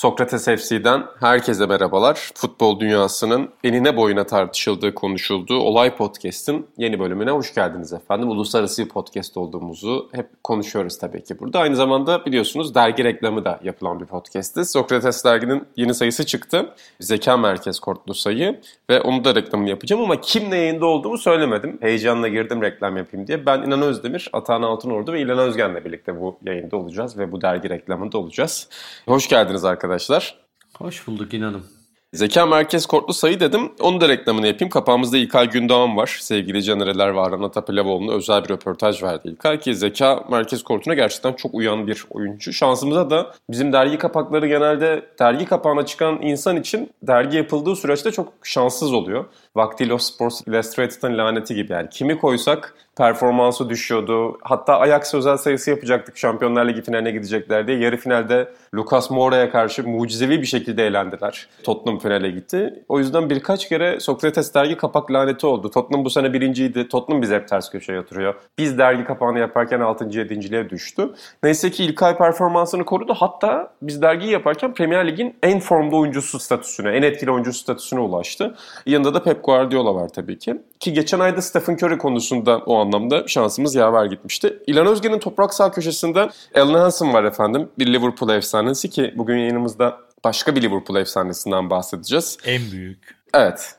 Sokrates 0.00 0.44
FC'den 0.44 1.04
herkese 1.20 1.66
merhabalar. 1.66 2.30
Futbol 2.34 2.80
dünyasının 2.80 3.48
enine 3.64 3.96
boyuna 3.96 4.24
tartışıldığı, 4.24 4.94
konuşulduğu 4.94 5.58
Olay 5.58 5.96
Podcast'ın 5.96 6.66
yeni 6.76 7.00
bölümüne 7.00 7.30
hoş 7.30 7.54
geldiniz 7.54 7.92
efendim. 7.92 8.28
Uluslararası 8.28 8.84
bir 8.84 8.88
podcast 8.88 9.36
olduğumuzu 9.36 10.08
hep 10.12 10.44
konuşuyoruz 10.44 10.98
tabii 10.98 11.24
ki 11.24 11.38
burada. 11.38 11.58
Aynı 11.58 11.76
zamanda 11.76 12.26
biliyorsunuz 12.26 12.74
dergi 12.74 13.04
reklamı 13.04 13.44
da 13.44 13.60
yapılan 13.64 14.00
bir 14.00 14.06
podcast'ti. 14.06 14.64
Sokrates 14.64 15.24
derginin 15.24 15.66
yeni 15.76 15.94
sayısı 15.94 16.26
çıktı. 16.26 16.74
Zeka 17.00 17.36
Merkez 17.36 17.80
Kortlu 17.80 18.14
sayı 18.14 18.60
ve 18.90 19.00
onu 19.00 19.24
da 19.24 19.34
reklamını 19.34 19.68
yapacağım 19.68 20.02
ama 20.02 20.20
kimle 20.20 20.56
yayında 20.56 20.86
olduğumu 20.86 21.18
söylemedim. 21.18 21.78
Heyecanla 21.80 22.28
girdim 22.28 22.62
reklam 22.62 22.96
yapayım 22.96 23.26
diye. 23.26 23.46
Ben 23.46 23.62
İnan 23.62 23.82
Özdemir, 23.82 24.30
Atahan 24.32 24.62
Altınordu 24.62 25.12
ve 25.12 25.20
İlhan 25.20 25.38
Özgen'le 25.38 25.84
birlikte 25.84 26.20
bu 26.20 26.38
yayında 26.46 26.76
olacağız 26.76 27.18
ve 27.18 27.32
bu 27.32 27.40
dergi 27.40 27.70
reklamında 27.70 28.18
olacağız. 28.18 28.68
Hoş 29.06 29.28
geldiniz 29.28 29.64
arkadaşlar 29.64 29.89
arkadaşlar. 29.90 30.34
Hoş 30.78 31.06
bulduk 31.06 31.34
inanım. 31.34 31.64
Zeka 32.12 32.46
Merkez 32.46 32.86
Kortlu 32.86 33.14
sayı 33.14 33.40
dedim. 33.40 33.72
Onu 33.80 34.00
da 34.00 34.08
reklamını 34.08 34.46
yapayım. 34.46 34.70
Kapağımızda 34.70 35.16
İlkay 35.16 35.50
Gündoğan 35.50 35.96
var. 35.96 36.18
Sevgili 36.20 36.62
Canereler 36.62 37.08
var. 37.08 37.28
Aran 37.32 37.42
Atapilavoğlu'na 37.42 38.12
özel 38.12 38.44
bir 38.44 38.48
röportaj 38.50 39.02
verdi 39.02 39.28
İlkay 39.28 39.60
ki 39.60 39.74
Zeka 39.74 40.24
Merkez 40.30 40.62
Kortu'na 40.62 40.94
gerçekten 40.94 41.32
çok 41.32 41.54
uyan 41.54 41.86
bir 41.86 42.04
oyuncu. 42.10 42.52
Şansımıza 42.52 43.10
da 43.10 43.34
bizim 43.50 43.72
dergi 43.72 43.98
kapakları 43.98 44.46
genelde 44.46 45.04
dergi 45.18 45.44
kapağına 45.44 45.86
çıkan 45.86 46.22
insan 46.22 46.56
için 46.56 46.90
dergi 47.02 47.36
yapıldığı 47.36 47.76
süreçte 47.76 48.10
çok 48.10 48.32
şanssız 48.42 48.92
oluyor. 48.92 49.24
Vaktiyle 49.56 49.98
Sports 49.98 50.40
Illustrated'ın 50.46 51.18
laneti 51.18 51.54
gibi 51.54 51.72
yani. 51.72 51.88
Kimi 51.88 52.18
koysak 52.18 52.74
performansı 52.96 53.68
düşüyordu. 53.68 54.38
Hatta 54.42 54.78
Ajax 54.78 55.14
özel 55.14 55.36
sayısı 55.36 55.70
yapacaktık 55.70 56.16
Şampiyonlar 56.16 56.68
Ligi 56.68 56.82
finaline 56.82 57.10
gidecekler 57.10 57.66
diye. 57.66 57.78
Yarı 57.78 57.96
finalde 57.96 58.52
Lucas 58.74 59.10
Moura'ya 59.10 59.50
karşı 59.50 59.88
mucizevi 59.88 60.40
bir 60.40 60.46
şekilde 60.46 60.86
eğlendiler. 60.86 61.48
Tottenham 61.62 61.98
finale 61.98 62.30
gitti. 62.30 62.84
O 62.88 62.98
yüzden 62.98 63.30
birkaç 63.30 63.68
kere 63.68 64.00
Sokrates 64.00 64.54
dergi 64.54 64.76
kapak 64.76 65.12
laneti 65.12 65.46
oldu. 65.46 65.70
Tottenham 65.70 66.04
bu 66.04 66.10
sene 66.10 66.32
birinciydi. 66.32 66.88
Tottenham 66.88 67.22
bizi 67.22 67.34
hep 67.34 67.48
ters 67.48 67.70
köşeye 67.70 68.00
oturuyor. 68.00 68.34
Biz 68.58 68.78
dergi 68.78 69.04
kapağını 69.04 69.38
yaparken 69.38 69.80
6. 69.80 70.18
7. 70.18 70.70
düştü. 70.70 71.10
Neyse 71.42 71.70
ki 71.70 71.84
İlkay 71.84 72.16
performansını 72.16 72.84
korudu. 72.84 73.14
Hatta 73.14 73.72
biz 73.82 74.02
dergiyi 74.02 74.32
yaparken 74.32 74.74
Premier 74.74 75.08
Lig'in 75.08 75.36
en 75.42 75.60
formda 75.60 75.96
oyuncusu 75.96 76.38
statüsüne, 76.38 76.90
en 76.90 77.02
etkili 77.02 77.30
oyuncusu 77.30 77.58
statüsüne 77.58 78.00
ulaştı. 78.00 78.54
Yanında 78.86 79.14
da 79.14 79.22
Pep 79.22 79.39
Guardiola 79.44 79.94
var 79.94 80.08
tabii 80.08 80.38
ki. 80.38 80.56
Ki 80.80 80.92
geçen 80.92 81.20
ayda 81.20 81.42
Stephen 81.42 81.74
Curry 81.74 81.98
konusunda 81.98 82.58
o 82.58 82.76
anlamda 82.76 83.28
şansımız 83.28 83.74
yaver 83.74 84.04
gitmişti. 84.04 84.58
İlan 84.66 84.86
Özgen'in 84.86 85.18
toprak 85.18 85.54
sağ 85.54 85.70
köşesinde 85.70 86.28
Alan 86.54 86.74
Hansen 86.74 87.12
var 87.12 87.24
efendim. 87.24 87.68
Bir 87.78 87.92
Liverpool 87.92 88.30
efsanesi 88.30 88.90
ki 88.90 89.14
bugün 89.16 89.36
yayınımızda 89.36 89.98
başka 90.24 90.56
bir 90.56 90.62
Liverpool 90.62 90.98
efsanesinden 90.98 91.70
bahsedeceğiz. 91.70 92.38
En 92.44 92.62
büyük. 92.72 93.16
Evet. 93.34 93.74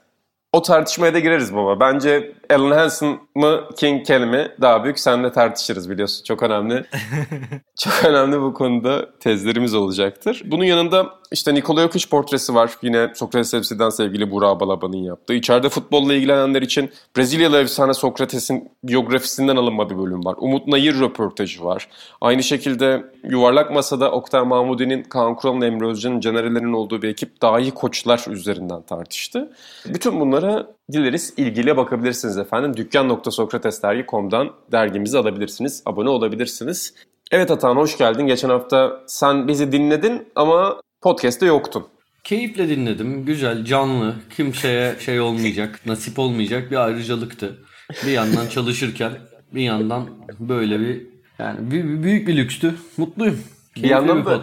O 0.54 0.62
tartışmaya 0.62 1.14
da 1.14 1.20
gireriz 1.20 1.56
baba. 1.56 1.80
Bence 1.80 2.32
Alan 2.50 2.72
Hansen 2.72 3.20
mı 3.36 3.62
King 3.78 4.06
Kelly 4.06 4.26
mi 4.26 4.48
daha 4.62 4.84
büyük 4.84 5.00
senle 5.00 5.32
tartışırız 5.32 5.90
biliyorsun. 5.90 6.24
Çok 6.24 6.44
önemli. 6.44 6.86
çok 7.80 7.94
önemli 8.06 8.42
bu 8.42 8.54
konuda 8.54 9.10
tezlerimiz 9.20 9.74
olacaktır. 9.74 10.44
Bunun 10.46 10.64
yanında 10.64 11.22
işte 11.32 11.54
Nikola 11.54 11.82
Jokic 11.82 12.10
portresi 12.10 12.56
var. 12.56 12.72
Yine 12.82 13.12
Sokrates 13.16 13.52
FC'den 13.52 13.90
sevgili 13.90 14.32
Burak 14.32 14.60
Balaban'ın 14.60 14.98
yaptığı. 14.98 15.34
İçeride 15.34 15.70
futbolla 15.70 16.14
ilgilenenler 16.14 16.62
için 16.62 16.92
Brezilyalı 17.18 17.58
efsane 17.58 17.94
Sokrates'in 17.94 18.72
biyografisinden 18.84 19.56
alınma 19.56 19.90
bir 19.90 19.98
bölüm 19.98 20.26
var. 20.26 20.36
Umut 20.40 20.68
Nayır 20.68 21.00
röportajı 21.00 21.64
var. 21.64 21.88
Aynı 22.22 22.44
şekilde 22.44 23.06
Yuvarlak 23.24 23.72
Masa'da 23.72 24.12
Oktay 24.12 24.44
Mahmudi'nin, 24.44 25.04
Kaan 25.04 25.36
Kural'ın, 25.36 25.62
Emre 25.62 25.88
Özcan'ın, 25.88 26.20
Canerelerin 26.20 26.74
olduğu 26.74 27.02
bir 27.02 27.10
ekip 27.10 27.42
dahi 27.42 27.72
koçlar 27.72 28.26
üzerinden 28.30 28.82
tartıştı. 28.82 29.52
Bütün 29.86 30.20
bunlara 30.42 30.68
dileriz 30.92 31.34
ilgili 31.38 31.78
bakabilirsiniz 31.78 32.38
efendim. 32.38 32.78
Dükkan.sokratesdergi.com'dan 32.78 34.52
dergimizi 34.72 35.18
alabilirsiniz. 35.18 35.84
Abone 35.86 36.10
olabilirsiniz. 36.10 36.94
Evet 37.32 37.52
Atan 37.52 37.76
hoş 37.76 37.98
geldin. 37.98 38.28
Geçen 38.28 38.50
hafta 38.50 39.02
sen 39.08 39.48
bizi 39.48 39.72
dinledin 39.72 40.28
ama 40.36 40.82
podcast'te 41.02 41.46
yoktun. 41.46 41.88
Keyifle 42.24 42.70
dinledim. 42.70 43.26
Güzel, 43.26 43.66
canlı. 43.66 44.16
Kimseye 44.36 44.96
şey 45.00 45.20
olmayacak, 45.20 45.80
nasip 45.86 46.20
olmayacak 46.20 46.72
bir 46.72 46.76
ayrıcalıktı. 46.76 47.58
Bir 48.06 48.12
yandan 48.12 48.48
çalışırken 48.48 49.12
bir 49.54 49.62
yandan 49.62 50.10
böyle 50.40 50.80
bir 50.80 51.08
yani 51.40 51.72
büyük 52.04 52.28
bir 52.28 52.38
lükstü. 52.38 52.76
Mutluyum. 52.98 53.40
Bir 53.76 53.90
yandan 53.90 54.26
da 54.26 54.42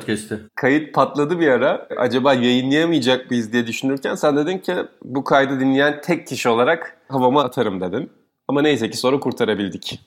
kayıt 0.55 0.95
patladı 0.95 1.41
bir 1.41 1.49
ara. 1.49 1.89
Acaba 1.97 2.35
yayınlayamayacak 2.35 3.31
mıyız 3.31 3.53
diye 3.53 3.67
düşünürken 3.67 4.15
sen 4.15 4.37
dedin 4.37 4.59
ki 4.59 4.75
bu 5.05 5.25
kaydı 5.25 5.61
dinleyen 5.61 6.01
tek 6.01 6.27
kişi 6.27 6.49
olarak 6.49 6.99
havama 7.09 7.45
atarım 7.45 7.81
dedin. 7.81 8.11
Ama 8.49 8.63
neyse 8.63 8.91
ki 8.91 8.97
sonra 8.97 9.21
kurtarabildik. 9.21 10.01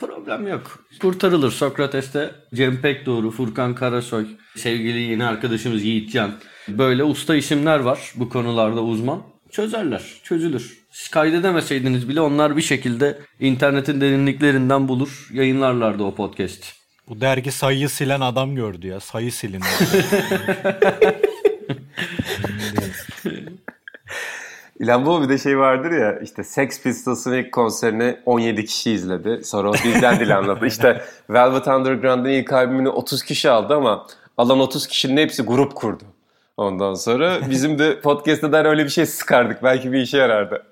Problem 0.00 0.48
yok. 0.48 0.84
Kurtarılır. 1.00 1.50
Sokrates'te 1.50 2.30
Cem 2.54 2.80
Pekdoğru, 2.80 3.30
Furkan 3.30 3.74
Karasoy, 3.74 4.26
sevgili 4.56 5.00
yeni 5.00 5.24
arkadaşımız 5.24 5.84
Yiğitcan. 5.84 6.30
Böyle 6.68 7.04
usta 7.04 7.34
isimler 7.36 7.80
var 7.80 8.12
bu 8.16 8.28
konularda 8.28 8.82
uzman. 8.82 9.22
Çözerler, 9.50 10.02
çözülür. 10.22 10.82
Siz 10.90 11.08
kaydedemeseydiniz 11.08 12.08
bile 12.08 12.20
onlar 12.20 12.56
bir 12.56 12.62
şekilde 12.62 13.18
internetin 13.40 14.00
derinliklerinden 14.00 14.88
bulur, 14.88 15.28
yayınlarlardı 15.32 16.02
o 16.02 16.14
podcast. 16.14 16.81
Bu 17.08 17.20
dergi 17.20 17.52
sayıyı 17.52 17.88
silen 17.88 18.20
adam 18.20 18.54
gördü 18.54 18.86
ya. 18.86 19.00
Sayı 19.00 19.32
silindi. 19.32 19.66
İlhan 24.80 25.06
bu 25.06 25.22
bir 25.22 25.28
de 25.28 25.38
şey 25.38 25.58
vardır 25.58 25.90
ya 25.90 26.18
işte 26.18 26.44
Sex 26.44 26.82
Pistols'ın 26.82 27.32
ilk 27.32 27.52
konserini 27.52 28.16
17 28.26 28.64
kişi 28.64 28.90
izledi. 28.90 29.44
Sonra 29.44 29.70
o 29.70 29.72
bizden 29.72 30.20
dil 30.20 30.36
anlattı. 30.36 30.66
İşte 30.66 31.02
Velvet 31.30 31.68
Underground'ın 31.68 32.28
ilk 32.28 32.52
albümünü 32.52 32.88
30 32.88 33.22
kişi 33.22 33.50
aldı 33.50 33.74
ama 33.74 34.06
alan 34.38 34.60
30 34.60 34.86
kişinin 34.86 35.16
hepsi 35.16 35.42
grup 35.42 35.74
kurdu. 35.74 36.04
Ondan 36.56 36.94
sonra 36.94 37.50
bizim 37.50 37.78
de 37.78 38.00
podcast'ta 38.00 38.68
öyle 38.68 38.84
bir 38.84 38.90
şey 38.90 39.06
sıkardık. 39.06 39.62
Belki 39.62 39.92
bir 39.92 40.00
işe 40.00 40.18
yarardı. 40.18 40.62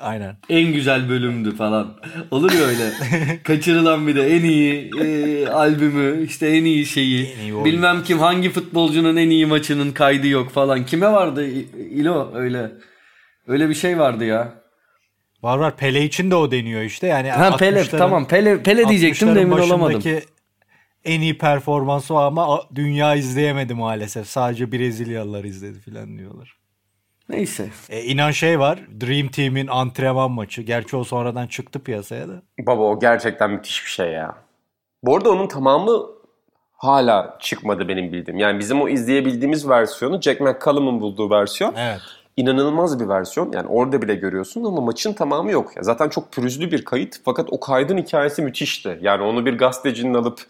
Aynen. 0.00 0.36
En 0.48 0.72
güzel 0.72 1.08
bölümdü 1.08 1.56
falan. 1.56 1.94
Olur 2.30 2.52
ya 2.52 2.60
öyle. 2.60 2.92
Kaçırılan 3.44 4.06
bir 4.06 4.16
de 4.16 4.36
en 4.36 4.44
iyi 4.44 4.90
e, 5.00 5.46
albümü, 5.48 6.24
işte 6.24 6.48
en 6.48 6.64
iyi 6.64 6.86
şeyi. 6.86 7.26
En 7.26 7.40
iyi 7.40 7.64
Bilmem 7.64 8.02
kim 8.02 8.18
hangi 8.18 8.50
futbolcunun 8.50 9.16
en 9.16 9.30
iyi 9.30 9.46
maçının 9.46 9.92
kaydı 9.92 10.26
yok 10.26 10.50
falan. 10.50 10.86
Kime 10.86 11.12
vardı 11.12 11.46
İlo 11.90 12.34
öyle? 12.34 12.70
Öyle 13.46 13.68
bir 13.68 13.74
şey 13.74 13.98
vardı 13.98 14.24
ya. 14.24 14.54
Var 15.42 15.58
var 15.58 15.76
Pele 15.76 16.04
için 16.04 16.30
de 16.30 16.34
o 16.34 16.50
deniyor 16.50 16.82
işte. 16.82 17.06
Yani 17.06 17.30
ha 17.30 17.56
Pele 17.56 17.84
tamam 17.84 18.28
Pele 18.28 18.62
Pele 18.62 18.88
diyecektim 18.88 19.34
de 19.34 19.40
emin 19.40 19.58
olamadım. 19.58 20.02
en 21.04 21.20
iyi 21.20 21.38
performansı 21.38 22.14
o 22.14 22.16
ama 22.16 22.62
dünya 22.74 23.14
izleyemedi 23.14 23.74
maalesef. 23.74 24.26
Sadece 24.26 24.72
Brezilyalılar 24.72 25.44
izledi 25.44 25.80
falan 25.80 26.18
diyorlar. 26.18 26.59
Neyse. 27.30 27.68
E, 27.88 28.02
inan 28.02 28.30
şey 28.30 28.58
var. 28.58 28.80
Dream 29.00 29.28
Team'in 29.28 29.66
antrenman 29.66 30.30
maçı. 30.30 30.62
Gerçi 30.62 30.96
o 30.96 31.04
sonradan 31.04 31.46
çıktı 31.46 31.78
piyasaya 31.78 32.28
da. 32.28 32.42
Baba 32.58 32.82
o 32.82 33.00
gerçekten 33.00 33.50
müthiş 33.50 33.84
bir 33.84 33.90
şey 33.90 34.12
ya. 34.12 34.34
Bu 35.02 35.16
arada 35.16 35.30
onun 35.30 35.48
tamamı 35.48 36.06
hala 36.72 37.36
çıkmadı 37.40 37.88
benim 37.88 38.12
bildiğim. 38.12 38.38
Yani 38.38 38.58
bizim 38.58 38.80
o 38.82 38.88
izleyebildiğimiz 38.88 39.68
versiyonu 39.68 40.20
Jack 40.20 40.40
McCallum'un 40.40 41.00
bulduğu 41.00 41.30
versiyon. 41.30 41.74
Evet. 41.76 42.00
İnanılmaz 42.36 43.00
bir 43.00 43.08
versiyon. 43.08 43.52
Yani 43.52 43.66
orada 43.68 44.02
bile 44.02 44.14
görüyorsun 44.14 44.64
ama 44.64 44.80
maçın 44.80 45.12
tamamı 45.12 45.50
yok. 45.50 45.76
Ya 45.76 45.82
zaten 45.82 46.08
çok 46.08 46.32
pürüzlü 46.32 46.72
bir 46.72 46.84
kayıt 46.84 47.20
fakat 47.24 47.48
o 47.50 47.60
kaydın 47.60 47.98
hikayesi 47.98 48.42
müthişti. 48.42 48.98
Yani 49.02 49.22
onu 49.22 49.46
bir 49.46 49.58
gazetecinin 49.58 50.14
alıp 50.14 50.40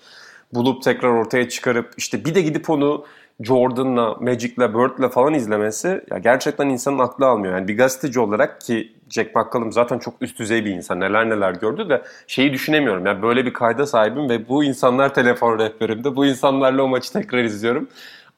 bulup 0.53 0.83
tekrar 0.83 1.09
ortaya 1.09 1.49
çıkarıp 1.49 1.95
işte 1.97 2.25
bir 2.25 2.35
de 2.35 2.43
gidip 2.43 2.71
onu 2.71 3.05
Jordan'la, 3.41 4.15
Magic'le, 4.15 4.59
Bird'le 4.59 5.11
falan 5.11 5.35
izlemesi 5.35 6.05
ya 6.11 6.19
gerçekten 6.19 6.69
insanın 6.69 6.99
aklı 6.99 7.27
almıyor. 7.27 7.55
Yani 7.55 7.69
bir 7.69 7.77
gazeteci 7.77 8.21
olarak 8.21 8.61
ki 8.61 8.93
Jack 9.11 9.35
McCallum 9.35 9.73
zaten 9.73 9.99
çok 9.99 10.15
üst 10.21 10.39
düzey 10.39 10.65
bir 10.65 10.71
insan. 10.71 11.01
Neler 11.01 11.31
neler 11.31 11.53
gördü 11.53 11.89
de 11.89 12.03
şeyi 12.27 12.53
düşünemiyorum. 12.53 13.07
Yani 13.07 13.23
böyle 13.23 13.47
bir 13.47 13.53
kayda 13.53 13.87
sahibim 13.87 14.29
ve 14.29 14.49
bu 14.49 14.65
insanlar 14.65 15.15
telefon 15.15 15.59
rehberimde. 15.59 16.17
Bu 16.17 16.27
insanlarla 16.27 16.83
o 16.83 16.89
maçı 16.89 17.13
tekrar 17.13 17.45
izliyorum. 17.45 17.89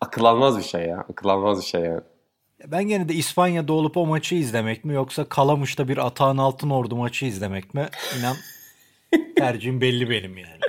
Akıl 0.01 0.25
almaz 0.25 0.59
bir 0.59 0.63
şey 0.63 0.87
ya. 0.87 0.99
Akıl 0.99 1.29
almaz 1.29 1.61
bir 1.61 1.67
şey 1.67 1.81
yani. 1.81 2.01
Ben 2.67 2.85
gene 2.85 3.09
de 3.09 3.15
İspanya'da 3.15 3.73
olup 3.73 3.97
o 3.97 4.07
maçı 4.07 4.35
izlemek 4.35 4.85
mi 4.85 4.95
yoksa 4.95 5.25
Kalamış'ta 5.25 5.89
bir 5.89 6.07
Atağın 6.07 6.39
Altın 6.39 6.71
Ordu 6.71 6.97
maçı 6.97 7.27
izlemek 7.27 7.75
mi? 7.75 7.89
İnan 8.19 8.37
tercihim 9.37 9.81
belli 9.81 10.11
benim 10.11 10.39
yani. 10.39 10.61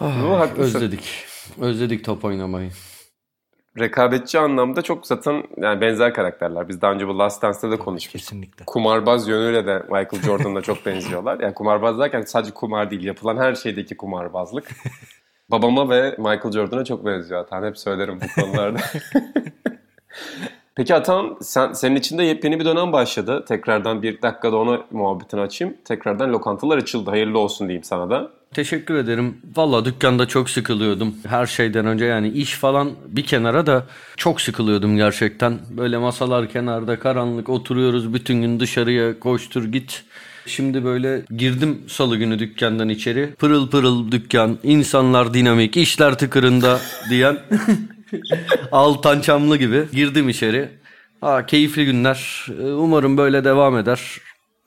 Ama 0.00 0.38
haklısın. 0.38 0.62
Özledik. 0.78 1.24
Özledik 1.60 2.04
top 2.04 2.24
oynamayı. 2.24 2.70
Rekabetçi 3.78 4.38
anlamda 4.38 4.82
çok 4.82 5.06
zaten 5.06 5.44
yani 5.56 5.80
benzer 5.80 6.14
karakterler. 6.14 6.68
Biz 6.68 6.82
daha 6.82 6.92
önce 6.92 7.08
bu 7.08 7.18
Last 7.18 7.42
Dance'te 7.42 7.70
de 7.70 7.76
konuşmuştuk. 7.78 8.20
Kesinlikle. 8.20 8.64
Kumarbaz 8.64 9.28
yönüyle 9.28 9.66
de 9.66 9.78
Michael 9.78 10.22
Jordan'la 10.22 10.62
çok 10.62 10.76
benziyorlar. 10.86 11.40
Yani 11.40 11.54
kumarbaz 11.54 11.98
derken 11.98 12.22
sadece 12.22 12.54
kumar 12.54 12.90
değil, 12.90 13.04
yapılan 13.04 13.36
her 13.36 13.54
şeydeki 13.54 13.96
kumarbazlık. 13.96 14.68
Babama 15.50 15.90
ve 15.90 16.14
Michael 16.18 16.52
Jordan'a 16.52 16.84
çok 16.84 17.06
benziyor 17.06 17.40
Atan. 17.40 17.64
Hep 17.64 17.78
söylerim 17.78 18.20
bu 18.20 18.40
konularda. 18.42 18.78
Peki 20.74 20.94
Atan, 20.94 21.36
sen, 21.40 21.72
senin 21.72 21.96
için 21.96 22.18
de 22.18 22.22
yepyeni 22.22 22.60
bir 22.60 22.64
dönem 22.64 22.92
başladı. 22.92 23.44
Tekrardan 23.48 24.02
bir 24.02 24.22
dakikada 24.22 24.56
ona 24.56 24.80
muhabbetini 24.90 25.40
açayım. 25.40 25.76
Tekrardan 25.84 26.32
lokantalar 26.32 26.78
açıldı. 26.78 27.10
Hayırlı 27.10 27.38
olsun 27.38 27.68
diyeyim 27.68 27.84
sana 27.84 28.10
da. 28.10 28.37
Teşekkür 28.54 28.94
ederim. 28.94 29.36
Valla 29.56 29.84
dükkanda 29.84 30.28
çok 30.28 30.50
sıkılıyordum. 30.50 31.14
Her 31.26 31.46
şeyden 31.46 31.86
önce 31.86 32.04
yani 32.04 32.28
iş 32.28 32.54
falan 32.54 32.90
bir 33.08 33.24
kenara 33.24 33.66
da 33.66 33.86
çok 34.16 34.40
sıkılıyordum 34.40 34.96
gerçekten. 34.96 35.58
Böyle 35.70 35.98
masalar 35.98 36.48
kenarda 36.48 36.98
karanlık 36.98 37.48
oturuyoruz 37.48 38.14
bütün 38.14 38.42
gün 38.42 38.60
dışarıya 38.60 39.20
koştur 39.20 39.64
git. 39.64 40.04
Şimdi 40.46 40.84
böyle 40.84 41.22
girdim 41.36 41.82
salı 41.88 42.16
günü 42.16 42.38
dükkandan 42.38 42.88
içeri. 42.88 43.34
Pırıl 43.38 43.70
pırıl 43.70 44.12
dükkan, 44.12 44.58
insanlar 44.62 45.34
dinamik, 45.34 45.76
işler 45.76 46.18
tıkırında 46.18 46.80
diyen 47.10 47.38
Altan 48.72 49.20
Çamlı 49.20 49.56
gibi 49.56 49.84
girdim 49.92 50.28
içeri. 50.28 50.68
Ha, 51.20 51.46
keyifli 51.46 51.84
günler. 51.84 52.46
Ee, 52.60 52.64
Umarım 52.64 53.16
böyle 53.16 53.44
devam 53.44 53.78
eder. 53.78 54.00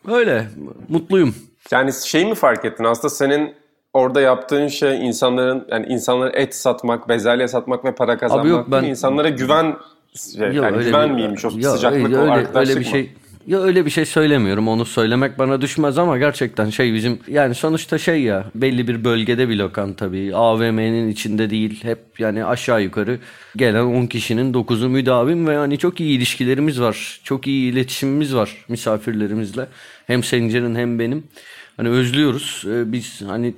Öyle 0.08 0.48
mutluyum. 0.90 1.36
Yani 1.72 1.92
şey 2.06 2.26
mi 2.26 2.36
fark 2.36 2.66
ettin? 2.66 2.84
Aslında 2.84 3.10
senin 3.10 3.61
orada 3.94 4.22
yaptığın 4.22 4.68
şey 4.68 5.08
insanların 5.08 5.66
yani 5.72 5.86
insanlara 5.86 6.30
et 6.30 6.56
satmak, 6.56 7.10
bezelye 7.10 7.48
satmak 7.48 7.86
ve 7.86 7.96
para 7.96 8.18
kazanmak. 8.18 8.48
yok, 8.48 8.68
ben- 8.72 8.84
insanlara 8.84 9.30
güven 9.30 9.76
şey, 10.36 10.54
Yok, 10.54 10.66
yani 10.66 10.84
güven 10.84 11.10
bir- 11.10 11.14
miymiş 11.16 11.46
o 11.46 11.50
Ya 11.58 11.70
sıcaklık 11.72 12.04
öyle, 12.06 12.18
o 12.18 12.22
öyle, 12.22 12.32
arkadaşlık 12.32 12.70
öyle 12.70 12.80
bir 12.80 12.86
mı? 12.86 12.92
şey 12.92 13.12
ya 13.48 13.62
öyle 13.62 13.86
bir 13.86 13.90
şey 13.92 14.06
söylemiyorum. 14.06 14.68
Onu 14.68 14.86
söylemek 14.86 15.40
bana 15.40 15.62
düşmez 15.62 15.98
ama 15.98 16.18
gerçekten 16.18 16.70
şey 16.70 16.94
bizim 16.94 17.20
yani 17.28 17.56
sonuçta 17.56 17.98
şey 17.98 18.22
ya 18.22 18.46
belli 18.56 18.88
bir 18.88 19.04
bölgede 19.04 19.50
bir 19.50 19.56
lokanta 19.58 20.06
tabii. 20.06 20.36
AVM'nin 20.36 21.10
içinde 21.10 21.50
değil. 21.50 21.84
Hep 21.84 22.00
yani 22.20 22.46
aşağı 22.46 22.82
yukarı 22.84 23.20
gelen 23.56 23.84
10 23.86 24.06
kişinin 24.06 24.54
9'u 24.54 24.90
müdavim 24.90 25.48
ve 25.48 25.56
hani 25.58 25.78
çok 25.78 26.00
iyi 26.00 26.18
ilişkilerimiz 26.18 26.82
var. 26.82 27.20
Çok 27.24 27.48
iyi 27.48 27.72
iletişimimiz 27.72 28.36
var 28.36 28.66
misafirlerimizle. 28.70 29.68
Hem 30.08 30.24
Sencer'in 30.24 30.76
hem 30.76 31.00
benim. 31.00 31.24
Hani 31.78 31.90
özlüyoruz. 31.90 32.64
Ee, 32.68 32.92
Biz 32.92 33.22
hani 33.28 33.54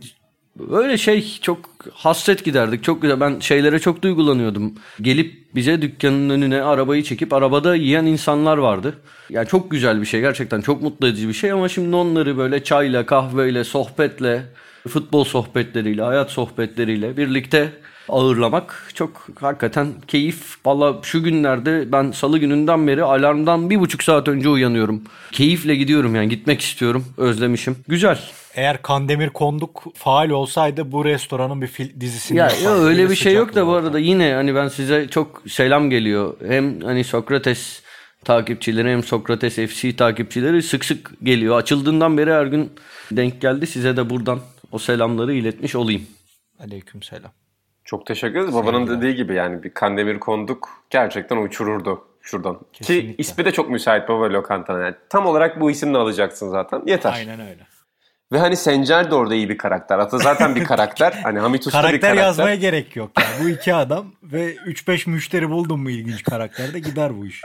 Öyle 0.71 0.97
şey 0.97 1.37
çok 1.41 1.59
hasret 1.93 2.45
giderdik. 2.45 2.83
Çok 2.83 3.01
güzel. 3.01 3.19
Ben 3.19 3.39
şeylere 3.39 3.79
çok 3.79 4.01
duygulanıyordum. 4.01 4.73
Gelip 5.01 5.55
bize 5.55 5.81
dükkanın 5.81 6.29
önüne 6.29 6.61
arabayı 6.61 7.03
çekip 7.03 7.33
arabada 7.33 7.75
yiyen 7.75 8.05
insanlar 8.05 8.57
vardı. 8.57 8.99
Yani 9.29 9.47
çok 9.47 9.71
güzel 9.71 10.01
bir 10.01 10.05
şey. 10.05 10.21
Gerçekten 10.21 10.61
çok 10.61 10.81
mutlu 10.81 11.07
edici 11.07 11.27
bir 11.27 11.33
şey 11.33 11.51
ama 11.51 11.69
şimdi 11.69 11.95
onları 11.95 12.37
böyle 12.37 12.63
çayla, 12.63 13.05
kahveyle, 13.05 13.63
sohbetle, 13.63 14.43
futbol 14.87 15.23
sohbetleriyle, 15.23 16.01
hayat 16.01 16.31
sohbetleriyle 16.31 17.17
birlikte 17.17 17.73
ağırlamak 18.09 18.91
çok 18.93 19.27
hakikaten 19.39 19.87
keyif. 20.07 20.55
Valla 20.65 20.99
şu 21.03 21.23
günlerde 21.23 21.91
ben 21.91 22.11
salı 22.11 22.37
gününden 22.37 22.87
beri 22.87 23.03
alarmdan 23.03 23.69
bir 23.69 23.79
buçuk 23.79 24.03
saat 24.03 24.27
önce 24.27 24.49
uyanıyorum. 24.49 25.03
Keyifle 25.31 25.75
gidiyorum 25.75 26.15
yani 26.15 26.29
gitmek 26.29 26.61
istiyorum. 26.61 27.05
Özlemişim. 27.17 27.75
Güzel. 27.87 28.19
Eğer 28.55 28.81
Kandemir 28.81 29.29
Konduk 29.29 29.83
faal 29.95 30.29
olsaydı 30.29 30.91
bu 30.91 31.05
restoranın 31.05 31.61
bir 31.61 31.67
fil, 31.67 31.99
dizisini 32.01 32.37
Ya, 32.37 32.49
ya 32.63 32.71
öyle 32.71 33.09
bir 33.09 33.15
şey 33.15 33.33
yok 33.33 33.55
da 33.55 33.67
bu 33.67 33.73
arada 33.73 33.99
yine 33.99 34.33
hani 34.33 34.55
ben 34.55 34.67
size 34.67 35.07
çok 35.07 35.41
selam 35.47 35.89
geliyor. 35.89 36.35
Hem 36.47 36.81
hani 36.81 37.03
Sokrates 37.03 37.83
takipçileri 38.25 38.91
hem 38.91 39.03
Sokrates 39.03 39.55
FC 39.55 39.95
takipçileri 39.95 40.63
sık 40.63 40.85
sık 40.85 41.11
geliyor. 41.23 41.57
Açıldığından 41.57 42.17
beri 42.17 42.33
her 42.33 42.45
gün 42.45 42.71
denk 43.11 43.41
geldi. 43.41 43.67
Size 43.67 43.97
de 43.97 44.09
buradan 44.09 44.39
o 44.71 44.79
selamları 44.79 45.33
iletmiş 45.33 45.75
olayım. 45.75 46.07
Aleykümselam. 46.59 47.31
Çok 47.85 48.05
teşekkür 48.05 48.39
ederiz. 48.39 48.53
Babanın 48.53 48.87
dediği 48.87 49.15
gibi 49.15 49.33
yani 49.35 49.63
bir 49.63 49.69
Kandemir 49.69 50.19
Konduk 50.19 50.69
gerçekten 50.89 51.37
uçururdu 51.37 52.01
şuradan. 52.21 52.55
Ki 52.55 52.63
Kesinlikle. 52.73 53.15
ismi 53.17 53.45
de 53.45 53.51
çok 53.51 53.69
müsait 53.69 54.09
baba 54.09 54.33
lokantana. 54.33 54.79
Yani 54.79 54.95
tam 55.09 55.25
olarak 55.25 55.61
bu 55.61 55.71
isimle 55.71 55.97
alacaksın 55.97 56.49
zaten. 56.49 56.81
Yeter. 56.85 57.13
Aynen 57.13 57.39
öyle. 57.39 57.72
Ve 58.33 58.39
hani 58.39 58.57
Sencer 58.57 59.11
de 59.11 59.15
orada 59.15 59.35
iyi 59.35 59.49
bir 59.49 59.57
karakter. 59.57 59.99
Ata 59.99 60.17
zaten 60.17 60.55
bir 60.55 60.63
karakter. 60.63 61.13
Hani 61.23 61.39
Hamit 61.39 61.67
Usta 61.67 61.79
bir 61.79 61.83
Karakter 61.83 62.01
karakter. 62.01 62.23
yazmaya 62.25 62.55
gerek 62.55 62.95
yok. 62.95 63.11
Yani. 63.19 63.43
Bu 63.43 63.49
iki 63.49 63.73
adam 63.73 64.05
ve 64.23 64.55
3-5 64.55 65.09
müşteri 65.09 65.49
buldun 65.49 65.79
mu 65.79 65.89
ilginç 65.89 66.23
karakterde 66.23 66.79
gider 66.79 67.17
bu 67.17 67.25
iş. 67.25 67.41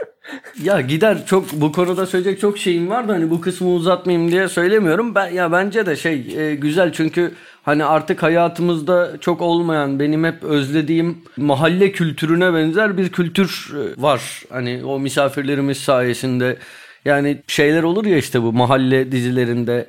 Ya 0.63 0.81
gider 0.81 1.25
çok 1.25 1.53
bu 1.53 1.71
konuda 1.71 2.05
söyleyecek 2.05 2.41
çok 2.41 2.57
şeyim 2.57 2.89
var 2.89 3.07
da 3.07 3.13
hani 3.13 3.29
bu 3.29 3.41
kısmı 3.41 3.69
uzatmayayım 3.69 4.31
diye 4.31 4.47
söylemiyorum. 4.47 5.15
Ben 5.15 5.27
ya 5.27 5.51
bence 5.51 5.85
de 5.85 5.95
şey 5.95 6.33
e, 6.37 6.55
güzel 6.55 6.93
çünkü 6.93 7.33
hani 7.63 7.85
artık 7.85 8.23
hayatımızda 8.23 9.17
çok 9.21 9.41
olmayan 9.41 9.99
benim 9.99 10.23
hep 10.23 10.43
özlediğim 10.43 11.17
mahalle 11.37 11.91
kültürüne 11.91 12.53
benzer 12.53 12.97
bir 12.97 13.09
kültür 13.09 13.71
e, 13.75 14.01
var. 14.01 14.43
Hani 14.49 14.81
o 14.85 14.99
misafirlerimiz 14.99 15.77
sayesinde 15.77 16.57
yani 17.05 17.41
şeyler 17.47 17.83
olur 17.83 18.05
ya 18.05 18.17
işte 18.17 18.41
bu 18.41 18.53
mahalle 18.53 19.11
dizilerinde 19.11 19.85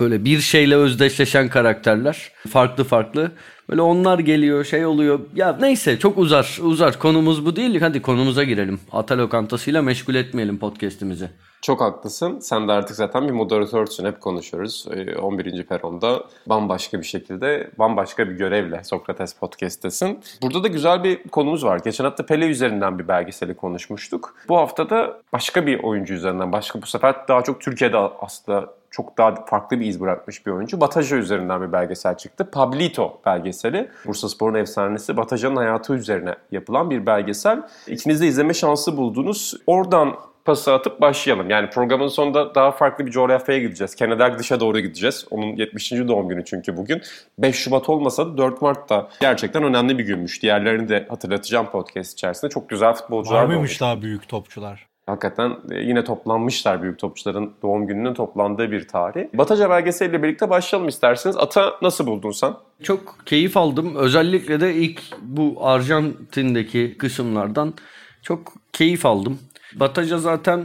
böyle 0.00 0.24
bir 0.24 0.40
şeyle 0.40 0.76
özdeşleşen 0.76 1.48
karakterler. 1.48 2.32
Farklı 2.48 2.84
farklı. 2.84 3.32
Böyle 3.70 3.82
onlar 3.82 4.18
geliyor 4.18 4.64
şey 4.64 4.86
oluyor. 4.86 5.20
Ya 5.34 5.56
neyse 5.60 5.98
çok 5.98 6.18
uzar 6.18 6.58
uzar. 6.62 6.98
Konumuz 6.98 7.46
bu 7.46 7.56
değil. 7.56 7.80
Hadi 7.80 8.02
konumuza 8.02 8.44
girelim. 8.44 8.80
Ata 8.92 9.18
lokantasıyla 9.18 9.82
meşgul 9.82 10.14
etmeyelim 10.14 10.58
podcast'imizi. 10.58 11.30
Çok 11.62 11.80
haklısın. 11.80 12.38
Sen 12.38 12.68
de 12.68 12.72
artık 12.72 12.96
zaten 12.96 13.28
bir 13.28 13.32
moderatörsün. 13.32 14.04
Hep 14.04 14.20
konuşuyoruz. 14.20 14.86
Ee, 14.90 15.16
11. 15.16 15.62
peronda 15.62 16.24
bambaşka 16.46 16.98
bir 16.98 17.06
şekilde, 17.06 17.70
bambaşka 17.78 18.28
bir 18.28 18.32
görevle 18.32 18.84
Sokrates 18.84 19.34
Podcast'tesin. 19.34 20.20
Burada 20.42 20.62
da 20.62 20.68
güzel 20.68 21.04
bir 21.04 21.28
konumuz 21.28 21.64
var. 21.64 21.80
Geçen 21.84 22.04
hafta 22.04 22.26
Pele 22.26 22.46
üzerinden 22.46 22.98
bir 22.98 23.08
belgeseli 23.08 23.54
konuşmuştuk. 23.54 24.34
Bu 24.48 24.56
hafta 24.56 24.90
da 24.90 25.20
başka 25.32 25.66
bir 25.66 25.82
oyuncu 25.82 26.14
üzerinden, 26.14 26.52
başka 26.52 26.82
bu 26.82 26.86
sefer 26.86 27.28
daha 27.28 27.42
çok 27.42 27.60
Türkiye'de 27.60 27.96
aslında 27.96 28.66
çok 28.90 29.18
daha 29.18 29.34
farklı 29.44 29.80
bir 29.80 29.86
iz 29.86 30.00
bırakmış 30.00 30.46
bir 30.46 30.50
oyuncu. 30.50 30.80
Bataja 30.80 31.16
üzerinden 31.16 31.62
bir 31.62 31.72
belgesel 31.72 32.16
çıktı. 32.16 32.50
Pablito 32.50 33.20
belgeseli. 33.26 33.90
Bursaspor'un 34.06 34.54
efsanesi 34.54 35.16
Bataja'nın 35.16 35.56
hayatı 35.56 35.94
üzerine 35.94 36.34
yapılan 36.52 36.90
bir 36.90 37.06
belgesel. 37.06 37.62
İkiniz 37.86 38.20
de 38.20 38.26
izleme 38.26 38.54
şansı 38.54 38.96
buldunuz. 38.96 39.54
Oradan 39.66 40.14
pası 40.50 40.72
atıp 40.72 41.00
başlayalım. 41.00 41.50
Yani 41.50 41.70
programın 41.70 42.08
sonunda 42.08 42.54
daha 42.54 42.72
farklı 42.72 43.06
bir 43.06 43.10
coğrafyaya 43.10 43.60
gideceğiz. 43.60 43.94
Kennedy 43.94 44.38
dışa 44.38 44.60
doğru 44.60 44.80
gideceğiz. 44.80 45.26
Onun 45.30 45.46
70. 45.56 45.92
doğum 45.92 46.28
günü 46.28 46.44
çünkü 46.44 46.76
bugün. 46.76 47.02
5 47.38 47.56
Şubat 47.56 47.88
olmasa 47.88 48.26
da 48.26 48.38
4 48.38 48.62
Mart 48.62 48.88
da 48.90 49.08
gerçekten 49.20 49.62
önemli 49.62 49.98
bir 49.98 50.04
günmüş. 50.04 50.42
Diğerlerini 50.42 50.88
de 50.88 51.06
hatırlatacağım 51.08 51.66
podcast 51.66 52.12
içerisinde. 52.12 52.50
Çok 52.50 52.68
güzel 52.68 52.94
futbolcular 52.94 53.36
Var 53.40 53.46
mıymış 53.46 53.58
olmuş. 53.58 53.80
daha 53.80 54.02
büyük 54.02 54.28
topçular? 54.28 54.86
Hakikaten 55.06 55.56
e, 55.70 55.78
yine 55.78 56.04
toplanmışlar 56.04 56.82
büyük 56.82 56.98
topçuların 56.98 57.52
doğum 57.62 57.86
gününün 57.86 58.14
toplandığı 58.14 58.70
bir 58.70 58.88
tarih. 58.88 59.24
Bataja 59.34 59.70
belgeseliyle 59.70 60.22
birlikte 60.22 60.50
başlayalım 60.50 60.88
isterseniz. 60.88 61.36
Ata 61.36 61.74
nasıl 61.82 62.06
buldun 62.06 62.30
sen? 62.30 62.52
Çok 62.82 63.16
keyif 63.26 63.56
aldım 63.56 63.96
özellikle 63.96 64.60
de 64.60 64.74
ilk 64.74 65.02
bu 65.22 65.56
Arjantin'deki 65.60 66.96
kısımlardan 66.98 67.74
çok 68.22 68.52
keyif 68.72 69.06
aldım. 69.06 69.38
Bataja 69.74 70.18
zaten 70.18 70.64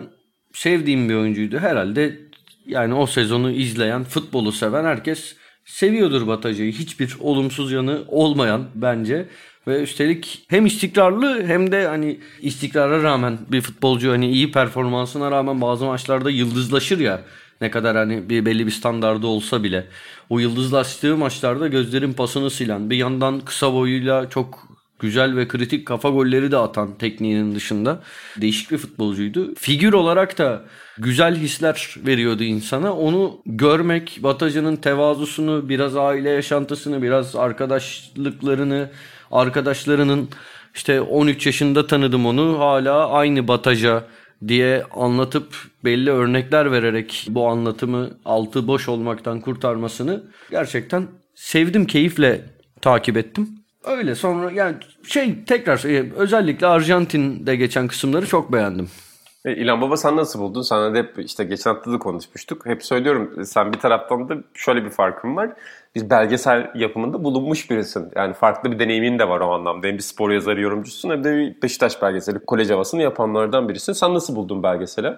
sevdiğim 0.53 1.09
bir 1.09 1.15
oyuncuydu 1.15 1.59
herhalde 1.59 2.19
yani 2.65 2.93
o 2.93 3.05
sezonu 3.05 3.51
izleyen 3.51 4.03
futbolu 4.03 4.51
seven 4.51 4.85
herkes 4.85 5.35
seviyordur 5.65 6.27
Bataja'yı. 6.27 6.71
Hiçbir 6.71 7.15
olumsuz 7.19 7.71
yanı 7.71 8.03
olmayan 8.07 8.65
bence. 8.75 9.25
Ve 9.67 9.81
üstelik 9.81 10.45
hem 10.47 10.65
istikrarlı 10.65 11.43
hem 11.47 11.71
de 11.71 11.87
hani 11.87 12.19
istikrara 12.41 13.03
rağmen 13.03 13.37
bir 13.51 13.61
futbolcu 13.61 14.11
hani 14.11 14.31
iyi 14.31 14.51
performansına 14.51 15.31
rağmen 15.31 15.61
bazı 15.61 15.85
maçlarda 15.85 16.29
yıldızlaşır 16.29 16.99
ya. 16.99 17.21
Ne 17.61 17.71
kadar 17.71 17.97
hani 17.97 18.29
bir 18.29 18.45
belli 18.45 18.65
bir 18.65 18.71
standardı 18.71 19.27
olsa 19.27 19.63
bile. 19.63 19.87
O 20.29 20.39
yıldızlaştığı 20.39 21.17
maçlarda 21.17 21.67
gözlerin 21.67 22.13
pasını 22.13 22.49
silen 22.49 22.89
bir 22.89 22.97
yandan 22.97 23.39
kısa 23.39 23.73
boyuyla 23.73 24.29
çok 24.29 24.74
güzel 24.99 25.35
ve 25.35 25.47
kritik 25.47 25.87
kafa 25.87 26.09
golleri 26.09 26.51
de 26.51 26.57
atan 26.57 26.97
tekniğinin 26.97 27.55
dışında 27.55 28.01
değişik 28.41 28.71
bir 28.71 28.77
futbolcuydu. 28.77 29.55
Figür 29.55 29.93
olarak 29.93 30.37
da 30.37 30.63
güzel 30.97 31.35
hisler 31.35 31.95
veriyordu 31.97 32.43
insana. 32.43 32.93
Onu 32.93 33.41
görmek, 33.45 34.19
Bataja'nın 34.23 34.75
tevazusunu, 34.75 35.69
biraz 35.69 35.97
aile 35.97 36.29
yaşantısını, 36.29 37.01
biraz 37.01 37.35
arkadaşlıklarını, 37.35 38.89
arkadaşlarının 39.31 40.29
işte 40.75 41.01
13 41.01 41.45
yaşında 41.45 41.87
tanıdım 41.87 42.25
onu. 42.25 42.59
Hala 42.59 43.09
aynı 43.09 43.47
Bataja 43.47 44.03
diye 44.47 44.83
anlatıp 44.83 45.55
belli 45.83 46.11
örnekler 46.11 46.71
vererek 46.71 47.27
bu 47.29 47.47
anlatımı 47.47 48.09
altı 48.25 48.67
boş 48.67 48.89
olmaktan 48.89 49.41
kurtarmasını 49.41 50.23
gerçekten 50.51 51.07
sevdim, 51.35 51.85
keyifle 51.85 52.45
takip 52.81 53.17
ettim. 53.17 53.64
Öyle 53.85 54.15
sonra 54.15 54.51
yani 54.51 54.75
şey 55.03 55.43
tekrar 55.45 55.85
e, 55.85 56.13
özellikle 56.15 56.67
Arjantin'de 56.67 57.55
geçen 57.55 57.87
kısımları 57.87 58.27
çok 58.27 58.53
beğendim. 58.53 58.89
E, 59.45 59.55
İlhan 59.55 59.81
Baba 59.81 59.97
sen 59.97 60.17
nasıl 60.17 60.39
buldun? 60.39 60.61
Sana 60.61 60.93
da 60.93 60.97
hep 60.97 61.19
işte 61.19 61.43
geçen 61.43 61.73
hafta 61.73 61.91
da 61.91 61.99
konuşmuştuk. 61.99 62.65
Hep 62.65 62.85
söylüyorum 62.85 63.45
sen 63.45 63.73
bir 63.73 63.79
taraftan 63.79 64.29
da 64.29 64.35
şöyle 64.53 64.85
bir 64.85 64.89
farkın 64.89 65.35
var. 65.35 65.49
Biz 65.95 66.09
belgesel 66.09 66.71
yapımında 66.75 67.23
bulunmuş 67.23 67.69
birisin. 67.69 68.11
Yani 68.15 68.33
farklı 68.33 68.71
bir 68.71 68.79
deneyimin 68.79 69.19
de 69.19 69.29
var 69.29 69.39
o 69.39 69.53
anlamda. 69.53 69.87
Hem 69.87 69.97
bir 69.97 70.03
spor 70.03 70.31
yazarı 70.31 70.61
yorumcusun 70.61 71.09
hem 71.09 71.23
de 71.23 71.37
bir 71.37 71.61
Beşiktaş 71.61 72.01
belgeseli 72.01 72.39
kolej 72.39 72.69
havasını 72.69 73.01
yapanlardan 73.01 73.69
birisin. 73.69 73.93
Sen 73.93 74.13
nasıl 74.13 74.35
buldun 74.35 74.63
belgeseli? 74.63 75.13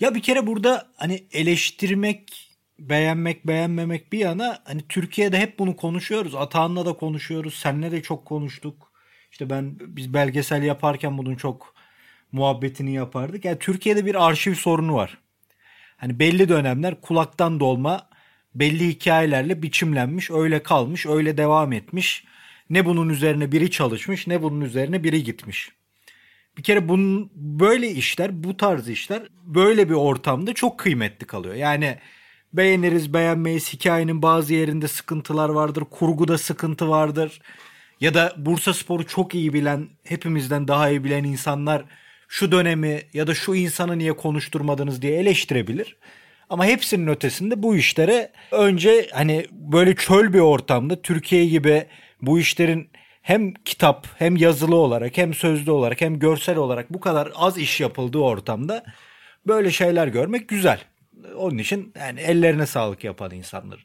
Ya 0.00 0.14
bir 0.14 0.22
kere 0.22 0.46
burada 0.46 0.86
hani 0.96 1.24
eleştirmek, 1.32 2.47
beğenmek, 2.78 3.46
beğenmemek 3.46 4.12
bir 4.12 4.18
yana 4.18 4.62
hani 4.64 4.82
Türkiye'de 4.88 5.38
hep 5.38 5.58
bunu 5.58 5.76
konuşuyoruz. 5.76 6.34
Atahan'la 6.34 6.86
da 6.86 6.92
konuşuyoruz. 6.92 7.54
Seninle 7.54 7.92
de 7.92 8.02
çok 8.02 8.24
konuştuk. 8.24 8.92
İşte 9.32 9.50
ben 9.50 9.76
biz 9.80 10.14
belgesel 10.14 10.62
yaparken 10.62 11.18
bunun 11.18 11.34
çok 11.34 11.74
muhabbetini 12.32 12.94
yapardık. 12.94 13.44
Yani 13.44 13.58
Türkiye'de 13.58 14.06
bir 14.06 14.26
arşiv 14.26 14.54
sorunu 14.54 14.94
var. 14.94 15.18
Hani 15.96 16.18
belli 16.18 16.48
dönemler 16.48 17.00
kulaktan 17.00 17.60
dolma 17.60 18.08
belli 18.54 18.88
hikayelerle 18.88 19.62
biçimlenmiş, 19.62 20.30
öyle 20.30 20.62
kalmış, 20.62 21.06
öyle 21.06 21.36
devam 21.36 21.72
etmiş. 21.72 22.24
Ne 22.70 22.84
bunun 22.84 23.08
üzerine 23.08 23.52
biri 23.52 23.70
çalışmış, 23.70 24.26
ne 24.26 24.42
bunun 24.42 24.60
üzerine 24.60 25.04
biri 25.04 25.24
gitmiş. 25.24 25.70
Bir 26.58 26.62
kere 26.62 26.88
bunun 26.88 27.30
böyle 27.34 27.90
işler, 27.90 28.44
bu 28.44 28.56
tarz 28.56 28.88
işler 28.88 29.22
böyle 29.44 29.88
bir 29.88 29.94
ortamda 29.94 30.52
çok 30.54 30.78
kıymetli 30.78 31.26
kalıyor. 31.26 31.54
Yani 31.54 31.98
beğeniriz, 32.52 33.14
beğenmeyiz. 33.14 33.72
Hikayenin 33.72 34.22
bazı 34.22 34.54
yerinde 34.54 34.88
sıkıntılar 34.88 35.48
vardır, 35.48 35.84
kurguda 35.90 36.38
sıkıntı 36.38 36.88
vardır. 36.88 37.40
Ya 38.00 38.14
da 38.14 38.32
Bursa 38.36 38.74
Spor'u 38.74 39.06
çok 39.06 39.34
iyi 39.34 39.52
bilen, 39.52 39.88
hepimizden 40.04 40.68
daha 40.68 40.90
iyi 40.90 41.04
bilen 41.04 41.24
insanlar 41.24 41.84
şu 42.28 42.52
dönemi 42.52 43.02
ya 43.12 43.26
da 43.26 43.34
şu 43.34 43.54
insanı 43.54 43.98
niye 43.98 44.12
konuşturmadınız 44.12 45.02
diye 45.02 45.18
eleştirebilir. 45.18 45.96
Ama 46.50 46.66
hepsinin 46.66 47.06
ötesinde 47.06 47.62
bu 47.62 47.76
işlere 47.76 48.32
önce 48.52 49.08
hani 49.12 49.46
böyle 49.50 49.94
çöl 49.94 50.32
bir 50.32 50.38
ortamda 50.38 51.02
Türkiye 51.02 51.46
gibi 51.46 51.86
bu 52.22 52.38
işlerin 52.38 52.90
hem 53.22 53.54
kitap 53.54 54.06
hem 54.18 54.36
yazılı 54.36 54.76
olarak 54.76 55.16
hem 55.16 55.34
sözlü 55.34 55.70
olarak 55.70 56.00
hem 56.00 56.18
görsel 56.18 56.56
olarak 56.56 56.92
bu 56.92 57.00
kadar 57.00 57.32
az 57.34 57.58
iş 57.58 57.80
yapıldığı 57.80 58.18
ortamda 58.18 58.84
böyle 59.46 59.70
şeyler 59.70 60.06
görmek 60.06 60.48
güzel. 60.48 60.80
Onun 61.36 61.58
için 61.58 61.92
yani 62.00 62.20
ellerine 62.20 62.66
sağlık 62.66 63.04
yapan 63.04 63.30
insanların. 63.30 63.84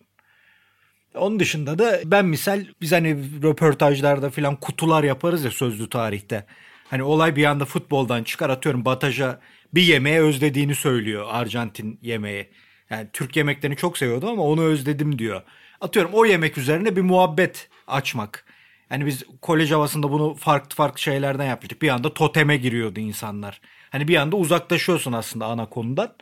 Onun 1.15 1.39
dışında 1.39 1.79
da 1.79 1.99
ben 2.05 2.25
misal 2.25 2.65
biz 2.81 2.91
hani 2.91 3.17
röportajlarda 3.43 4.29
falan 4.29 4.55
kutular 4.55 5.03
yaparız 5.03 5.43
ya 5.43 5.51
sözlü 5.51 5.89
tarihte. 5.89 6.45
Hani 6.89 7.03
olay 7.03 7.35
bir 7.35 7.45
anda 7.45 7.65
futboldan 7.65 8.23
çıkar 8.23 8.49
atıyorum 8.49 8.85
Bataja 8.85 9.39
bir 9.73 9.81
yemeğe 9.81 10.21
özlediğini 10.21 10.75
söylüyor 10.75 11.25
Arjantin 11.29 11.99
yemeği. 12.01 12.49
Yani 12.89 13.07
Türk 13.13 13.35
yemeklerini 13.35 13.75
çok 13.75 13.97
seviyordum 13.97 14.29
ama 14.29 14.43
onu 14.43 14.63
özledim 14.63 15.19
diyor. 15.19 15.41
Atıyorum 15.81 16.11
o 16.13 16.25
yemek 16.25 16.57
üzerine 16.57 16.95
bir 16.95 17.01
muhabbet 17.01 17.69
açmak. 17.87 18.45
Yani 18.91 19.05
biz 19.05 19.23
kolej 19.41 19.71
havasında 19.71 20.11
bunu 20.11 20.35
farklı 20.35 20.75
farklı 20.75 20.99
şeylerden 21.01 21.45
yapmıştık. 21.45 21.81
Bir 21.81 21.89
anda 21.89 22.13
toteme 22.13 22.57
giriyordu 22.57 22.99
insanlar. 22.99 23.61
Hani 23.89 24.07
bir 24.07 24.15
anda 24.15 24.35
uzaklaşıyorsun 24.35 25.13
aslında 25.13 25.45
ana 25.45 25.65
konudan. 25.69 26.13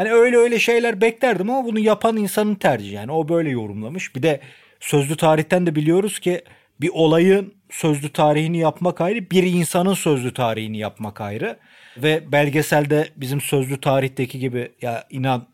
Hani 0.00 0.12
öyle 0.12 0.36
öyle 0.36 0.58
şeyler 0.58 1.00
beklerdim 1.00 1.50
ama 1.50 1.64
bunu 1.64 1.78
yapan 1.78 2.16
insanın 2.16 2.54
tercihi. 2.54 2.94
Yani 2.94 3.12
o 3.12 3.28
böyle 3.28 3.50
yorumlamış. 3.50 4.16
Bir 4.16 4.22
de 4.22 4.40
sözlü 4.80 5.16
tarihten 5.16 5.66
de 5.66 5.74
biliyoruz 5.74 6.18
ki 6.18 6.42
bir 6.80 6.90
olayın 6.92 7.54
sözlü 7.70 8.12
tarihini 8.12 8.58
yapmak 8.58 9.00
ayrı, 9.00 9.30
bir 9.30 9.42
insanın 9.42 9.94
sözlü 9.94 10.34
tarihini 10.34 10.78
yapmak 10.78 11.20
ayrı. 11.20 11.58
Ve 11.96 12.32
belgeselde 12.32 13.08
bizim 13.16 13.40
sözlü 13.40 13.80
tarihteki 13.80 14.38
gibi 14.38 14.72
ya 14.82 15.04
inan 15.10 15.46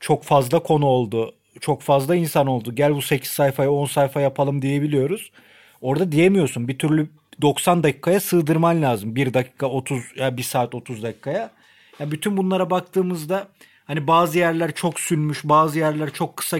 çok 0.00 0.24
fazla 0.24 0.58
konu 0.58 0.86
oldu. 0.86 1.34
Çok 1.60 1.82
fazla 1.82 2.16
insan 2.16 2.46
oldu. 2.46 2.74
Gel 2.74 2.94
bu 2.94 3.02
8 3.02 3.30
sayfaya 3.30 3.70
10 3.70 3.86
sayfa 3.86 4.20
yapalım 4.20 4.62
diyebiliyoruz. 4.62 5.32
Orada 5.80 6.12
diyemiyorsun. 6.12 6.68
Bir 6.68 6.78
türlü 6.78 7.08
90 7.42 7.82
dakikaya 7.82 8.20
sığdırman 8.20 8.82
lazım. 8.82 9.16
1 9.16 9.34
dakika 9.34 9.66
30 9.66 10.02
ya 10.16 10.36
1 10.36 10.42
saat 10.42 10.74
30 10.74 11.02
dakikaya. 11.02 11.50
Ya 12.00 12.10
bütün 12.10 12.36
bunlara 12.36 12.70
baktığımızda 12.70 13.48
hani 13.84 14.06
bazı 14.06 14.38
yerler 14.38 14.74
çok 14.74 15.00
sünmüş, 15.00 15.44
bazı 15.44 15.78
yerler 15.78 16.12
çok 16.12 16.36
kısa 16.36 16.58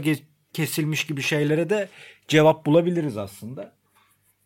kesilmiş 0.52 1.06
gibi 1.06 1.22
şeylere 1.22 1.70
de 1.70 1.88
cevap 2.28 2.66
bulabiliriz 2.66 3.16
aslında 3.16 3.76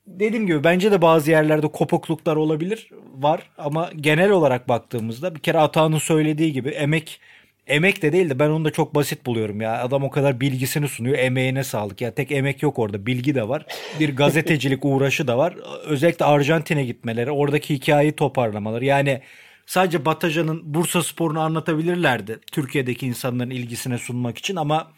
dediğim 0.07 0.47
gibi 0.47 0.65
bence 0.65 0.93
de 0.93 1.03
bazı 1.03 1.31
yerlerde 1.31 1.69
kopukluklar 1.69 2.37
olabilir 2.37 2.91
var 3.15 3.51
ama 3.59 3.91
genel 3.97 4.31
olarak 4.31 4.69
baktığımızda 4.69 5.35
bir 5.35 5.41
kere 5.41 5.59
Atağan'ın 5.59 5.99
söylediği 5.99 6.53
gibi 6.53 6.69
emek 6.69 7.21
emek 7.67 8.03
de 8.03 8.13
değil 8.13 8.31
de 8.31 8.39
ben 8.39 8.51
onu 8.51 8.65
da 8.65 8.71
çok 8.71 8.95
basit 8.95 9.27
buluyorum 9.27 9.61
ya. 9.61 9.83
Adam 9.83 10.05
o 10.05 10.11
kadar 10.11 10.41
bilgisini 10.41 10.89
sunuyor. 10.89 11.19
Emeğine 11.19 11.65
sağlık. 11.65 12.01
Ya 12.01 12.15
tek 12.15 12.33
emek 12.33 12.63
yok 12.63 12.79
orada. 12.79 13.07
Bilgi 13.07 13.35
de 13.35 13.49
var. 13.49 13.67
Bir 14.01 14.17
gazetecilik 14.17 14.85
uğraşı 14.85 15.27
da 15.27 15.39
var. 15.39 15.55
Özellikle 15.85 16.25
Arjantin'e 16.25 16.85
gitmeleri, 16.85 17.31
oradaki 17.31 17.75
hikayeyi 17.75 18.13
toparlamaları. 18.13 18.85
Yani 18.85 19.21
sadece 19.67 20.05
Bataja'nın 20.05 20.75
Bursa 20.75 21.03
Spor'unu 21.03 21.41
anlatabilirlerdi. 21.41 22.41
Türkiye'deki 22.53 23.07
insanların 23.07 23.51
ilgisine 23.51 23.99
sunmak 23.99 24.39
için 24.39 24.57
ama 24.57 24.93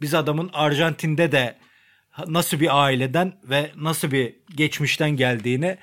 biz 0.00 0.14
adamın 0.14 0.50
Arjantin'de 0.52 1.32
de 1.32 1.56
nasıl 2.26 2.60
bir 2.60 2.82
aileden 2.82 3.32
ve 3.44 3.70
nasıl 3.76 4.10
bir 4.10 4.34
geçmişten 4.56 5.10
geldiğini 5.10 5.78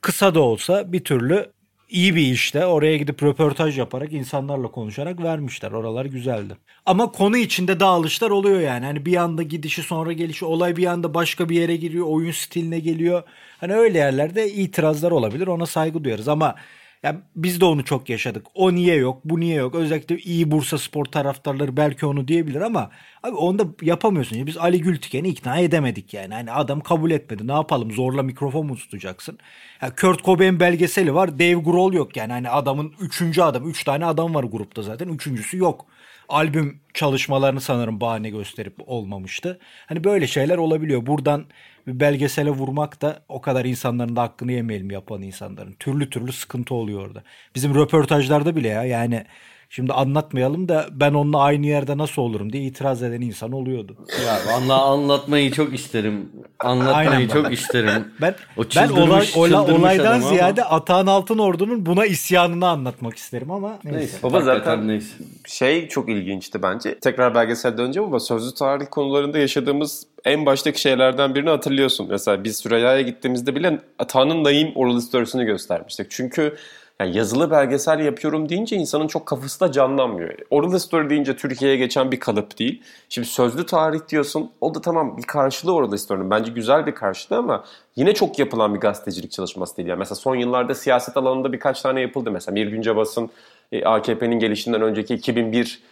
kısa 0.00 0.34
da 0.34 0.40
olsa 0.40 0.92
bir 0.92 1.04
türlü 1.04 1.52
iyi 1.88 2.16
bir 2.16 2.32
işte 2.32 2.66
oraya 2.66 2.96
gidip 2.96 3.22
röportaj 3.22 3.78
yaparak 3.78 4.12
insanlarla 4.12 4.68
konuşarak 4.70 5.22
vermişler. 5.22 5.72
Oralar 5.72 6.04
güzeldi. 6.04 6.56
Ama 6.86 7.12
konu 7.12 7.36
içinde 7.36 7.80
dağılışlar 7.80 8.30
oluyor 8.30 8.60
yani. 8.60 8.84
Hani 8.84 9.06
bir 9.06 9.16
anda 9.16 9.42
gidişi 9.42 9.82
sonra 9.82 10.12
gelişi 10.12 10.44
olay 10.44 10.76
bir 10.76 10.86
anda 10.86 11.14
başka 11.14 11.48
bir 11.48 11.60
yere 11.60 11.76
giriyor. 11.76 12.06
Oyun 12.08 12.30
stiline 12.30 12.78
geliyor. 12.78 13.22
Hani 13.60 13.74
öyle 13.74 13.98
yerlerde 13.98 14.52
itirazlar 14.52 15.10
olabilir. 15.10 15.46
Ona 15.46 15.66
saygı 15.66 16.04
duyarız 16.04 16.28
ama 16.28 16.54
ya 17.02 17.22
biz 17.36 17.60
de 17.60 17.64
onu 17.64 17.84
çok 17.84 18.08
yaşadık. 18.08 18.46
O 18.54 18.74
niye 18.74 18.96
yok, 18.96 19.20
bu 19.24 19.40
niye 19.40 19.54
yok? 19.54 19.74
Özellikle 19.74 20.18
iyi 20.18 20.50
Bursa 20.50 20.78
Spor 20.78 21.04
taraftarları 21.04 21.76
belki 21.76 22.06
onu 22.06 22.28
diyebilir 22.28 22.60
ama 22.60 22.90
abi 23.22 23.36
onu 23.36 23.58
da 23.58 23.64
yapamıyorsun. 23.82 24.46
Biz 24.46 24.56
Ali 24.56 24.80
Gültiken'i 24.80 25.28
ikna 25.28 25.58
edemedik 25.58 26.14
yani. 26.14 26.34
Hani 26.34 26.52
adam 26.52 26.80
kabul 26.80 27.10
etmedi. 27.10 27.46
Ne 27.46 27.52
yapalım? 27.52 27.92
Zorla 27.92 28.22
mikrofon 28.22 28.66
mu 28.66 28.76
tutacaksın? 28.76 29.38
Ya 29.82 29.94
Kurt 29.96 30.24
Cobain 30.24 30.60
belgeseli 30.60 31.14
var. 31.14 31.38
Dave 31.38 31.54
Grohl 31.54 31.92
yok 31.92 32.16
yani. 32.16 32.32
Hani 32.32 32.50
adamın 32.50 32.94
üçüncü 33.00 33.42
adam. 33.42 33.70
Üç 33.70 33.84
tane 33.84 34.04
adam 34.06 34.34
var 34.34 34.44
grupta 34.44 34.82
zaten. 34.82 35.08
Üçüncüsü 35.08 35.58
yok 35.58 35.86
albüm 36.28 36.80
çalışmalarını 36.94 37.60
sanırım 37.60 38.00
bahane 38.00 38.30
gösterip 38.30 38.74
olmamıştı. 38.86 39.58
Hani 39.86 40.04
böyle 40.04 40.26
şeyler 40.26 40.58
olabiliyor. 40.58 41.06
Buradan 41.06 41.46
bir 41.86 42.00
belgesele 42.00 42.50
vurmak 42.50 43.02
da 43.02 43.22
o 43.28 43.40
kadar 43.40 43.64
insanların 43.64 44.16
da 44.16 44.22
hakkını 44.22 44.52
yemeyelim 44.52 44.90
yapan 44.90 45.22
insanların. 45.22 45.72
Türlü 45.78 46.10
türlü 46.10 46.32
sıkıntı 46.32 46.74
oluyor 46.74 47.06
orada. 47.06 47.22
Bizim 47.54 47.74
röportajlarda 47.74 48.56
bile 48.56 48.68
ya 48.68 48.84
yani 48.84 49.24
Şimdi 49.70 49.92
anlatmayalım 49.92 50.68
da 50.68 50.86
ben 50.92 51.14
onunla 51.14 51.40
aynı 51.40 51.66
yerde 51.66 51.98
nasıl 51.98 52.22
olurum 52.22 52.52
diye 52.52 52.62
itiraz 52.62 53.02
eden 53.02 53.20
insan 53.20 53.52
oluyordu. 53.52 53.96
Ya 54.26 54.38
vallahi 54.46 54.80
anlatmayı 54.82 55.52
çok 55.52 55.74
isterim. 55.74 56.32
Anlatmayı 56.58 57.08
Aynen 57.08 57.28
çok 57.28 57.52
isterim. 57.52 57.88
Ben 58.20 58.34
o 58.56 58.62
ben 58.76 58.88
olay, 58.88 59.28
ola, 59.36 59.64
olaydan 59.74 60.20
ziyade 60.20 60.64
ama. 60.64 60.76
Atahan 60.76 61.06
Altınordu'nun 61.06 61.86
buna 61.86 62.06
isyanını 62.06 62.68
anlatmak 62.68 63.16
isterim 63.16 63.50
ama 63.50 63.78
neyse. 63.84 63.98
neyse. 63.98 64.18
Baba 64.22 64.40
zaten 64.40 64.88
neyse. 64.88 65.14
şey 65.46 65.88
çok 65.88 66.08
ilginçti 66.08 66.62
bence. 66.62 66.98
Tekrar 66.98 67.34
belgesel 67.34 67.78
döneceğim 67.78 68.08
ama 68.08 68.20
sözlü 68.20 68.54
tarih 68.54 68.86
konularında 68.90 69.38
yaşadığımız 69.38 70.06
en 70.24 70.46
baştaki 70.46 70.80
şeylerden 70.80 71.34
birini 71.34 71.50
hatırlıyorsun. 71.50 72.06
Mesela 72.10 72.44
biz 72.44 72.56
Süreyya'ya 72.56 73.00
gittiğimizde 73.00 73.54
bile 73.54 73.80
Atan'ın 73.98 74.44
Naim 74.44 74.72
oral 74.74 75.00
göstermiştik. 75.44 76.06
Çünkü 76.10 76.56
yani 77.00 77.16
yazılı 77.16 77.50
belgesel 77.50 78.00
yapıyorum 78.00 78.48
deyince 78.48 78.76
insanın 78.76 79.06
çok 79.06 79.26
kafası 79.26 79.60
da 79.60 79.72
canlanmıyor. 79.72 80.34
Oral 80.50 80.78
Story 80.78 81.10
deyince 81.10 81.36
Türkiye'ye 81.36 81.76
geçen 81.76 82.12
bir 82.12 82.20
kalıp 82.20 82.58
değil. 82.58 82.82
Şimdi 83.08 83.28
sözlü 83.28 83.66
tarih 83.66 84.00
diyorsun. 84.08 84.50
O 84.60 84.74
da 84.74 84.80
tamam 84.80 85.16
bir 85.16 85.22
karşılığı 85.22 85.74
Oral 85.74 85.96
Story'nin. 85.96 86.30
Bence 86.30 86.52
güzel 86.52 86.86
bir 86.86 86.94
karşılığı 86.94 87.38
ama 87.38 87.64
yine 87.96 88.14
çok 88.14 88.38
yapılan 88.38 88.74
bir 88.74 88.80
gazetecilik 88.80 89.30
çalışması 89.30 89.76
değil. 89.76 89.88
Yani 89.88 89.98
mesela 89.98 90.14
son 90.14 90.36
yıllarda 90.36 90.74
siyaset 90.74 91.16
alanında 91.16 91.52
birkaç 91.52 91.82
tane 91.82 92.00
yapıldı. 92.00 92.30
Mesela 92.30 92.52
Mir 92.52 92.66
Güncebas'ın 92.66 93.30
e, 93.72 93.84
AKP'nin 93.84 94.38
gelişinden 94.38 94.82
önceki 94.82 95.14
2001 95.14 95.82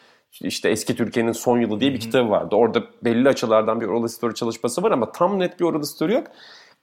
işte 0.40 0.68
eski 0.68 0.96
Türkiye'nin 0.96 1.32
son 1.32 1.60
yılı 1.60 1.80
diye 1.80 1.92
bir 1.92 2.00
kitabı 2.00 2.30
vardı. 2.30 2.56
Orada 2.56 2.82
belli 3.04 3.28
açılardan 3.28 3.80
bir 3.80 3.86
oral 3.86 4.06
story 4.06 4.34
çalışması 4.34 4.82
var 4.82 4.90
ama 4.90 5.12
tam 5.12 5.38
net 5.38 5.60
bir 5.60 5.64
oral 5.64 5.82
story 5.82 6.12
yok. 6.12 6.26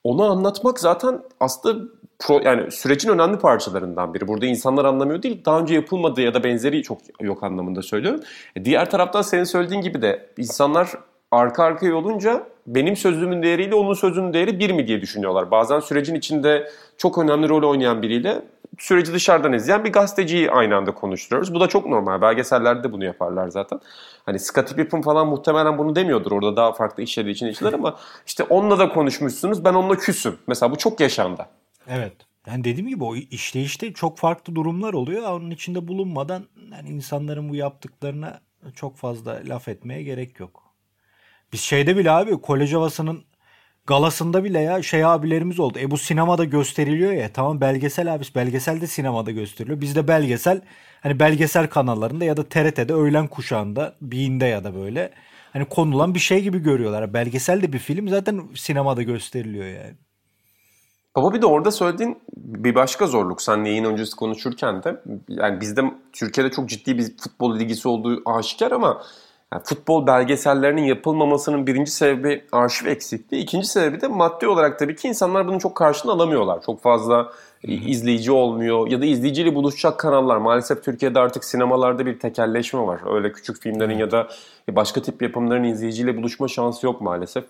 Onu 0.03 0.23
anlatmak 0.31 0.79
zaten 0.79 1.21
aslında 1.39 1.85
pro, 2.19 2.39
yani 2.39 2.71
sürecin 2.71 3.09
önemli 3.09 3.39
parçalarından 3.39 4.13
biri. 4.13 4.27
Burada 4.27 4.45
insanlar 4.45 4.85
anlamıyor 4.85 5.23
değil, 5.23 5.41
daha 5.45 5.59
önce 5.59 5.75
yapılmadığı 5.75 6.21
ya 6.21 6.33
da 6.33 6.43
benzeri 6.43 6.83
çok 6.83 6.97
yok 7.21 7.43
anlamında 7.43 7.81
söylüyorum. 7.81 8.21
E, 8.55 8.65
diğer 8.65 8.89
taraftan 8.89 9.21
senin 9.21 9.43
söylediğin 9.43 9.81
gibi 9.81 10.01
de 10.01 10.29
insanlar 10.37 10.89
arka 11.31 11.63
arkaya 11.63 11.95
olunca 11.95 12.43
benim 12.67 12.95
sözümün 12.95 13.43
değeriyle 13.43 13.75
onun 13.75 13.93
sözünün 13.93 14.33
değeri 14.33 14.59
bir 14.59 14.71
mi 14.71 14.87
diye 14.87 15.01
düşünüyorlar. 15.01 15.51
Bazen 15.51 15.79
sürecin 15.79 16.15
içinde 16.15 16.71
çok 16.97 17.17
önemli 17.17 17.49
rol 17.49 17.69
oynayan 17.69 18.01
biriyle 18.01 18.41
süreci 18.79 19.13
dışarıdan 19.13 19.53
izleyen 19.53 19.83
bir 19.83 19.91
gazeteciyi 19.91 20.51
aynı 20.51 20.75
anda 20.75 20.91
konuşturuyoruz. 20.91 21.53
Bu 21.53 21.59
da 21.59 21.67
çok 21.67 21.85
normal. 21.85 22.21
Belgesellerde 22.21 22.83
de 22.83 22.91
bunu 22.91 23.05
yaparlar 23.05 23.47
zaten. 23.47 23.79
Hani 24.25 24.39
Scottie 24.39 24.75
Pippen 24.75 25.01
falan 25.01 25.27
muhtemelen 25.27 25.77
bunu 25.77 25.95
demiyordur. 25.95 26.31
Orada 26.31 26.55
daha 26.55 26.73
farklı 26.73 27.03
işleri 27.03 27.31
için 27.31 27.47
içler 27.47 27.73
ama 27.73 27.99
işte 28.25 28.43
onunla 28.43 28.79
da 28.79 28.89
konuşmuşsunuz. 28.89 29.65
Ben 29.65 29.73
onunla 29.73 29.95
küsüm. 29.97 30.37
Mesela 30.47 30.71
bu 30.71 30.77
çok 30.77 30.99
yaşandı. 30.99 31.45
Evet. 31.87 32.13
Yani 32.47 32.63
dediğim 32.63 32.89
gibi 32.89 33.03
o 33.03 33.15
işleyişte 33.15 33.93
çok 33.93 34.17
farklı 34.17 34.55
durumlar 34.55 34.93
oluyor. 34.93 35.31
Onun 35.31 35.51
içinde 35.51 35.87
bulunmadan 35.87 36.43
yani 36.71 36.89
insanların 36.89 37.49
bu 37.49 37.55
yaptıklarına 37.55 38.41
çok 38.75 38.97
fazla 38.97 39.41
laf 39.45 39.67
etmeye 39.67 40.03
gerek 40.03 40.39
yok. 40.39 40.63
Biz 41.53 41.61
şeyde 41.61 41.97
bile 41.97 42.11
abi 42.11 42.41
kolej 42.41 42.73
havasının 42.73 43.23
galasında 43.87 44.43
bile 44.43 44.59
ya 44.59 44.83
şey 44.83 45.05
abilerimiz 45.05 45.59
oldu. 45.59 45.79
E 45.79 45.91
bu 45.91 45.97
sinemada 45.97 46.43
gösteriliyor 46.43 47.11
ya. 47.11 47.33
Tamam 47.33 47.61
belgesel 47.61 48.13
abi. 48.13 48.23
Belgesel 48.35 48.81
de 48.81 48.87
sinemada 48.87 49.31
gösteriliyor. 49.31 49.81
Bizde 49.81 50.07
belgesel 50.07 50.61
hani 51.01 51.19
belgesel 51.19 51.67
kanallarında 51.67 52.25
ya 52.25 52.37
da 52.37 52.43
TRT'de 52.43 52.93
öğlen 52.93 53.27
kuşağında 53.27 53.95
Bean'de 54.01 54.45
ya 54.45 54.63
da 54.63 54.75
böyle 54.75 55.11
hani 55.53 55.65
konulan 55.65 56.13
bir 56.13 56.19
şey 56.19 56.41
gibi 56.41 56.59
görüyorlar. 56.59 57.13
Belgesel 57.13 57.61
de 57.61 57.73
bir 57.73 57.79
film 57.79 58.09
zaten 58.09 58.41
sinemada 58.55 59.03
gösteriliyor 59.03 59.65
yani. 59.65 59.93
Baba 61.15 61.33
bir 61.33 61.41
de 61.41 61.45
orada 61.45 61.71
söylediğin 61.71 62.17
bir 62.37 62.75
başka 62.75 63.07
zorluk. 63.07 63.41
Sen 63.41 63.65
yayın 63.65 63.83
öncesi 63.83 64.15
konuşurken 64.15 64.83
de 64.83 65.01
yani 65.29 65.61
bizde 65.61 65.81
Türkiye'de 66.13 66.51
çok 66.51 66.69
ciddi 66.69 66.97
bir 66.97 67.17
futbol 67.17 67.59
ilgisi 67.59 67.87
olduğu 67.87 68.21
aşikar 68.25 68.71
ama 68.71 69.03
yani 69.53 69.63
futbol 69.63 70.07
belgesellerinin 70.07 70.83
yapılmamasının 70.83 71.67
birinci 71.67 71.91
sebebi 71.91 72.43
arşiv 72.51 72.87
eksikliği. 72.87 73.43
İkinci 73.43 73.67
sebebi 73.67 74.01
de 74.01 74.07
maddi 74.07 74.47
olarak 74.47 74.79
tabii 74.79 74.95
ki 74.95 75.07
insanlar 75.07 75.47
bunu 75.47 75.59
çok 75.59 75.75
karşılığını 75.75 76.15
alamıyorlar. 76.15 76.61
Çok 76.65 76.81
fazla 76.81 77.31
izleyici 77.63 78.31
olmuyor 78.31 78.87
ya 78.87 79.01
da 79.01 79.05
izleyiciyle 79.05 79.55
buluşacak 79.55 79.99
kanallar. 79.99 80.37
Maalesef 80.37 80.83
Türkiye'de 80.83 81.19
artık 81.19 81.43
sinemalarda 81.43 82.05
bir 82.05 82.19
tekelleşme 82.19 82.79
var. 82.79 83.15
Öyle 83.15 83.31
küçük 83.31 83.61
filmlerin 83.61 83.97
ya 83.97 84.11
da 84.11 84.27
başka 84.69 85.01
tip 85.01 85.21
yapımların 85.21 85.63
izleyiciyle 85.63 86.17
buluşma 86.17 86.47
şansı 86.47 86.85
yok 86.85 87.01
maalesef 87.01 87.43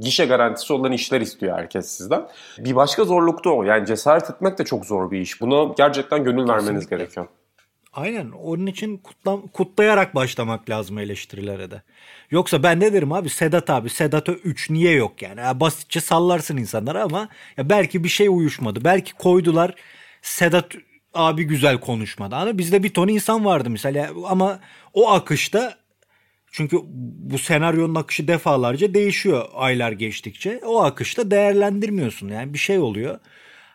gişe 0.00 0.26
garantisi 0.26 0.72
olan 0.72 0.92
işler 0.92 1.20
istiyor 1.20 1.58
herkes 1.58 1.88
sizden. 1.88 2.28
Bir 2.58 2.76
başka 2.76 3.04
zorluk 3.04 3.44
da 3.44 3.50
o. 3.50 3.62
Yani 3.62 3.86
cesaret 3.86 4.30
etmek 4.30 4.58
de 4.58 4.64
çok 4.64 4.86
zor 4.86 5.10
bir 5.10 5.20
iş. 5.20 5.40
Buna 5.40 5.74
gerçekten 5.76 6.24
gönül 6.24 6.46
Kesinlikle. 6.46 6.66
vermeniz 6.66 6.88
gerekiyor. 6.88 7.26
Aynen. 7.92 8.30
Onun 8.30 8.66
için 8.66 8.96
kutla, 8.96 9.40
kutlayarak 9.52 10.14
başlamak 10.14 10.70
lazım 10.70 10.98
eleştirilere 10.98 11.70
de. 11.70 11.82
Yoksa 12.30 12.62
ben 12.62 12.80
ne 12.80 12.92
derim 12.92 13.12
abi 13.12 13.28
Sedat 13.30 13.70
abi 13.70 13.90
Sedat'a 13.90 14.32
3 14.32 14.70
niye 14.70 14.92
yok 14.92 15.22
yani? 15.22 15.40
ya 15.40 15.60
basitçe 15.60 16.00
sallarsın 16.00 16.56
insanlara 16.56 17.02
ama 17.02 17.28
ya 17.56 17.70
belki 17.70 18.04
bir 18.04 18.08
şey 18.08 18.28
uyuşmadı. 18.28 18.84
Belki 18.84 19.12
koydular 19.12 19.74
Sedat 20.22 20.74
abi 21.14 21.44
güzel 21.44 21.80
konuşmadı. 21.80 22.36
Ama 22.36 22.58
bizde 22.58 22.82
bir 22.82 22.94
ton 22.94 23.08
insan 23.08 23.44
vardı 23.44 23.70
mesela 23.70 24.10
ama 24.28 24.60
o 24.94 25.10
akışta 25.10 25.78
çünkü 26.52 26.76
bu 27.18 27.38
senaryonun 27.38 27.94
akışı 27.94 28.28
defalarca 28.28 28.94
değişiyor 28.94 29.48
aylar 29.54 29.92
geçtikçe. 29.92 30.60
O 30.64 30.82
akışta 30.82 31.30
değerlendirmiyorsun. 31.30 32.28
Yani 32.28 32.54
bir 32.54 32.58
şey 32.58 32.78
oluyor. 32.78 33.18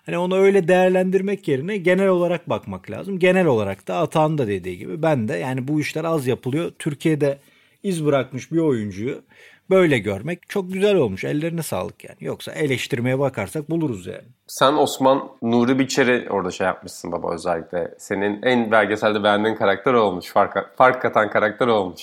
Hani 0.06 0.18
onu 0.18 0.38
öyle 0.38 0.68
değerlendirmek 0.68 1.48
yerine 1.48 1.78
genel 1.78 2.08
olarak 2.08 2.50
bakmak 2.50 2.92
lazım. 2.92 3.20
Genel 3.20 3.46
olarak 3.46 3.88
da 3.88 3.96
Atan 3.98 4.38
da 4.38 4.48
dediği 4.48 4.78
gibi 4.78 5.02
ben 5.02 5.28
de 5.28 5.36
yani 5.36 5.68
bu 5.68 5.82
işler 5.82 6.04
az 6.04 6.28
yapılıyor. 6.28 6.72
Türkiye'de 6.80 7.40
iz 7.84 8.06
bırakmış 8.06 8.52
bir 8.52 8.58
oyuncuyu 8.58 9.22
böyle 9.70 10.00
görmek 10.00 10.50
çok 10.50 10.74
güzel 10.74 10.96
olmuş. 10.96 11.24
Ellerine 11.24 11.64
sağlık 11.64 12.04
yani. 12.04 12.18
Yoksa 12.20 12.52
eleştirmeye 12.52 13.20
bakarsak 13.20 13.70
buluruz 13.70 14.08
yani. 14.08 14.28
Sen 14.48 14.74
Osman 14.74 15.30
Nuri 15.42 15.80
Biçer'i 15.80 16.30
orada 16.30 16.52
şey 16.52 16.68
yapmışsın 16.68 17.12
baba 17.12 17.34
özellikle. 17.34 17.96
Senin 17.98 18.44
en 18.44 18.72
belgeselde 18.72 19.24
beğendiğin 19.24 19.56
karakter 19.56 19.94
olmuş. 19.94 20.26
Fark, 20.26 20.78
fark 20.78 21.02
katan 21.02 21.30
karakter 21.30 21.68
olmuş. 21.68 22.02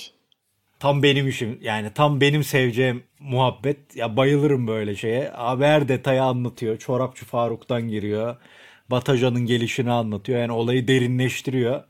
Tam 0.83 1.03
benim 1.03 1.27
işim 1.27 1.59
yani 1.61 1.93
tam 1.93 2.21
benim 2.21 2.43
seveceğim 2.43 3.03
muhabbet. 3.19 3.95
Ya 3.95 4.17
bayılırım 4.17 4.67
böyle 4.67 4.95
şeye. 4.95 5.31
Abi 5.35 5.63
her 5.63 5.87
detayı 5.87 6.23
anlatıyor. 6.23 6.77
Çorapçı 6.77 7.25
Faruk'tan 7.25 7.81
giriyor. 7.89 8.35
Batajan'ın 8.91 9.45
gelişini 9.45 9.91
anlatıyor. 9.91 10.39
Yani 10.39 10.51
olayı 10.51 10.87
derinleştiriyor. 10.87 11.83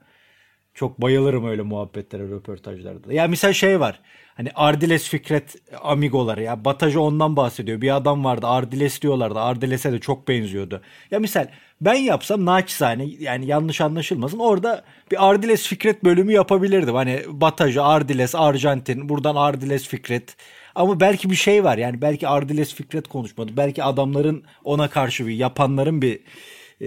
Çok 0.73 1.01
bayılırım 1.01 1.47
öyle 1.47 1.62
muhabbetlere, 1.62 2.23
röportajlarda. 2.23 3.13
Ya 3.13 3.27
misal 3.27 3.53
şey 3.53 3.79
var. 3.79 4.01
Hani 4.36 4.50
Ardiles 4.56 5.10
Fikret 5.10 5.56
amigoları 5.82 6.43
ya. 6.43 6.65
Bataja 6.65 7.00
ondan 7.00 7.36
bahsediyor. 7.36 7.82
Bir 7.82 7.96
adam 7.96 8.26
vardı 8.26 8.48
Ardiles 8.48 9.02
diyorlardı. 9.02 9.39
Ardiles'e 9.39 9.91
de 9.91 10.00
çok 10.00 10.28
benziyordu. 10.28 10.82
Ya 11.12 11.19
misal 11.19 11.48
ben 11.82 11.93
yapsam 11.93 12.46
naçizane 12.46 13.06
yani 13.19 13.46
yanlış 13.46 13.82
anlaşılmasın 13.82 14.39
orada 14.39 14.84
bir 15.12 15.30
Ardiles 15.30 15.67
Fikret 15.67 16.04
bölümü 16.04 16.34
yapabilirdim. 16.34 16.96
Hani 16.96 17.22
Bataja, 17.28 17.84
Ardiles, 17.84 18.36
Arjantin, 18.36 19.10
buradan 19.10 19.36
Ardiles 19.36 19.88
Fikret. 19.88 20.36
Ama 20.76 21.00
belki 21.00 21.30
bir 21.30 21.36
şey 21.36 21.63
var 21.63 21.78
yani 21.78 22.02
belki 22.02 22.28
Ardiles 22.28 22.74
Fikret 22.74 23.08
konuşmadı. 23.08 23.52
Belki 23.58 23.84
adamların 23.84 24.43
ona 24.63 24.89
karşı 24.89 25.28
bir 25.28 25.34
yapanların 25.34 26.02
bir 26.02 26.19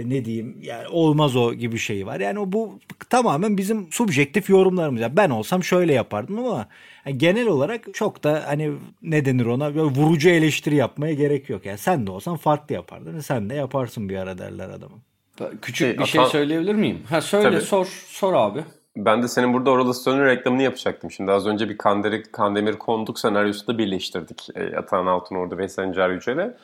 ne 0.04 0.24
diyeyim 0.24 0.59
yani 0.62 0.88
olmaz 0.88 1.37
o 1.37 1.54
gibi 1.54 1.78
şey 1.78 2.06
var. 2.06 2.20
Yani 2.20 2.52
bu 2.52 2.78
tamamen 3.11 3.56
bizim 3.56 3.92
subjektif 3.92 4.50
yorumlarımız. 4.50 5.00
Yani 5.00 5.16
ben 5.16 5.30
olsam 5.30 5.64
şöyle 5.64 5.94
yapardım 5.94 6.38
ama 6.38 6.68
yani 7.06 7.18
genel 7.18 7.46
olarak 7.46 7.94
çok 7.94 8.24
da 8.24 8.44
hani 8.46 8.72
ne 9.02 9.24
denir 9.24 9.46
ona 9.46 9.74
böyle 9.74 9.94
vurucu 10.00 10.28
eleştiri 10.28 10.74
yapmaya 10.74 11.14
gerek 11.14 11.50
yok. 11.50 11.66
Yani 11.66 11.78
sen 11.78 12.06
de 12.06 12.11
olsan 12.11 12.37
farklı 12.37 12.74
yapardın. 12.74 13.20
Sen 13.20 13.50
de 13.50 13.54
yaparsın 13.54 14.09
bir 14.09 14.16
ara 14.16 14.38
derler 14.38 14.68
adamın. 14.68 15.02
Küçük 15.62 15.88
şey, 15.88 15.98
bir 15.98 16.04
şey 16.04 16.24
söyleyebilir 16.24 16.74
miyim? 16.74 17.02
Ha 17.09 17.20
söyle 17.20 17.50
Tabii. 17.50 17.61
sor 17.61 17.87
sor 18.06 18.32
abi. 18.32 18.64
Ben 18.96 19.22
de 19.22 19.28
senin 19.28 19.54
burada 19.54 19.70
Oralı 19.70 19.94
Stone'un 19.94 20.26
reklamını 20.26 20.62
yapacaktım. 20.62 21.11
Şimdi 21.11 21.32
az 21.32 21.46
önce 21.46 21.68
bir 21.68 21.78
Kandemir, 21.78 22.22
Kandemir 22.22 22.72
Konduk 22.72 23.18
senaryosu 23.18 23.66
da 23.66 23.78
birleştirdik. 23.78 24.48
E, 24.54 24.76
Atahan 24.76 25.06
Altınordu 25.06 25.59
ve 25.59 25.68
Sencer 25.68 26.11
Yücel'e. 26.11 26.56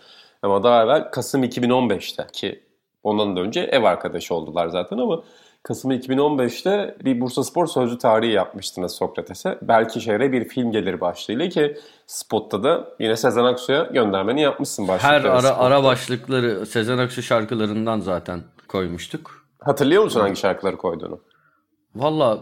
Ama 0.42 0.62
daha 0.62 0.82
evvel 0.84 1.10
Kasım 1.10 1.44
2015'te 1.44 2.26
ki 2.32 2.62
ondan 3.02 3.36
da 3.36 3.40
önce 3.40 3.60
ev 3.60 3.82
arkadaşı 3.82 4.34
oldular 4.34 4.68
zaten 4.68 4.98
ama 4.98 5.22
Kasım 5.62 5.92
2015'te 5.92 6.96
bir 7.04 7.20
Bursa 7.20 7.44
Spor 7.44 7.66
sözlü 7.66 7.98
tarihi 7.98 8.32
yapmıştınız 8.32 8.92
Sokrates'e. 8.92 9.58
Belki 9.62 10.00
şehre 10.00 10.32
bir 10.32 10.48
film 10.48 10.72
gelir 10.72 11.00
başlığıyla 11.00 11.48
ki 11.48 11.76
spotta 12.06 12.62
da 12.62 12.88
yine 12.98 13.16
Sezen 13.16 13.44
Aksu'ya 13.44 13.82
göndermeni 13.82 14.42
yapmışsın 14.42 14.88
başlıkları. 14.88 15.22
Her 15.22 15.24
ara, 15.24 15.40
spotta. 15.40 15.58
ara 15.58 15.84
başlıkları 15.84 16.66
Sezen 16.66 16.98
Aksu 16.98 17.22
şarkılarından 17.22 18.00
zaten 18.00 18.40
koymuştuk. 18.68 19.46
Hatırlıyor 19.60 20.04
musun 20.04 20.20
hangi 20.20 20.36
şarkıları 20.36 20.76
koyduğunu? 20.76 21.20
Valla 21.94 22.40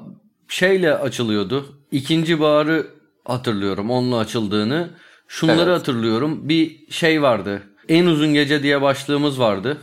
şeyle 0.49 0.95
açılıyordu. 0.95 1.65
İkinci 1.91 2.41
baharı 2.41 2.87
hatırlıyorum 3.25 3.91
onunla 3.91 4.19
açıldığını. 4.19 4.91
Şunları 5.29 5.71
evet. 5.71 5.81
hatırlıyorum. 5.81 6.49
Bir 6.49 6.91
şey 6.91 7.23
vardı. 7.23 7.63
En 7.89 8.07
uzun 8.07 8.35
gece 8.35 8.63
diye 8.63 8.83
başlığımız 8.83 9.41
vardı. 9.41 9.79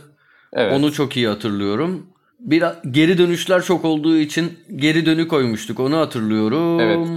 Evet. 0.52 0.72
Onu 0.72 0.92
çok 0.92 1.16
iyi 1.16 1.28
hatırlıyorum. 1.28 2.06
Bir 2.38 2.64
geri 2.90 3.18
dönüşler 3.18 3.62
çok 3.62 3.84
olduğu 3.84 4.16
için 4.16 4.58
geri 4.76 5.06
dönü 5.06 5.28
koymuştuk. 5.28 5.80
Onu 5.80 5.96
hatırlıyorum. 5.96 6.80
Evet. 6.80 7.08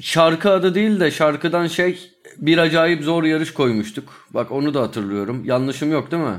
Şarkı 0.00 0.50
adı 0.50 0.74
değil 0.74 1.00
de 1.00 1.10
şarkıdan 1.10 1.66
şey 1.66 1.98
bir 2.36 2.58
acayip 2.58 3.02
zor 3.02 3.24
yarış 3.24 3.54
koymuştuk. 3.54 4.26
Bak 4.30 4.52
onu 4.52 4.74
da 4.74 4.82
hatırlıyorum. 4.82 5.44
Yanlışım 5.44 5.92
yok 5.92 6.10
değil 6.10 6.22
mi? 6.22 6.38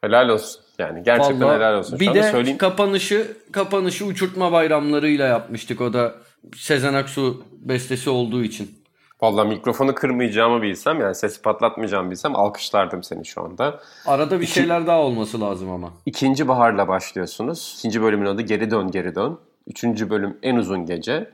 Helal 0.00 0.28
olsun. 0.28 0.60
Yani 0.78 1.02
gerçekten 1.02 1.40
Vallahi, 1.40 1.56
helal 1.56 1.78
olsun. 1.78 1.96
Şu 1.96 2.00
bir 2.00 2.14
de 2.14 2.22
söyleyeyim. 2.22 2.58
kapanışı 2.58 3.36
kapanışı 3.52 4.04
uçurtma 4.04 4.52
bayramlarıyla 4.52 5.26
yapmıştık. 5.26 5.80
O 5.80 5.92
da 5.92 6.14
Sezen 6.56 6.94
Aksu 6.94 7.44
bestesi 7.52 8.10
olduğu 8.10 8.42
için. 8.44 8.85
Valla 9.20 9.44
mikrofonu 9.44 9.94
kırmayacağımı 9.94 10.62
bilsem 10.62 11.00
yani 11.00 11.14
sesi 11.14 11.42
patlatmayacağımı 11.42 12.10
bilsem 12.10 12.36
alkışlardım 12.36 13.02
seni 13.02 13.26
şu 13.26 13.42
anda. 13.42 13.80
Arada 14.06 14.40
bir 14.40 14.44
İki, 14.44 14.52
şeyler 14.52 14.86
daha 14.86 15.00
olması 15.00 15.40
lazım 15.40 15.70
ama. 15.70 15.92
İkinci 16.06 16.48
baharla 16.48 16.88
başlıyorsunuz. 16.88 17.74
İkinci 17.78 18.02
bölümün 18.02 18.26
adı 18.26 18.42
Geri 18.42 18.70
Dön 18.70 18.90
Geri 18.90 19.14
Dön. 19.14 19.38
Üçüncü 19.66 20.10
bölüm 20.10 20.38
En 20.42 20.56
Uzun 20.56 20.86
Gece. 20.86 21.30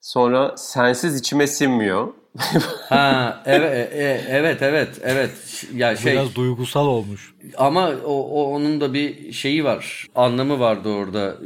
Sonra 0.00 0.56
Sensiz 0.56 1.20
içime 1.20 1.46
Sinmiyor. 1.46 2.08
ha 2.88 3.42
evet 3.46 3.92
e, 3.92 3.98
e, 3.98 4.24
evet 4.28 4.62
evet 4.62 4.88
evet 5.02 5.64
ya 5.74 5.96
şey 5.96 6.12
biraz 6.12 6.34
duygusal 6.34 6.86
olmuş. 6.86 7.34
Ama 7.56 7.90
o, 8.04 8.12
o 8.12 8.54
onun 8.54 8.80
da 8.80 8.94
bir 8.94 9.32
şeyi 9.32 9.64
var. 9.64 10.06
Anlamı 10.14 10.60
vardı 10.60 10.88
orada. 10.88 11.36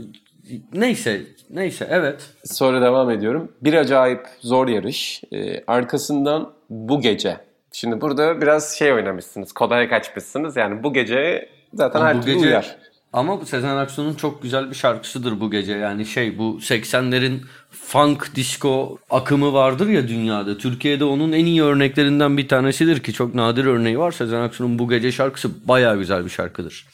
Neyse, 0.73 1.23
neyse 1.53 1.87
evet. 1.91 2.31
Sonra 2.45 2.81
devam 2.83 3.11
ediyorum. 3.11 3.53
Bir 3.63 3.75
acayip 3.75 4.27
zor 4.41 4.69
yarış. 4.69 5.23
Ee, 5.33 5.65
arkasından 5.67 6.53
bu 6.71 7.01
gece. 7.01 7.37
Şimdi 7.73 8.01
burada 8.01 8.41
biraz 8.41 8.77
şey 8.79 8.93
oynamışsınız. 8.93 9.53
Kodaya 9.53 9.89
kaçmışsınız. 9.89 10.57
Yani 10.57 10.83
bu 10.83 10.93
gece 10.93 11.49
zaten 11.75 12.01
Ama 12.01 12.09
her 12.09 12.23
türlü 12.23 12.35
gece, 12.35 12.47
uyar. 12.47 12.77
Ama 13.13 13.47
Sezen 13.47 13.77
Aksu'nun 13.77 14.15
çok 14.15 14.43
güzel 14.43 14.71
bir 14.71 14.75
şarkısıdır 14.75 15.41
bu 15.41 15.51
gece. 15.51 15.73
Yani 15.73 16.07
şey 16.07 16.39
bu 16.39 16.59
80'lerin 16.61 17.41
funk 17.71 18.37
disco 18.37 18.99
akımı 19.11 19.53
vardır 19.53 19.89
ya 19.89 20.09
dünyada. 20.09 20.59
Türkiye'de 20.59 21.05
onun 21.05 21.33
en 21.33 21.47
iyi 21.47 21.63
örneklerinden 21.63 22.37
bir 22.37 22.49
tanesidir 22.49 23.03
ki 23.03 23.13
çok 23.13 23.35
nadir 23.35 23.65
örneği 23.65 23.99
var. 23.99 24.13
Sezen 24.13 24.41
Aksu'nun 24.41 24.79
bu 24.79 24.89
gece 24.89 25.13
şarkısı 25.13 25.69
baya 25.69 25.97
güzel 25.97 26.25
bir 26.25 26.31
şarkıdır. 26.31 26.87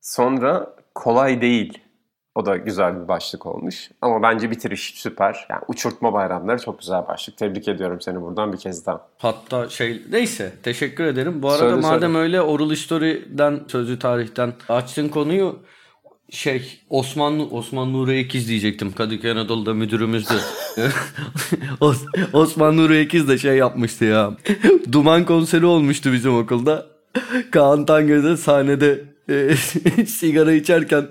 Sonra 0.00 0.76
kolay 0.94 1.40
değil. 1.40 1.78
O 2.36 2.46
da 2.46 2.56
güzel 2.56 3.02
bir 3.02 3.08
başlık 3.08 3.46
olmuş. 3.46 3.90
Ama 4.02 4.22
bence 4.22 4.50
bitiriş 4.50 4.92
süper. 4.96 5.46
Yani 5.50 5.60
uçurtma 5.68 6.12
bayramları 6.12 6.58
çok 6.58 6.78
güzel 6.80 7.06
başlık. 7.08 7.36
Tebrik 7.38 7.68
ediyorum 7.68 8.00
seni 8.00 8.22
buradan 8.22 8.52
bir 8.52 8.58
kez 8.58 8.86
daha. 8.86 9.08
Hatta 9.18 9.68
şey 9.68 10.02
neyse 10.10 10.52
teşekkür 10.62 11.04
ederim. 11.04 11.42
Bu 11.42 11.48
arada 11.48 11.58
Söyle, 11.58 11.74
madem 11.74 12.12
söyle. 12.12 12.18
öyle 12.18 12.40
Oral 12.40 12.70
History'den 12.70 13.60
sözlü 13.68 13.98
tarihten 13.98 14.52
açtın 14.68 15.08
konuyu 15.08 15.58
şey 16.30 16.80
Osman 16.90 17.54
Osman 17.54 17.92
Nuri 17.92 18.18
Ekiz 18.18 18.48
diyecektim. 18.48 18.92
Kadıköy 18.92 19.30
Anadolu'da 19.30 19.74
müdürümüzdü. 19.74 20.34
Os- 21.80 22.32
Osman 22.32 22.76
Nuri 22.76 22.96
Ekiz 22.96 23.28
de 23.28 23.38
şey 23.38 23.56
yapmıştı 23.56 24.04
ya. 24.04 24.30
Duman 24.92 25.24
konseri 25.24 25.66
olmuştu 25.66 26.12
bizim 26.12 26.36
okulda. 26.38 26.86
Kaan 27.50 27.86
Tangöze 27.86 28.36
sahnede 28.36 29.04
e, 29.28 29.56
sigara 30.06 30.52
içerken 30.52 31.06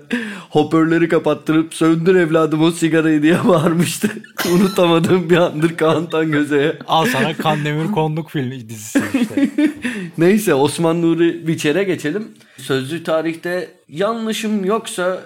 hoparlörleri 0.56 1.08
kapattırıp 1.08 1.74
söndür 1.74 2.14
evladım 2.14 2.62
o 2.62 2.70
sigarayı 2.70 3.22
diye 3.22 3.48
bağırmıştı. 3.48 4.10
Unutamadığım 4.52 5.30
bir 5.30 5.36
andır 5.36 5.76
Kaan 5.76 6.10
Tangöze'ye. 6.10 6.78
Al 6.88 7.06
sana 7.06 7.36
Kandemir 7.36 7.92
Konduk 7.92 8.30
filmi 8.30 8.68
dizisi 8.68 9.02
işte. 9.20 9.50
Neyse 10.18 10.54
Osman 10.54 11.02
Nuri 11.02 11.46
Biçer'e 11.46 11.84
geçelim. 11.84 12.28
Sözlü 12.58 13.02
tarihte 13.02 13.70
yanlışım 13.88 14.64
yoksa 14.64 15.20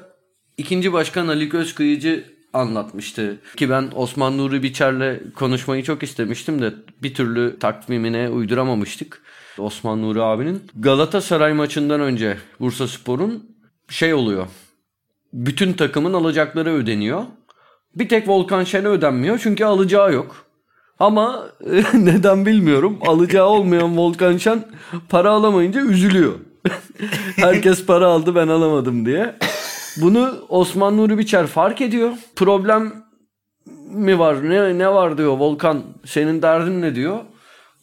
ikinci 0.56 0.92
başkan 0.92 1.28
Ali 1.28 1.48
Gözkıyıcı 1.48 2.24
anlatmıştı. 2.52 3.38
Ki 3.56 3.70
ben 3.70 3.88
Osman 3.94 4.38
Nuri 4.38 4.62
Biçer'le 4.62 5.32
konuşmayı 5.34 5.82
çok 5.82 6.02
istemiştim 6.02 6.62
de 6.62 6.74
bir 7.02 7.14
türlü 7.14 7.58
takvimine 7.58 8.28
uyduramamıştık. 8.28 9.22
Osman 9.58 10.02
Nuri 10.02 10.22
abinin. 10.22 10.62
Galatasaray 10.76 11.52
maçından 11.52 12.00
önce 12.00 12.36
Bursa 12.60 12.88
Spor'un 12.88 13.44
şey 13.88 14.14
oluyor. 14.14 14.46
Bütün 15.32 15.72
takımın 15.72 16.12
alacakları 16.12 16.70
ödeniyor. 16.70 17.22
Bir 17.94 18.08
tek 18.08 18.28
Volkan 18.28 18.64
Şen'e 18.64 18.88
ödenmiyor 18.88 19.40
çünkü 19.42 19.64
alacağı 19.64 20.12
yok. 20.12 20.36
Ama 20.98 21.46
neden 21.94 22.46
bilmiyorum. 22.46 22.98
Alacağı 23.06 23.46
olmayan 23.46 23.98
Volkan 23.98 24.36
Şen 24.36 24.64
para 25.08 25.30
alamayınca 25.30 25.80
üzülüyor. 25.80 26.34
Herkes 27.36 27.86
para 27.86 28.06
aldı 28.06 28.34
ben 28.34 28.48
alamadım 28.48 29.06
diye. 29.06 29.36
Bunu 29.96 30.34
Osman 30.48 30.96
Nuri 30.96 31.18
Biçer 31.18 31.46
fark 31.46 31.80
ediyor. 31.80 32.12
Problem 32.36 32.92
mi 33.90 34.18
var 34.18 34.50
ne, 34.50 34.78
ne 34.78 34.88
var 34.88 35.18
diyor 35.18 35.38
Volkan 35.38 35.82
senin 36.04 36.42
derdin 36.42 36.82
ne 36.82 36.94
diyor. 36.94 37.18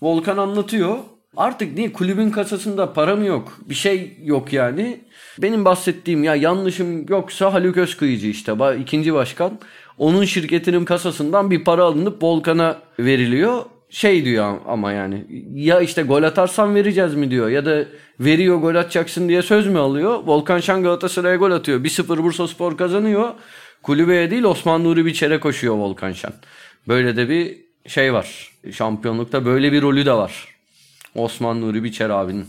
Volkan 0.01 0.37
anlatıyor. 0.37 0.97
Artık 1.37 1.77
niye 1.77 1.93
kulübün 1.93 2.29
kasasında 2.29 2.93
para 2.93 3.15
mı 3.15 3.25
yok? 3.25 3.57
Bir 3.69 3.75
şey 3.75 4.17
yok 4.23 4.53
yani. 4.53 4.99
Benim 5.41 5.65
bahsettiğim 5.65 6.23
ya 6.23 6.35
yanlışım 6.35 7.05
yoksa 7.09 7.53
Haluk 7.53 7.77
Özkıyıcı 7.77 8.27
işte 8.27 8.53
ikinci 8.79 9.13
başkan. 9.13 9.59
Onun 9.97 10.25
şirketinin 10.25 10.85
kasasından 10.85 11.51
bir 11.51 11.63
para 11.63 11.83
alınıp 11.83 12.23
Volkan'a 12.23 12.77
veriliyor. 12.99 13.61
Şey 13.89 14.25
diyor 14.25 14.57
ama 14.67 14.91
yani 14.91 15.25
ya 15.53 15.81
işte 15.81 16.01
gol 16.03 16.23
atarsan 16.23 16.75
vereceğiz 16.75 17.15
mi 17.15 17.31
diyor 17.31 17.49
ya 17.49 17.65
da 17.65 17.85
veriyor 18.19 18.57
gol 18.57 18.75
atacaksın 18.75 19.29
diye 19.29 19.41
söz 19.41 19.67
mü 19.67 19.79
alıyor? 19.79 20.19
Volkan 20.25 20.59
Şen 20.59 20.83
Galatasaray'a 20.83 21.35
gol 21.35 21.51
atıyor. 21.51 21.83
1-0 21.83 22.23
Bursa 22.23 22.47
Spor 22.47 22.77
kazanıyor. 22.77 23.29
Kulübeye 23.83 24.31
değil 24.31 24.43
Osman 24.43 24.83
Nuri 24.83 25.05
Biçer'e 25.05 25.39
koşuyor 25.39 25.75
Volkan 25.75 26.11
Şen. 26.11 26.33
Böyle 26.87 27.15
de 27.15 27.29
bir 27.29 27.57
şey 27.87 28.13
var. 28.13 28.51
Şampiyonlukta 28.71 29.45
böyle 29.45 29.71
bir 29.71 29.81
rolü 29.81 30.05
de 30.05 30.13
var. 30.13 30.56
Osman 31.17 31.61
Nuri 31.61 31.83
Biçer 31.83 32.09
abinin. 32.09 32.45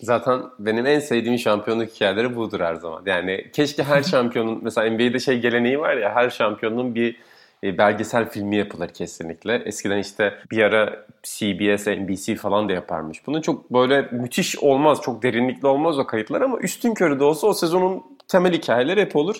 Zaten 0.00 0.40
benim 0.58 0.86
en 0.86 0.98
sevdiğim 0.98 1.38
şampiyonluk 1.38 1.90
hikayeleri 1.90 2.36
budur 2.36 2.60
her 2.60 2.74
zaman. 2.74 3.02
Yani 3.06 3.50
keşke 3.52 3.82
her 3.82 4.02
şampiyonun 4.10 4.60
mesela 4.62 4.90
NBA'de 4.90 5.18
şey 5.18 5.40
geleneği 5.40 5.80
var 5.80 5.96
ya 5.96 6.14
her 6.14 6.30
şampiyonun 6.30 6.94
bir 6.94 7.16
e, 7.64 7.78
belgesel 7.78 8.30
filmi 8.30 8.56
yapılır 8.56 8.88
kesinlikle. 8.88 9.62
Eskiden 9.64 9.98
işte 9.98 10.34
bir 10.50 10.62
ara 10.62 11.06
CBS, 11.22 11.86
NBC 11.86 12.34
falan 12.36 12.68
da 12.68 12.72
yaparmış. 12.72 13.26
Bunun 13.26 13.40
çok 13.40 13.72
böyle 13.72 14.02
müthiş 14.02 14.58
olmaz, 14.58 15.00
çok 15.02 15.22
derinlikli 15.22 15.66
olmaz 15.66 15.98
o 15.98 16.06
kayıtlar 16.06 16.40
ama 16.40 16.58
üstün 16.58 16.94
körü 16.94 17.20
de 17.20 17.24
olsa 17.24 17.46
o 17.46 17.54
sezonun 17.54 18.02
temel 18.34 18.52
hikayeleri 18.52 19.00
hep 19.00 19.16
olur. 19.16 19.36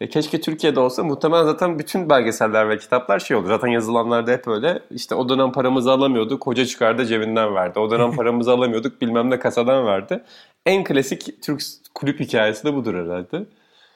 E, 0.00 0.08
keşke 0.08 0.40
Türkiye'de 0.40 0.80
olsa 0.80 1.04
muhtemelen 1.04 1.44
zaten 1.44 1.78
bütün 1.78 2.10
belgeseller 2.10 2.68
ve 2.68 2.78
kitaplar 2.78 3.18
şey 3.18 3.36
olur. 3.36 3.48
Zaten 3.48 3.68
yazılanlarda 3.68 4.32
hep 4.32 4.48
öyle. 4.48 4.82
İşte 4.90 5.14
o 5.14 5.28
dönem 5.28 5.52
paramızı 5.52 5.92
alamıyorduk. 5.92 6.46
Hoca 6.46 6.66
çıkardı 6.66 7.06
cebinden 7.06 7.54
verdi. 7.54 7.78
O 7.78 7.90
dönem 7.90 8.12
paramızı 8.16 8.52
alamıyorduk. 8.52 9.00
Bilmem 9.00 9.30
ne 9.30 9.38
kasadan 9.38 9.86
verdi. 9.86 10.22
En 10.66 10.84
klasik 10.84 11.42
Türk 11.42 11.62
kulüp 11.94 12.20
hikayesi 12.20 12.64
de 12.64 12.74
budur 12.74 12.94
herhalde. 12.94 13.46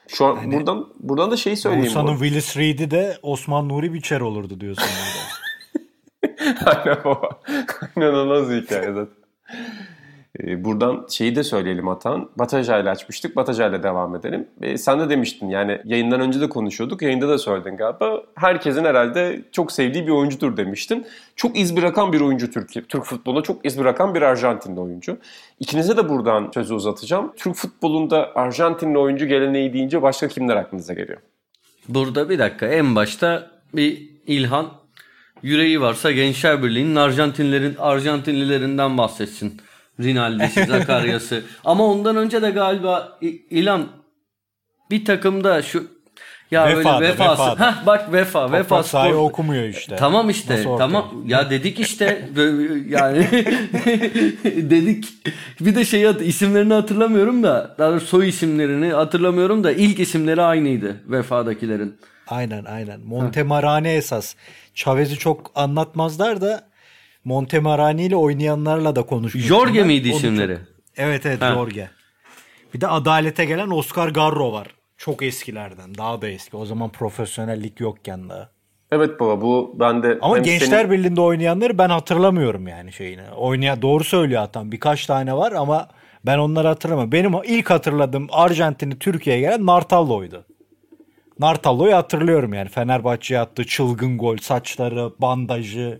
Şu 0.07 0.25
an 0.25 0.51
buradan 0.51 0.87
buradan 0.99 1.31
da 1.31 1.37
şeyi 1.37 1.57
söyleyeyim. 1.57 1.85
bu. 1.85 1.89
Bursa'nın 1.89 2.17
Willis 2.17 2.57
Reed'i 2.57 2.91
de 2.91 3.17
Osman 3.21 3.69
Nuri 3.69 3.93
Biçer 3.93 4.21
olurdu 4.21 4.59
diyorsun. 4.59 4.83
burada. 4.85 6.65
Aynen 6.85 7.03
baba. 7.05 7.29
İnanılmaz 7.97 8.49
bir 8.49 8.61
hikaye 8.61 8.93
zaten. 8.93 9.17
Ee, 10.39 10.63
Buradan 10.63 11.05
şeyi 11.09 11.35
de 11.35 11.43
söyleyelim 11.43 11.87
Atan. 11.87 12.29
Bataja 12.35 12.75
açmıştık. 12.75 13.35
Bataja 13.35 13.83
devam 13.83 14.15
edelim. 14.15 14.47
Ee, 14.61 14.77
sen 14.77 14.99
de 14.99 15.09
demiştin 15.09 15.49
yani 15.49 15.81
yayından 15.85 16.21
önce 16.21 16.41
de 16.41 16.49
konuşuyorduk. 16.49 17.01
Yayında 17.01 17.29
da 17.29 17.37
söyledin 17.37 17.77
galiba. 17.77 18.23
Herkesin 18.35 18.85
herhalde 18.85 19.41
çok 19.51 19.71
sevdiği 19.71 20.07
bir 20.07 20.11
oyuncudur 20.11 20.57
demiştin. 20.57 21.05
Çok 21.35 21.57
iz 21.57 21.77
bırakan 21.77 22.13
bir 22.13 22.21
oyuncu 22.21 22.51
Türkiye. 22.51 22.85
Türk 22.85 23.03
futboluna 23.03 23.41
çok 23.41 23.65
iz 23.65 23.79
bırakan 23.79 24.15
bir 24.15 24.21
Arjantinli 24.21 24.79
oyuncu. 24.79 25.17
İkinize 25.59 25.97
de 25.97 26.09
buradan 26.09 26.51
sözü 26.53 26.73
uzatacağım. 26.73 27.33
Türk 27.35 27.55
futbolunda 27.55 28.35
Arjantinli 28.35 28.97
oyuncu 28.97 29.25
geleneği 29.25 29.73
deyince 29.73 30.01
başka 30.01 30.27
kimler 30.27 30.55
aklınıza 30.55 30.93
geliyor? 30.93 31.19
Burada 31.89 32.29
bir 32.29 32.39
dakika 32.39 32.67
en 32.67 32.95
başta 32.95 33.51
bir 33.73 34.09
İlhan 34.27 34.67
yüreği 35.43 35.81
varsa 35.81 36.11
Gençler 36.11 36.63
Birliği'nin 36.63 36.95
Arjantinlerin 36.95 37.75
Arjantinlilerinden 37.79 38.97
bahsetsin. 38.97 39.61
Rinaldi'si, 39.99 40.65
Zakarya'sı. 40.67 41.43
Ama 41.65 41.85
ondan 41.85 42.15
önce 42.15 42.41
de 42.41 42.49
galiba 42.49 43.17
İ- 43.21 43.41
İlhan 43.49 43.87
bir 44.91 45.05
takımda 45.05 45.61
şu 45.61 45.97
ya 46.51 46.67
Vefa'da, 46.77 46.99
böyle 46.99 47.13
vefası. 47.13 47.41
Vefa'da. 47.51 47.71
Heh, 47.71 47.85
bak 47.85 48.13
Vefa, 48.13 48.51
Vefa 48.51 48.63
Toprak 48.63 48.85
sahayı 48.85 49.13
Spor. 49.13 49.23
okumuyor 49.29 49.63
işte. 49.63 49.95
Tamam 49.95 50.29
işte. 50.29 50.63
Tamam. 50.77 51.23
Ya 51.25 51.49
dedik 51.49 51.79
işte 51.79 52.29
yani 52.87 53.27
dedik. 54.43 55.07
Bir 55.61 55.75
de 55.75 55.85
şey 55.85 56.11
isimlerini 56.21 56.73
hatırlamıyorum 56.73 57.43
da 57.43 57.75
daha 57.79 57.91
doğrusu 57.91 58.07
soy 58.07 58.29
isimlerini 58.29 58.87
hatırlamıyorum 58.93 59.63
da 59.63 59.71
ilk 59.71 59.99
isimleri 59.99 60.41
aynıydı 60.41 61.01
Vefa'dakilerin. 61.07 61.97
Aynen 62.27 62.65
aynen. 62.65 62.99
Montemarane 62.99 63.93
esas. 63.93 64.35
Chavez'i 64.73 65.17
çok 65.17 65.51
anlatmazlar 65.55 66.41
da 66.41 66.67
Montemarane 67.31 68.05
ile 68.05 68.15
oynayanlarla 68.15 68.95
da 68.95 69.03
konuşmuştum. 69.03 69.41
Jorge 69.57 69.79
ben. 69.79 69.87
miydi 69.87 70.09
Onu 70.09 70.17
isimleri? 70.17 70.55
çok- 70.55 70.65
Evet 70.97 71.25
evet 71.25 71.41
Ha. 71.41 71.53
Jorge. 71.53 71.89
Bir 72.73 72.81
de 72.81 72.87
adalete 72.87 73.45
gelen 73.45 73.69
Oscar 73.69 74.07
Garro 74.09 74.51
var. 74.53 74.67
Çok 74.97 75.23
eskilerden. 75.23 75.95
Daha 75.97 76.21
da 76.21 76.27
eski. 76.29 76.57
O 76.57 76.65
zaman 76.65 76.89
profesyonellik 76.89 77.79
yokken 77.79 78.29
daha. 78.29 78.49
Evet 78.91 79.19
baba 79.19 79.41
bu 79.41 79.75
ben 79.79 80.03
de... 80.03 80.17
Ama 80.21 80.37
Gençler 80.37 80.67
senin- 80.79 80.91
Birliği'nde 80.91 81.21
oynayanları 81.21 81.77
ben 81.77 81.89
hatırlamıyorum 81.89 82.67
yani 82.67 82.93
şeyini. 82.93 83.21
Oynayan 83.37 83.81
doğru 83.81 84.03
söylüyor 84.03 84.41
Atan. 84.41 84.71
Birkaç 84.71 85.05
tane 85.05 85.33
var 85.37 85.51
ama 85.51 85.87
ben 86.25 86.37
onları 86.37 86.67
hatırlamıyorum. 86.67 87.11
Benim 87.11 87.33
ilk 87.45 87.69
hatırladığım 87.69 88.27
Arjantin'i 88.31 88.99
Türkiye'ye 88.99 89.41
gelen 89.41 89.65
Nartallo'ydu. 89.65 90.45
Nartallo'yu 91.39 91.95
hatırlıyorum 91.95 92.53
yani. 92.53 92.69
Fenerbahçe'ye 92.69 93.39
attığı 93.39 93.65
çılgın 93.65 94.17
gol, 94.17 94.37
saçları, 94.37 95.11
bandajı, 95.21 95.99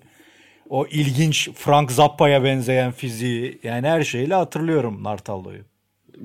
o 0.70 0.88
ilginç 0.88 1.50
Frank 1.56 1.92
Zappa'ya 1.92 2.44
benzeyen 2.44 2.92
fiziği. 2.92 3.60
Yani 3.64 3.88
her 3.88 4.04
şeyle 4.04 4.34
hatırlıyorum 4.34 5.04
Nartallo'yu. 5.04 5.64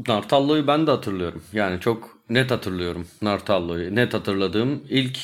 Nartallo'yu 0.08 0.66
ben 0.66 0.86
de 0.86 0.90
hatırlıyorum. 0.90 1.42
Yani 1.52 1.80
çok 1.80 2.18
net 2.30 2.50
hatırlıyorum 2.50 3.06
Nartallo'yu. 3.22 3.94
Net 3.94 4.14
hatırladığım 4.14 4.84
ilk 4.88 5.18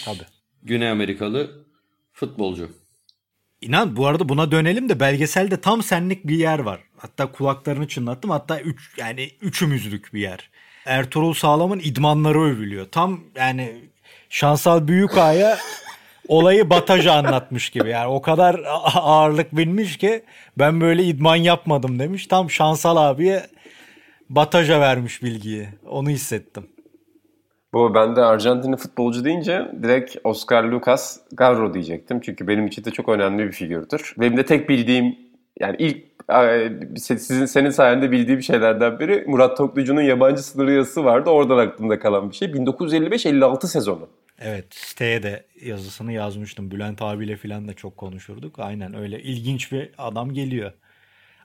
Güney 0.63 0.91
Amerikalı 0.91 1.51
futbolcu. 2.13 2.71
İnan 3.61 3.97
bu 3.97 4.07
arada 4.07 4.29
buna 4.29 4.51
dönelim 4.51 4.89
de 4.89 5.01
belgeselde 5.01 5.61
tam 5.61 5.83
senlik 5.83 6.27
bir 6.27 6.37
yer 6.37 6.59
var. 6.59 6.81
Hatta 6.97 7.33
kulaklarını 7.33 7.89
çınlattım. 7.89 8.31
Hatta 8.31 8.61
üç, 8.61 8.99
yani 8.99 9.31
üçümüzlük 9.41 10.15
bir 10.15 10.21
yer. 10.21 10.51
Ertuğrul 10.87 11.35
Sağlam'ın 11.35 11.79
idmanları 11.79 12.43
övülüyor. 12.43 12.87
Tam 12.93 13.21
yani 13.37 13.91
Şansal 14.31 14.89
Büyükağa'ya 14.89 15.59
olayı 16.29 16.71
Bataja 16.71 17.13
anlatmış 17.13 17.71
gibi. 17.71 17.89
Yani 17.91 18.07
o 18.07 18.23
kadar 18.23 18.61
ağırlık 18.95 19.57
binmiş 19.57 19.97
ki 19.97 20.23
ben 20.59 20.81
böyle 20.81 21.05
idman 21.05 21.37
yapmadım 21.37 21.99
demiş. 21.99 22.27
Tam 22.27 22.51
Şansal 22.51 22.97
abiye 22.97 23.43
Bataja 24.31 24.81
vermiş 24.81 25.23
bilgiyi. 25.23 25.69
Onu 25.91 26.11
hissettim. 26.11 26.67
Bu 27.73 27.95
ben 27.95 28.17
de 28.17 28.21
Arjantinli 28.21 28.77
futbolcu 28.77 29.25
deyince 29.25 29.69
direkt 29.83 30.17
Oscar 30.25 30.65
Lucas 30.65 31.21
Garro 31.33 31.75
diyecektim. 31.75 32.21
Çünkü 32.21 32.49
benim 32.49 32.67
için 32.67 32.85
de 32.85 32.91
çok 32.91 33.09
önemli 33.09 33.47
bir 33.47 33.53
figürdür. 33.53 34.15
Benim 34.19 34.37
de 34.37 34.45
tek 34.45 34.69
bildiğim 34.69 35.17
yani 35.61 35.77
ilk 35.79 36.05
sizin 36.97 37.47
senin 37.47 37.71
sayende 37.71 38.11
bildiğim 38.11 38.43
şeylerden 38.43 38.99
biri 38.99 39.25
Murat 39.27 39.57
Toklucu'nun 39.57 40.03
yabancı 40.03 40.43
sınırı 40.43 40.73
yazısı 40.73 41.05
vardı. 41.05 41.31
Oradan 41.31 41.59
aklımda 41.59 41.99
kalan 41.99 42.31
bir 42.31 42.35
şey. 42.37 42.49
1955-56 42.49 43.67
sezonu. 43.67 44.09
Evet 44.39 44.75
siteye 44.75 45.23
de 45.23 45.47
yazısını 45.63 46.13
yazmıştım. 46.13 46.71
Bülent 46.71 47.03
abiyle 47.03 47.37
falan 47.37 47.69
da 47.69 47.75
çok 47.75 47.97
konuşurduk. 47.97 48.59
Aynen 48.59 48.95
öyle 48.95 49.23
ilginç 49.23 49.73
bir 49.73 49.91
adam 49.99 50.33
geliyor. 50.33 50.73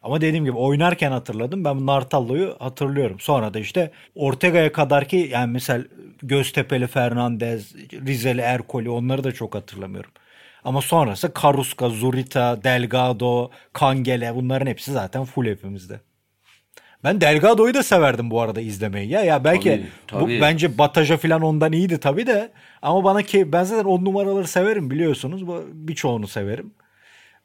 Ama 0.04 0.22
dediğim 0.22 0.46
gibi 0.46 0.58
oynarken 0.58 1.12
hatırladım. 1.12 1.66
Ben 1.66 1.86
Nartallo'yu 1.86 2.56
hatırlıyorum. 2.60 3.20
Sonra 3.20 3.54
da 3.54 3.60
işte 3.60 3.92
Ortega'ya 4.16 4.72
kadar 4.72 5.08
ki 5.08 5.30
yani 5.32 5.52
mesela 5.52 5.84
Göztepe'li 6.24 6.88
Fernandez, 6.88 7.76
Rizeli 7.94 8.42
Erkoli 8.42 8.90
onları 8.90 9.24
da 9.24 9.32
çok 9.32 9.56
hatırlamıyorum. 9.56 10.12
Ama 10.64 10.82
sonrası 10.82 11.34
Karuska, 11.34 11.90
Zurita, 11.90 12.64
Delgado, 12.64 13.52
Kangele 13.74 14.36
bunların 14.36 14.68
hepsi 14.68 14.92
zaten 14.92 15.26
full 15.26 15.46
hepimizde. 15.46 16.00
Ben 17.04 17.22
Delgado'yu 17.22 17.74
da 17.74 17.84
severdim 17.84 18.32
bu 18.32 18.42
arada 18.42 18.62
izlemeyi. 18.62 19.10
Ya 19.10 19.22
ya 19.24 19.44
belki 19.44 19.70
Tabii, 19.70 19.88
tabii. 20.08 20.38
Bu, 20.38 20.42
bence 20.42 20.78
Bataja 20.78 21.18
falan 21.18 21.42
ondan 21.42 21.72
iyiydi 21.72 22.00
tabii 22.00 22.28
de 22.28 22.52
ama 22.82 23.04
bana 23.04 23.22
ki 23.22 23.52
ben 23.52 23.64
zaten 23.64 23.86
on 23.86 24.06
numaraları 24.06 24.48
severim 24.48 24.90
biliyorsunuz. 24.90 25.48
Bu- 25.48 25.66
Birçoğunu 25.74 26.28
severim. 26.28 26.74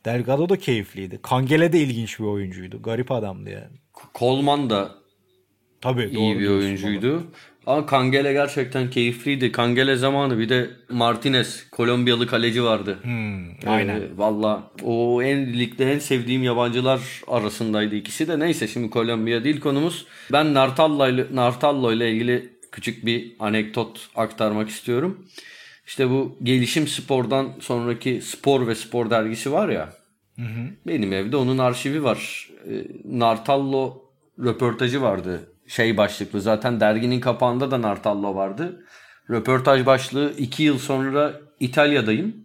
Delgado 0.05 0.49
da 0.49 0.57
keyifliydi. 0.59 1.18
Kangele 1.23 1.73
de 1.73 1.81
ilginç 1.81 2.18
bir 2.21 2.25
oyuncuydu. 2.25 2.83
Garip 2.83 3.12
adamdı 3.12 3.51
yani. 3.51 3.77
Kolman 4.14 4.71
da 4.71 4.90
Tabii 5.81 6.05
iyi 6.05 6.14
doğru 6.14 6.38
bir 6.38 6.49
oyuncuydu. 6.49 7.23
Ama 7.68 7.87
Kangele 7.87 8.33
gerçekten 8.33 8.90
keyifliydi. 8.90 9.52
Kangele 9.52 9.96
zamanı 9.96 10.38
bir 10.38 10.48
de 10.48 10.70
Martinez, 10.90 11.70
Kolombiyalı 11.70 12.26
kaleci 12.26 12.64
vardı. 12.64 12.98
Hmm, 13.02 13.70
aynen. 13.70 14.00
Ee, 14.00 14.09
Valla 14.16 14.70
o 14.83 15.22
en 15.22 15.59
ligde 15.59 15.92
en 15.92 15.98
sevdiğim 15.98 16.42
yabancılar 16.42 17.00
arasındaydı 17.26 17.94
ikisi 17.94 18.28
de. 18.28 18.38
Neyse 18.38 18.68
şimdi 18.68 18.90
Kolombiya 18.90 19.44
değil 19.44 19.61
konumuz. 19.61 20.07
Ben 20.33 20.54
Nartallo 20.54 21.09
ile, 21.09 21.26
Nartallo 21.33 21.92
ile 21.92 22.12
ilgili 22.12 22.52
küçük 22.72 23.07
bir 23.07 23.37
anekdot 23.38 24.09
aktarmak 24.16 24.68
istiyorum. 24.68 25.26
İşte 25.87 26.11
bu 26.11 26.37
gelişim 26.42 26.88
spordan 26.88 27.52
sonraki 27.61 28.20
spor 28.20 28.66
ve 28.66 28.74
spor 28.74 29.11
dergisi 29.11 29.52
var 29.52 29.68
ya. 29.68 29.92
Benim 30.87 31.12
evde 31.12 31.37
onun 31.37 31.59
arşivi 31.59 32.04
var. 32.04 32.48
Ee, 32.70 32.85
Nartallo 33.04 34.02
röportajı 34.38 35.02
vardı. 35.02 35.52
Şey 35.68 35.96
başlıklı 35.96 36.40
zaten 36.40 36.81
derginin 36.81 37.20
kapağında 37.20 37.70
da 37.70 37.83
Nartallo 37.83 38.35
vardı. 38.35 38.85
Röportaj 39.31 39.87
başlığı 39.87 40.33
2 40.38 40.62
yıl 40.62 40.78
sonra 40.78 41.40
İtalya'dayım. 41.61 42.37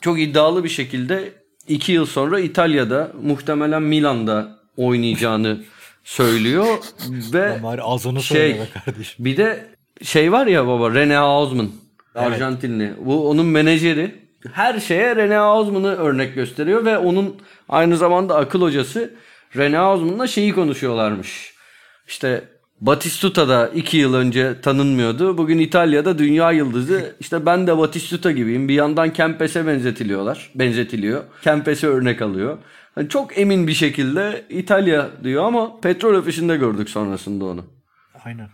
Çok 0.00 0.20
iddialı 0.20 0.64
bir 0.64 0.68
şekilde 0.68 1.32
2 1.68 1.92
yıl 1.92 2.06
sonra 2.06 2.40
İtalya'da 2.40 3.12
muhtemelen 3.22 3.82
Milan'da 3.82 4.58
oynayacağını 4.76 5.60
söylüyor 6.04 6.66
ve 7.32 7.60
ağzını 7.82 8.22
şey 8.22 8.60
kardeşim. 8.84 9.24
bir 9.24 9.36
de 9.36 9.66
şey 10.02 10.32
var 10.32 10.46
ya 10.46 10.66
baba 10.66 10.94
Rene 10.94 11.14
Hausmann 11.14 11.70
Arjantinli. 12.14 12.92
Bu 13.00 13.30
onun 13.30 13.46
menajeri. 13.46 14.28
Her 14.52 14.80
şeye 14.80 15.16
Rene 15.16 15.34
Hausmann'ı 15.34 15.96
örnek 15.96 16.34
gösteriyor 16.34 16.84
ve 16.84 16.98
onun 16.98 17.36
aynı 17.68 17.96
zamanda 17.96 18.36
akıl 18.36 18.62
hocası 18.62 19.14
Rene 19.56 19.76
Hausmann'la 19.76 20.26
şeyi 20.26 20.52
konuşuyorlarmış. 20.52 21.54
İşte 22.06 22.44
Batistuta 22.80 23.48
da 23.48 23.68
iki 23.68 23.96
yıl 23.96 24.14
önce 24.14 24.60
tanınmıyordu. 24.60 25.38
Bugün 25.38 25.58
İtalya'da 25.58 26.18
dünya 26.18 26.52
yıldızı. 26.52 27.16
İşte 27.20 27.46
ben 27.46 27.66
de 27.66 27.78
Batistuta 27.78 28.32
gibiyim. 28.32 28.68
Bir 28.68 28.74
yandan 28.74 29.12
Kempes'e 29.12 29.66
benzetiliyorlar. 29.66 30.50
Benzetiliyor. 30.54 31.24
Kempes'e 31.42 31.86
örnek 31.86 32.22
alıyor. 32.22 32.58
Hani 32.94 33.08
çok 33.08 33.38
emin 33.38 33.66
bir 33.66 33.74
şekilde 33.74 34.46
İtalya 34.48 35.08
diyor 35.24 35.44
ama 35.44 35.80
petrol 35.80 36.14
ofisinde 36.14 36.56
gördük 36.56 36.90
sonrasında 36.90 37.44
onu. 37.44 37.64
Aynen. 38.24 38.48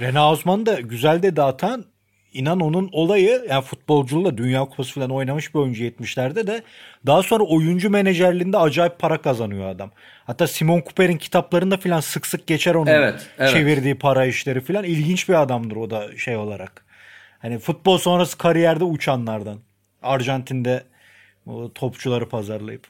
Rene 0.00 0.18
Hausmann 0.18 0.66
da 0.66 0.80
güzel 0.80 1.22
de 1.22 1.36
dağıtan 1.36 1.84
inan 2.32 2.60
onun 2.60 2.88
olayı 2.92 3.44
yani 3.48 3.62
futbolculuğla 3.62 4.38
Dünya 4.38 4.60
Kupası 4.64 4.94
falan 4.94 5.10
oynamış 5.10 5.54
bir 5.54 5.58
oyuncu 5.60 5.84
70'lerde 5.84 6.46
de 6.46 6.62
daha 7.06 7.22
sonra 7.22 7.44
oyuncu 7.44 7.90
menajerliğinde 7.90 8.58
acayip 8.58 8.98
para 8.98 9.22
kazanıyor 9.22 9.68
adam. 9.68 9.90
Hatta 10.26 10.46
Simon 10.46 10.80
Cooper'in 10.80 11.16
kitaplarında 11.16 11.76
falan 11.76 12.00
sık 12.00 12.26
sık 12.26 12.46
geçer 12.46 12.74
onun 12.74 12.86
Evet, 12.86 13.28
evet. 13.38 13.50
çevirdiği 13.50 13.94
para 13.94 14.26
işleri 14.26 14.60
falan. 14.60 14.84
ilginç 14.84 15.28
bir 15.28 15.42
adamdır 15.42 15.76
o 15.76 15.90
da 15.90 16.16
şey 16.16 16.36
olarak. 16.36 16.84
Hani 17.38 17.58
futbol 17.58 17.98
sonrası 17.98 18.38
kariyerde 18.38 18.84
uçanlardan. 18.84 19.58
Arjantin'de 20.02 20.82
o 21.46 21.72
topçuları 21.72 22.28
pazarlayıp. 22.28 22.82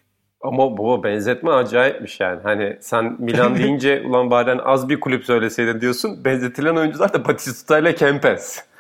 Ama 0.42 0.78
baba 0.78 1.02
benzetme 1.02 1.50
acayipmiş 1.50 2.20
yani. 2.20 2.40
Hani 2.42 2.76
sen 2.80 3.16
Milan 3.18 3.56
deyince 3.56 4.02
ulan 4.06 4.30
bari 4.30 4.62
az 4.62 4.88
bir 4.88 5.00
kulüp 5.00 5.24
söyleseydin 5.24 5.80
diyorsun. 5.80 6.24
Benzetilen 6.24 6.76
oyuncular 6.76 7.12
da 7.12 7.24
Batistuta 7.24 7.78
ile 7.78 7.94
Kempes. 7.94 8.71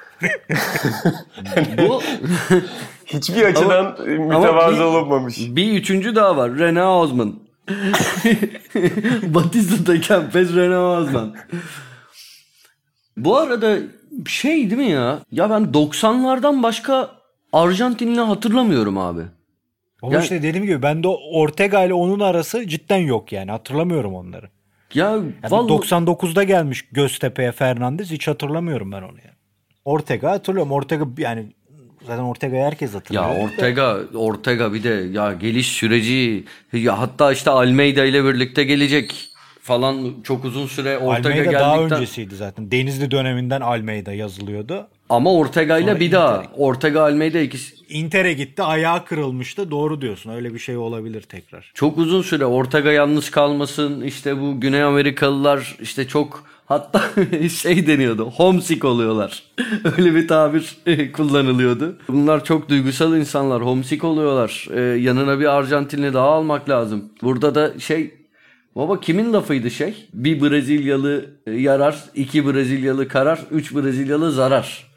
Bu 1.78 2.02
Hiçbir 3.06 3.42
açıdan 3.42 3.96
mütevazı 4.08 4.84
olunmamış. 4.84 5.38
Bir 5.38 5.72
üçüncü 5.72 6.14
daha 6.14 6.36
var. 6.36 6.58
Rene 6.58 6.80
Hausmann. 6.80 7.34
Batista'da 9.22 10.00
Kempes 10.00 10.54
Rene 10.54 10.74
Hausmann. 10.74 11.36
Bu 13.16 13.36
arada 13.36 13.78
şey 14.26 14.70
değil 14.70 14.80
mi 14.80 14.90
ya? 14.90 15.20
Ya 15.32 15.50
ben 15.50 15.62
90'lardan 15.62 16.62
başka 16.62 17.10
Arjantinli 17.52 18.20
hatırlamıyorum 18.20 18.98
abi. 18.98 19.22
Ama 20.02 20.12
Yani- 20.12 20.22
işte 20.22 20.42
dediğim 20.42 20.66
gibi 20.66 20.82
ben 20.82 21.02
de 21.02 21.08
Ortega 21.08 21.84
ile 21.84 21.94
onun 21.94 22.20
arası 22.20 22.68
cidden 22.68 22.96
yok 22.96 23.32
yani 23.32 23.50
hatırlamıyorum 23.50 24.14
onları. 24.14 24.50
Ya 24.94 25.10
Yani 25.10 25.32
vallahi 25.48 25.72
99'da 25.72 26.42
gelmiş 26.42 26.82
Göztepe'ye 26.92 27.52
Fernandez 27.52 28.10
hiç 28.10 28.28
hatırlamıyorum 28.28 28.92
ben 28.92 29.02
onu 29.02 29.18
yani. 29.24 29.41
Ortega 29.84 30.30
hatırlıyorum. 30.30 30.72
Ortega 30.72 31.06
yani 31.18 31.46
zaten 32.06 32.22
Ortega'yı 32.22 32.62
herkes 32.64 32.94
hatırlıyor. 32.94 33.28
ya 33.30 33.44
Ortega 33.44 33.98
Ortega 34.14 34.72
bir 34.74 34.82
de 34.84 34.88
ya 35.12 35.32
geliş 35.32 35.66
süreci 35.68 36.44
ya 36.72 36.98
hatta 36.98 37.32
işte 37.32 37.50
Almeida 37.50 38.04
ile 38.04 38.24
birlikte 38.24 38.64
gelecek 38.64 39.28
falan 39.60 40.14
çok 40.24 40.44
uzun 40.44 40.66
süre 40.66 40.98
Ortega 40.98 41.28
Almeida 41.28 41.52
daha 41.52 41.76
geldikten 41.76 41.98
öncesiydi 41.98 42.36
zaten. 42.36 42.70
Denizli 42.70 43.10
döneminden 43.10 43.60
Almeida 43.60 44.12
yazılıyordu. 44.12 44.88
Ama 45.12 45.32
Ortega 45.32 45.78
ile 45.78 46.00
bir 46.00 46.12
daha 46.12 46.42
Ortega 46.56 47.02
Almeida 47.02 47.38
ikisi 47.38 47.74
Inter'e 47.88 48.32
gitti 48.32 48.62
ayağı 48.62 49.04
kırılmıştı. 49.04 49.70
Doğru 49.70 50.00
diyorsun 50.00 50.30
öyle 50.30 50.54
bir 50.54 50.58
şey 50.58 50.76
olabilir 50.76 51.22
tekrar. 51.22 51.70
Çok 51.74 51.98
uzun 51.98 52.22
süre 52.22 52.46
Ortega 52.46 52.92
yalnız 52.92 53.30
kalmasın 53.30 54.00
işte 54.00 54.40
bu 54.40 54.60
Güney 54.60 54.82
Amerikalılar 54.82 55.76
işte 55.80 56.08
çok 56.08 56.44
hatta 56.66 57.02
şey 57.62 57.86
deniyordu 57.86 58.30
homesick 58.30 58.84
oluyorlar. 58.84 59.42
Öyle 59.98 60.14
bir 60.14 60.28
tabir 60.28 60.78
kullanılıyordu. 61.12 61.96
Bunlar 62.08 62.44
çok 62.44 62.68
duygusal 62.68 63.16
insanlar 63.16 63.62
homesick 63.62 64.04
oluyorlar. 64.04 64.68
Ee, 64.74 64.80
yanına 64.80 65.40
bir 65.40 65.46
Arjantinli 65.46 66.14
daha 66.14 66.28
almak 66.28 66.68
lazım. 66.68 67.04
Burada 67.22 67.54
da 67.54 67.78
şey 67.78 68.14
baba 68.76 69.00
kimin 69.00 69.32
lafıydı 69.32 69.70
şey? 69.70 70.08
Bir 70.14 70.42
Brezilyalı 70.42 71.26
yarar, 71.46 72.04
iki 72.14 72.46
Brezilyalı 72.46 73.08
karar, 73.08 73.40
üç 73.50 73.74
Brezilyalı 73.74 74.32
zarar. 74.32 74.91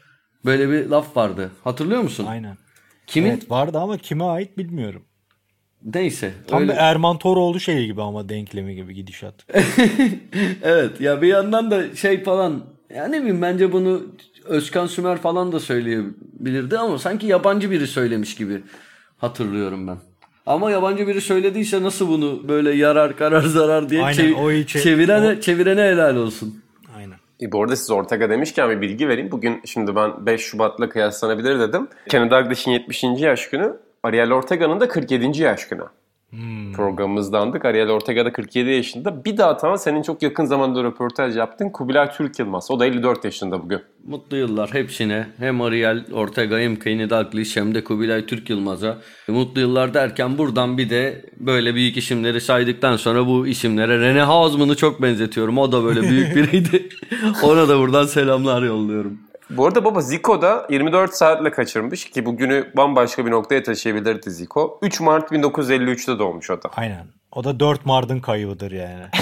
Böyle 0.46 0.70
bir 0.70 0.86
laf 0.88 1.16
vardı. 1.16 1.50
Hatırlıyor 1.64 2.00
musun? 2.02 2.26
Aynen. 2.28 2.56
Kimin? 3.06 3.30
Evet 3.30 3.50
vardı 3.50 3.78
ama 3.78 3.98
kime 3.98 4.24
ait 4.24 4.58
bilmiyorum. 4.58 5.02
Neyse. 5.94 6.32
Tam 6.46 6.60
öyle- 6.60 6.72
bir 6.72 6.76
Erman 6.78 7.18
Toroğlu 7.18 7.60
şeyi 7.60 7.86
gibi 7.86 8.02
ama 8.02 8.28
denklemi 8.28 8.74
gibi 8.74 8.94
gidişat. 8.94 9.34
Evet 10.62 11.00
ya 11.00 11.22
bir 11.22 11.28
yandan 11.28 11.70
da 11.70 11.94
şey 11.96 12.22
falan 12.24 12.64
ya 12.94 13.06
ne 13.08 13.18
bileyim 13.20 13.42
bence 13.42 13.72
bunu 13.72 14.02
Özkan 14.44 14.86
Sümer 14.86 15.18
falan 15.18 15.52
da 15.52 15.60
söyleyebilirdi 15.60 16.78
ama 16.78 16.98
sanki 16.98 17.26
yabancı 17.26 17.70
biri 17.70 17.86
söylemiş 17.86 18.34
gibi 18.34 18.62
hatırlıyorum 19.18 19.86
ben. 19.86 19.96
Ama 20.46 20.70
yabancı 20.70 21.06
biri 21.08 21.20
söylediyse 21.20 21.82
nasıl 21.82 22.08
bunu 22.08 22.48
böyle 22.48 22.72
yarar 22.72 23.16
karar 23.16 23.42
zarar 23.42 23.90
diye 23.90 24.02
Aynen, 24.02 24.18
çev- 24.22 24.34
o 24.34 24.52
iyi 24.52 24.64
çe- 24.64 24.82
çevirene, 24.82 25.40
çevirene 25.40 25.82
helal 25.82 26.16
olsun. 26.16 26.62
E, 27.40 27.52
bu 27.52 27.62
arada 27.62 27.76
siz 27.76 27.90
Ortega 27.90 28.30
demişken 28.30 28.70
bir 28.70 28.80
bilgi 28.80 29.08
vereyim. 29.08 29.30
Bugün 29.30 29.60
şimdi 29.64 29.96
ben 29.96 30.26
5 30.26 30.40
Şubat'la 30.40 30.88
kıyaslanabilir 30.88 31.60
dedim. 31.60 31.88
Kenny 32.08 32.30
Douglas'ın 32.30 32.70
70. 32.70 33.04
yaş 33.04 33.50
günü. 33.50 33.76
Ariel 34.02 34.32
Ortega'nın 34.32 34.80
da 34.80 34.88
47. 34.88 35.42
yaş 35.42 35.68
günü. 35.68 35.84
Hmm. 36.30 36.72
Programımızdandık. 36.72 37.64
Ariel 37.64 37.90
Ortega 37.90 38.24
da 38.24 38.32
47 38.32 38.70
yaşında. 38.70 39.24
Bir 39.24 39.36
daha 39.36 39.56
tamam 39.56 39.78
senin 39.78 40.02
çok 40.02 40.22
yakın 40.22 40.44
zamanda 40.44 40.84
röportaj 40.84 41.36
yaptın. 41.36 41.70
Kubilay 41.70 42.10
Türk 42.12 42.38
Yılmaz. 42.38 42.70
O 42.70 42.80
da 42.80 42.86
54 42.86 43.24
yaşında 43.24 43.62
bugün. 43.62 43.80
Mutlu 44.06 44.36
yıllar 44.36 44.74
hepsine. 44.74 45.26
Hem 45.38 45.60
Ariel 45.60 46.04
Ortega 46.12 46.58
hem 46.58 46.76
Kenny 46.76 47.10
Dalglish 47.10 47.56
hem 47.56 47.74
de 47.74 47.84
Kubilay 47.84 48.26
Türk 48.26 48.50
Yılmaz'a. 48.50 48.98
Mutlu 49.28 49.60
yıllar 49.60 49.94
derken 49.94 50.38
buradan 50.38 50.78
bir 50.78 50.90
de 50.90 51.26
böyle 51.40 51.74
büyük 51.74 51.96
isimleri 51.96 52.40
saydıktan 52.40 52.96
sonra 52.96 53.26
bu 53.26 53.46
isimlere 53.46 54.00
Rene 54.00 54.20
Hausmann'ı 54.20 54.76
çok 54.76 55.02
benzetiyorum. 55.02 55.58
O 55.58 55.72
da 55.72 55.84
böyle 55.84 56.02
büyük 56.02 56.36
biriydi. 56.36 56.88
Ona 57.42 57.68
da 57.68 57.78
buradan 57.78 58.06
selamlar 58.06 58.62
yolluyorum. 58.62 59.18
Bu 59.50 59.66
arada 59.66 59.84
baba 59.84 60.00
Zico 60.00 60.42
da 60.42 60.66
24 60.70 61.14
saatle 61.14 61.50
kaçırmış 61.50 62.10
ki 62.10 62.26
bugünü 62.26 62.72
bambaşka 62.76 63.26
bir 63.26 63.30
noktaya 63.30 63.62
taşıyabilirdi 63.62 64.30
Zico. 64.30 64.78
3 64.82 65.00
Mart 65.00 65.32
1953'te 65.32 66.18
doğmuş 66.18 66.50
o 66.50 66.62
da. 66.62 66.68
Aynen. 66.76 67.06
O 67.32 67.44
da 67.44 67.60
4 67.60 67.86
Mart'ın 67.86 68.20
kaybıdır 68.20 68.72
yani. 68.72 69.04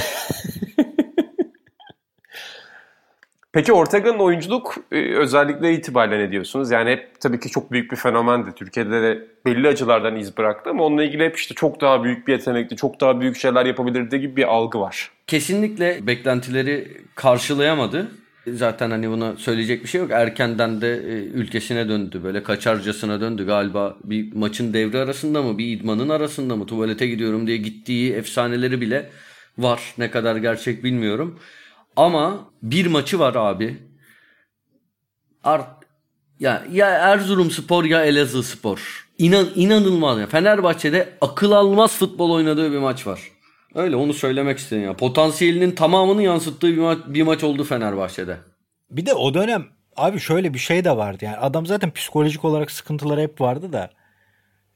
Peki 3.52 3.72
Ortega'nın 3.72 4.18
oyunculuk 4.18 4.76
e, 4.92 5.14
özellikleri 5.14 5.74
itibariyle 5.74 6.18
ne 6.18 6.32
diyorsunuz? 6.32 6.70
Yani 6.70 6.90
hep 6.90 7.20
tabii 7.20 7.40
ki 7.40 7.50
çok 7.50 7.72
büyük 7.72 7.92
bir 7.92 7.96
fenomendi. 7.96 8.52
Türkiye'de 8.54 9.02
de 9.02 9.26
belli 9.46 9.68
açılardan 9.68 10.16
iz 10.16 10.36
bıraktı 10.36 10.70
ama 10.70 10.84
onunla 10.84 11.04
ilgili 11.04 11.24
hep 11.24 11.36
işte 11.36 11.54
çok 11.54 11.80
daha 11.80 12.04
büyük 12.04 12.28
bir 12.28 12.32
yetenekli, 12.32 12.76
çok 12.76 13.00
daha 13.00 13.20
büyük 13.20 13.36
şeyler 13.36 13.66
yapabilirdi 13.66 14.20
gibi 14.20 14.36
bir 14.36 14.44
algı 14.44 14.80
var. 14.80 15.10
Kesinlikle 15.26 16.06
beklentileri 16.06 16.96
karşılayamadı. 17.14 18.10
Zaten 18.46 18.90
hani 18.90 19.10
buna 19.10 19.36
söyleyecek 19.36 19.82
bir 19.82 19.88
şey 19.88 20.00
yok. 20.00 20.10
Erkenden 20.10 20.80
de 20.80 20.94
e, 20.94 21.12
ülkesine 21.12 21.88
döndü. 21.88 22.20
Böyle 22.24 22.42
kaçarcasına 22.42 23.20
döndü 23.20 23.46
galiba. 23.46 23.96
Bir 24.04 24.32
maçın 24.32 24.72
devre 24.72 24.98
arasında 24.98 25.42
mı? 25.42 25.58
Bir 25.58 25.78
idmanın 25.78 26.08
arasında 26.08 26.56
mı? 26.56 26.66
Tuvalete 26.66 27.06
gidiyorum 27.06 27.46
diye 27.46 27.56
gittiği 27.56 28.12
efsaneleri 28.12 28.80
bile 28.80 29.10
var. 29.58 29.94
Ne 29.98 30.10
kadar 30.10 30.36
gerçek 30.36 30.84
bilmiyorum. 30.84 31.38
Ama 31.96 32.50
bir 32.62 32.86
maçı 32.86 33.18
var 33.18 33.34
abi. 33.34 33.78
Art 35.44 35.84
ya 36.40 36.66
ya 36.72 36.86
Erzurum 36.86 37.50
Spor 37.50 37.84
ya 37.84 38.04
Elazığ 38.04 38.42
Spor. 38.42 39.08
İnan 39.18 39.46
inanılmaz 39.54 40.18
ya. 40.18 40.26
Fenerbahçe'de 40.26 41.08
akıl 41.20 41.52
almaz 41.52 41.98
futbol 41.98 42.30
oynadığı 42.30 42.72
bir 42.72 42.78
maç 42.78 43.06
var. 43.06 43.20
Öyle 43.74 43.96
onu 43.96 44.14
söylemek 44.14 44.58
istedim 44.58 44.84
ya. 44.84 44.96
Potansiyelinin 44.96 45.70
tamamını 45.70 46.22
yansıttığı 46.22 46.66
bir, 46.66 46.78
ma- 46.78 47.14
bir 47.14 47.22
maç 47.22 47.44
oldu 47.44 47.64
Fenerbahçe'de. 47.64 48.36
Bir 48.90 49.06
de 49.06 49.14
o 49.14 49.34
dönem 49.34 49.66
abi 49.96 50.20
şöyle 50.20 50.54
bir 50.54 50.58
şey 50.58 50.84
de 50.84 50.96
vardı 50.96 51.24
yani 51.24 51.36
adam 51.36 51.66
zaten 51.66 51.90
psikolojik 51.90 52.44
olarak 52.44 52.70
sıkıntıları 52.70 53.20
hep 53.20 53.40
vardı 53.40 53.72
da 53.72 53.90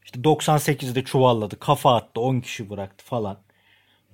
işte 0.04 0.20
98'de 0.20 1.04
çuvalladı 1.04 1.58
kafa 1.58 1.96
attı 1.96 2.20
10 2.20 2.40
kişi 2.40 2.70
bıraktı 2.70 3.04
falan. 3.04 3.38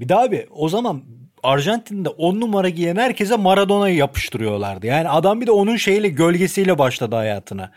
Bir 0.00 0.08
de 0.08 0.16
abi 0.16 0.46
o 0.50 0.68
zaman 0.68 1.02
Arjantin'de 1.42 2.08
10 2.08 2.40
numara 2.40 2.68
giyen 2.68 2.96
herkese 2.96 3.36
Maradona'yı 3.36 3.96
yapıştırıyorlardı. 3.96 4.86
Yani 4.86 5.08
adam 5.08 5.40
bir 5.40 5.46
de 5.46 5.50
onun 5.50 5.76
şeyle 5.76 6.08
gölgesiyle 6.08 6.78
başladı 6.78 7.16
hayatına. 7.16 7.70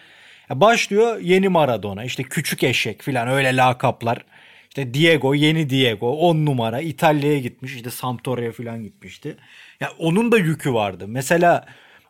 Ya 0.49 0.61
başlıyor 0.61 1.19
yeni 1.19 1.49
Maradona 1.49 2.03
işte 2.03 2.23
küçük 2.23 2.63
eşek 2.63 3.01
filan 3.01 3.27
öyle 3.27 3.55
lakaplar. 3.55 4.25
İşte 4.67 4.93
Diego, 4.93 5.33
yeni 5.33 5.69
Diego, 5.69 6.11
10 6.11 6.45
numara 6.45 6.81
İtalya'ya 6.81 7.39
gitmiş. 7.39 7.75
işte 7.75 7.89
Sampdoria'ya 7.89 8.51
falan 8.51 8.83
gitmişti. 8.83 9.37
Ya 9.79 9.91
onun 9.99 10.31
da 10.31 10.37
yükü 10.37 10.73
vardı. 10.73 11.05
Mesela 11.07 11.65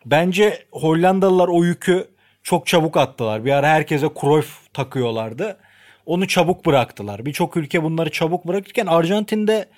bence 0.06 0.66
Hollandalılar 0.72 1.48
o 1.48 1.64
yükü 1.64 2.08
çok 2.44 2.68
çabuk 2.68 2.98
attılar. 2.98 3.46
Bir 3.46 3.52
ara 3.52 3.68
herkese 3.68 4.10
Cruyff 4.22 4.74
takıyorlardı. 4.74 5.58
Onu 6.06 6.28
çabuk 6.28 6.66
bıraktılar. 6.66 7.26
Birçok 7.26 7.58
ülke 7.58 7.84
bunları 7.84 8.10
çabuk 8.12 8.48
bırakırken 8.48 8.86
Arjantin'de 8.86 9.70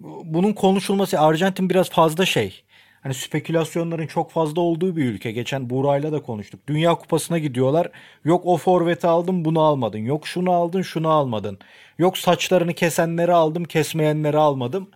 bunun 0.00 0.52
konuşulması 0.52 1.20
Arjantin 1.20 1.70
biraz 1.70 1.90
fazla 1.90 2.26
şey. 2.26 2.62
Hani 3.02 3.14
spekülasyonların 3.14 4.06
çok 4.06 4.30
fazla 4.30 4.60
olduğu 4.60 4.96
bir 4.96 5.04
ülke. 5.04 5.32
Geçen 5.32 5.70
Buray'la 5.70 6.12
da 6.12 6.22
konuştuk. 6.22 6.60
Dünya 6.68 6.94
Kupası'na 6.94 7.38
gidiyorlar. 7.38 7.90
Yok 8.24 8.46
o 8.46 8.56
forveti 8.56 9.06
aldım 9.06 9.44
bunu 9.44 9.60
almadın. 9.60 9.98
Yok 9.98 10.26
şunu 10.26 10.52
aldın 10.52 10.82
şunu 10.82 11.08
almadın. 11.08 11.58
Yok 11.98 12.18
saçlarını 12.18 12.74
kesenleri 12.74 13.32
aldım 13.32 13.64
kesmeyenleri 13.64 14.36
almadım. 14.36 14.90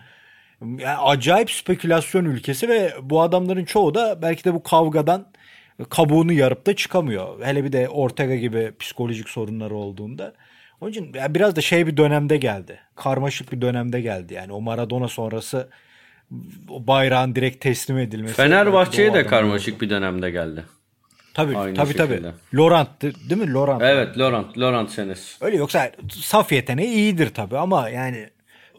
Yani 0.61 0.99
acayip 0.99 1.51
spekülasyon 1.51 2.25
ülkesi 2.25 2.69
ve 2.69 2.93
bu 3.03 3.23
adamların 3.23 3.65
çoğu 3.65 3.95
da 3.95 4.23
belki 4.23 4.45
de 4.45 4.55
bu 4.55 4.63
kavgadan 4.63 5.27
kabuğunu 5.91 6.33
yarıp 6.33 6.67
da 6.67 6.77
çıkamıyor. 6.77 7.45
Hele 7.45 7.65
bir 7.65 7.73
de 7.73 7.89
Ortega 7.89 8.37
gibi 8.37 8.73
psikolojik 8.79 9.29
sorunları 9.29 9.75
olduğunda. 9.75 10.35
Onun 10.81 10.91
için 10.91 11.15
biraz 11.15 11.57
da 11.57 11.61
şey 11.61 11.87
bir 11.87 11.97
dönemde 11.97 12.37
geldi. 12.37 12.79
Karmaşık 12.97 13.53
bir 13.53 13.61
dönemde 13.61 14.01
geldi. 14.01 14.35
Yani 14.35 14.53
o 14.53 14.61
Maradona 14.61 15.09
sonrası 15.09 15.69
o 16.69 16.87
bayrağın 16.87 17.35
direkt 17.35 17.61
teslim 17.61 17.99
edilmesi. 17.99 18.35
Fenerbahçe'ye 18.35 19.15
de 19.15 19.27
karmaşık 19.27 19.81
bir 19.81 19.91
dönemde 19.91 20.31
geldi. 20.31 20.65
Tabii 21.35 21.57
Aynı 21.59 21.75
tabii 21.75 21.87
şekilde. 21.93 22.21
tabii. 22.23 22.33
Laurent 22.55 23.03
değil 23.03 23.41
mi? 23.41 23.53
Laurent. 23.53 23.83
Evet 23.83 24.19
Laurent, 24.19 24.59
Laurent 24.59 24.91
senesi. 24.91 25.45
Öyle 25.45 25.57
yoksa 25.57 25.91
saf 26.11 26.53
yeteneği 26.53 26.89
iyidir 26.89 27.35
tabii 27.35 27.59
ama 27.59 27.89
yani 27.89 28.29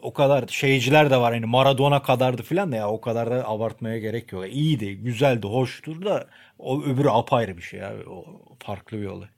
o 0.02 0.12
kadar 0.12 0.44
şeyciler 0.48 1.10
de 1.10 1.16
var 1.16 1.32
hani 1.34 1.46
Maradona 1.46 2.02
kadardı 2.02 2.42
filan 2.42 2.72
da 2.72 2.76
ya 2.76 2.88
o 2.88 3.00
kadar 3.00 3.30
da 3.30 3.48
abartmaya 3.48 3.98
gerek 3.98 4.32
yok. 4.32 4.44
İyiydi, 4.48 4.96
güzeldi, 4.96 5.46
hoştur 5.46 6.04
da 6.04 6.26
o 6.58 6.82
öbürü 6.82 7.08
apayrı 7.08 7.56
bir 7.56 7.62
şey 7.62 7.80
ya. 7.80 7.92
O 8.10 8.24
farklı 8.58 9.00
bir 9.00 9.06
olay. 9.06 9.28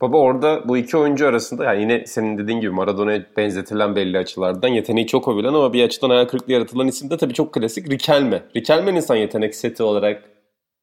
Baba 0.00 0.16
orada 0.16 0.68
bu 0.68 0.76
iki 0.76 0.96
oyuncu 0.96 1.28
arasında 1.28 1.64
yani 1.64 1.80
yine 1.80 2.06
senin 2.06 2.38
dediğin 2.38 2.60
gibi 2.60 2.70
Maradona'ya 2.70 3.26
benzetilen 3.36 3.96
belli 3.96 4.18
açılardan 4.18 4.68
yeteneği 4.68 5.06
çok 5.06 5.28
övülen 5.28 5.54
ama 5.54 5.72
bir 5.72 5.84
açıdan 5.84 6.10
hayal 6.10 6.24
kırıklığı 6.24 6.52
yaratılan 6.52 6.88
isim 6.88 7.10
de 7.10 7.16
tabii 7.16 7.34
çok 7.34 7.54
klasik 7.54 7.90
Riquelme. 7.90 8.42
Riquelme'nin 8.56 9.00
sen 9.00 9.16
yetenek 9.16 9.54
seti 9.54 9.82
olarak 9.82 10.22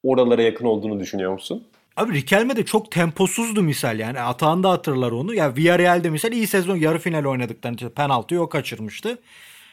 oralara 0.03 0.41
yakın 0.41 0.65
olduğunu 0.65 0.99
düşünüyor 0.99 1.33
musun? 1.33 1.67
Abi 1.97 2.13
Riquelme 2.13 2.55
de 2.55 2.65
çok 2.65 2.91
temposuzdu 2.91 3.61
misal 3.61 3.99
yani. 3.99 4.19
Atağında 4.19 4.69
hatırlar 4.69 5.11
onu. 5.11 5.33
Ya 5.33 5.55
Villarreal'de 5.55 6.09
misal 6.09 6.31
iyi 6.31 6.47
sezon 6.47 6.77
yarı 6.77 6.99
final 6.99 7.25
oynadıktan 7.25 7.73
için 7.73 7.89
penaltıyı 7.89 8.41
o 8.41 8.49
kaçırmıştı. 8.49 9.17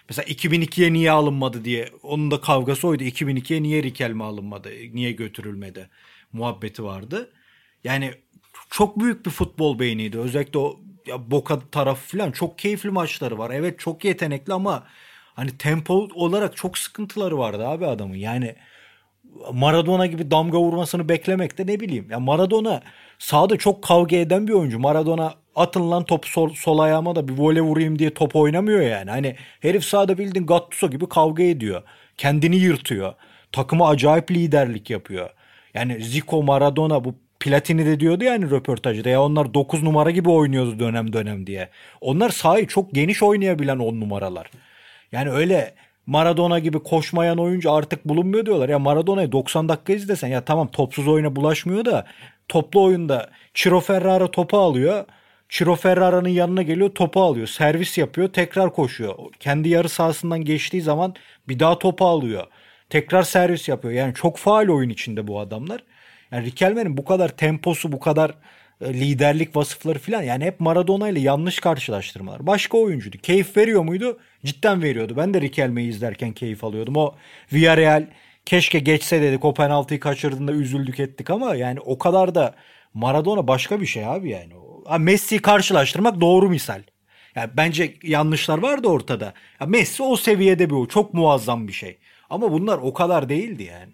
Mesela 0.09 0.26
2002'ye 0.26 0.92
niye 0.92 1.11
alınmadı 1.11 1.64
diye. 1.64 1.88
Onun 2.03 2.31
da 2.31 2.40
kavgası 2.40 2.88
oydu. 2.88 3.03
2002'ye 3.05 3.62
niye 3.62 3.83
Riquelme 3.83 4.24
alınmadı? 4.24 4.68
Niye 4.92 5.12
götürülmedi? 5.12 5.88
Muhabbeti 6.33 6.85
vardı. 6.85 7.31
Yani 7.85 8.11
çok 8.71 9.01
büyük 9.01 9.27
bir 9.27 9.31
futbol 9.31 9.79
beyniydi. 9.79 10.19
Özellikle 10.19 10.59
o 10.59 10.81
ya 11.07 11.31
Boca 11.31 11.59
tarafı 11.73 12.17
falan 12.17 12.31
çok 12.31 12.59
keyifli 12.59 12.91
maçları 12.91 13.39
var. 13.39 13.51
Evet 13.51 13.79
çok 13.79 14.05
yetenekli 14.05 14.53
ama 14.53 14.87
hani 15.35 15.59
tempo 15.59 16.09
olarak 16.15 16.57
çok 16.57 16.79
sıkıntıları 16.79 17.39
vardı 17.39 17.69
abi 17.69 17.87
adamın. 17.87 18.15
Yani 18.15 18.55
Maradona 19.53 20.07
gibi 20.07 20.31
damga 20.31 20.59
vurmasını 20.59 21.09
beklemek 21.09 21.59
de 21.59 21.67
ne 21.67 21.81
bileyim. 21.81 22.11
Ya 22.11 22.21
Maradona 22.21 22.83
sahada 23.19 23.57
çok 23.57 23.83
kavga 23.83 24.17
eden 24.17 24.49
bir 24.49 24.53
oyuncu. 24.53 24.79
Maradona 24.79 25.35
atın 25.57 25.91
lan 25.91 26.05
topu 26.05 26.29
sol, 26.29 26.55
sol 26.55 26.79
ayağıma 26.79 27.17
da 27.17 27.29
bir 27.29 27.33
vole 27.33 27.61
vurayım 27.61 27.99
diye 27.99 28.15
top 28.15 28.37
oynamıyor 28.37 28.81
yani. 28.81 29.11
Hani 29.11 29.37
herif 29.61 29.85
sahada 29.85 30.19
bildiğin 30.19 30.47
Gattuso 30.47 30.91
gibi 30.91 31.09
kavga 31.09 31.43
ediyor. 31.43 31.83
Kendini 32.17 32.57
yırtıyor. 32.57 33.15
Takıma 33.53 33.89
acayip 33.89 34.31
liderlik 34.31 34.91
yapıyor. 34.91 35.31
Yani 35.75 36.05
Zico, 36.05 36.43
Maradona 36.43 37.05
bu 37.05 37.15
Platini 37.40 37.87
de 37.87 38.00
diyordu 38.00 38.24
yani 38.24 38.50
röportajda 38.50 39.09
ya 39.09 39.22
onlar 39.22 39.55
9 39.55 39.83
numara 39.83 40.11
gibi 40.11 40.31
oynuyordu 40.31 40.79
dönem 40.79 41.12
dönem 41.12 41.46
diye. 41.46 41.68
Onlar 42.00 42.31
sahayı 42.31 42.66
çok 42.66 42.92
geniş 42.94 43.22
oynayabilen 43.22 43.79
10 43.79 44.00
numaralar. 44.00 44.50
Yani 45.12 45.31
öyle 45.31 45.74
Maradona 46.07 46.59
gibi 46.59 46.79
koşmayan 46.83 47.38
oyuncu 47.38 47.72
artık 47.72 48.05
bulunmuyor 48.05 48.46
diyorlar. 48.46 48.68
Ya 48.68 48.79
Maradona'yı 48.79 49.33
90 49.33 49.68
dakika 49.68 49.92
izlesen 49.92 50.29
ya 50.29 50.44
tamam 50.44 50.68
topsuz 50.68 51.09
oyuna 51.09 51.37
bulaşmıyor 51.37 51.85
da 51.85 52.07
toplu 52.48 52.83
oyunda 52.83 53.31
Ciro 53.55 53.81
Ferrara 53.81 54.31
topu 54.31 54.59
alıyor. 54.59 55.05
Ciro 55.48 55.76
Ferrara'nın 55.76 56.29
yanına 56.29 56.62
geliyor 56.62 56.90
topu 56.90 57.22
alıyor. 57.22 57.46
Servis 57.46 57.98
yapıyor 57.98 58.29
tekrar 58.29 58.72
koşuyor. 58.72 59.14
Kendi 59.40 59.68
yarı 59.68 59.88
sahasından 59.88 60.44
geçtiği 60.44 60.83
zaman 60.83 61.14
bir 61.48 61.59
daha 61.59 61.79
topu 61.79 62.07
alıyor. 62.07 62.46
Tekrar 62.90 63.22
servis 63.22 63.68
yapıyor. 63.68 63.94
Yani 63.94 64.14
çok 64.14 64.37
faal 64.37 64.68
oyun 64.68 64.90
içinde 64.90 65.26
bu 65.26 65.40
adamlar. 65.40 65.83
Yani 66.33 66.47
Riquelme'nin 66.47 66.97
bu 66.97 67.05
kadar 67.05 67.29
temposu, 67.29 67.93
bu 67.93 68.01
kadar 68.01 68.35
e, 68.81 68.95
liderlik 68.95 69.57
vasıfları 69.57 69.99
falan 69.99 70.23
yani 70.23 70.45
hep 70.45 70.61
Maradona 70.61 71.09
ile 71.09 71.21
yanlış 71.21 71.61
karşılaştırmalar. 71.61 72.47
Başka 72.47 72.79
oyuncuydu. 72.79 73.19
Keyif 73.19 73.57
veriyor 73.57 73.83
muydu? 73.83 74.19
Cidden 74.45 74.83
veriyordu. 74.83 75.14
Ben 75.16 75.35
de 75.35 75.40
Riquelme'yi 75.40 75.88
izlerken 75.88 76.33
keyif 76.33 76.64
alıyordum. 76.64 76.97
O 76.97 77.14
Villarreal 77.53 78.07
keşke 78.47 78.79
geçse 78.79 79.23
dedik. 79.23 79.45
O 79.45 79.55
penaltıyı 79.55 80.01
kaçırdığında 80.01 80.53
üzüldük 80.53 81.01
ettik 81.01 81.31
ama 81.31 81.55
yani 81.55 81.81
o 81.81 81.99
kadar 81.99 82.35
da 82.35 82.55
Maradona 82.95 83.49
başka 83.49 83.81
bir 83.81 83.87
şey 83.87 84.07
abi 84.07 84.31
yani. 84.31 84.53
Messi'yi 84.99 85.43
karşılaştırmak 85.43 86.20
doğru 86.20 86.51
misal. 86.51 86.83
Yani 87.35 87.51
bence 87.57 87.95
yanlışlar 88.03 88.59
vardı 88.59 88.89
ortada. 88.89 89.35
Ya 89.61 89.66
Messi 89.66 90.03
o 90.03 90.16
seviyede 90.16 90.70
bir 90.70 90.74
o. 90.74 90.87
Çok 90.87 91.14
muazzam 91.14 91.68
bir 91.68 91.72
şey. 91.72 91.99
Ama 92.31 92.53
bunlar 92.53 92.78
o 92.78 92.93
kadar 92.93 93.28
değildi 93.28 93.62
yani. 93.62 93.93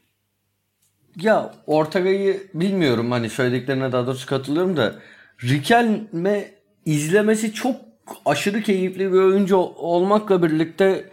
Ya 1.17 1.55
Ortega'yı 1.67 2.43
bilmiyorum 2.55 3.11
hani 3.11 3.31
söylediklerine 3.31 3.93
daha 3.93 4.07
doğrusu 4.07 4.27
katılıyorum 4.27 4.77
da 4.77 4.95
Riquelme 5.43 6.51
izlemesi 6.85 7.53
çok 7.53 7.77
aşırı 8.25 8.63
keyifli 8.63 9.13
bir 9.13 9.19
oyuncu 9.19 9.57
olmakla 9.57 10.43
birlikte 10.43 11.11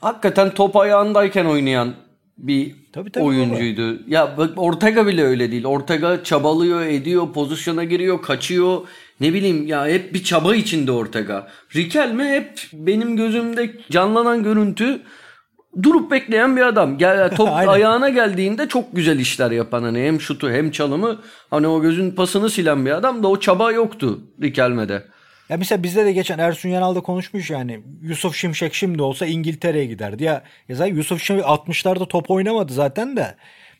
hakikaten 0.00 0.50
top 0.54 0.76
ayağındayken 0.76 1.44
oynayan 1.44 1.94
bir 2.38 2.74
Tabii, 2.92 3.10
tabii 3.10 3.24
oyuncuydu. 3.24 3.98
Ya 4.06 4.38
bak 4.38 4.50
Ortega 4.56 5.06
bile 5.06 5.24
öyle 5.24 5.52
değil. 5.52 5.64
Ortega 5.64 6.24
çabalıyor, 6.24 6.82
ediyor, 6.82 7.32
pozisyona 7.32 7.84
giriyor, 7.84 8.22
kaçıyor. 8.22 8.80
Ne 9.20 9.34
bileyim 9.34 9.66
ya 9.66 9.86
hep 9.86 10.14
bir 10.14 10.24
çaba 10.24 10.54
içinde 10.54 10.92
Ortega. 10.92 11.48
Riquelme 11.76 12.24
hep 12.28 12.60
benim 12.72 13.16
gözümde 13.16 13.70
canlanan 13.90 14.42
görüntü 14.42 15.00
durup 15.82 16.10
bekleyen 16.10 16.56
bir 16.56 16.62
adam. 16.62 16.98
Gel 16.98 17.30
top 17.36 17.48
ayağına 17.52 18.08
geldiğinde 18.08 18.68
çok 18.68 18.96
güzel 18.96 19.18
işler 19.18 19.50
yapan 19.50 19.82
hani 19.82 20.02
hem 20.02 20.20
şutu 20.20 20.50
hem 20.50 20.70
çalımı 20.70 21.20
hani 21.50 21.66
o 21.66 21.82
gözün 21.82 22.10
pasını 22.10 22.50
silen 22.50 22.86
bir 22.86 22.90
adam 22.90 23.22
da 23.22 23.28
o 23.28 23.40
çaba 23.40 23.72
yoktu 23.72 24.20
Riquelme'de. 24.42 25.02
Ya 25.48 25.56
mesela 25.56 25.82
bizde 25.82 26.04
de 26.04 26.12
geçen 26.12 26.38
Ersun 26.38 26.68
Yanal'da 26.68 27.00
konuşmuş 27.00 27.50
yani 27.50 27.80
Yusuf 28.02 28.36
Şimşek 28.36 28.74
şimdi 28.74 29.02
olsa 29.02 29.26
İngiltere'ye 29.26 29.84
giderdi. 29.84 30.24
Ya, 30.24 30.42
ya 30.68 30.76
zaten 30.76 30.94
Yusuf 30.94 31.22
Şimşek 31.22 31.46
60'larda 31.46 32.08
top 32.08 32.30
oynamadı 32.30 32.72
zaten 32.72 33.16
de. 33.16 33.34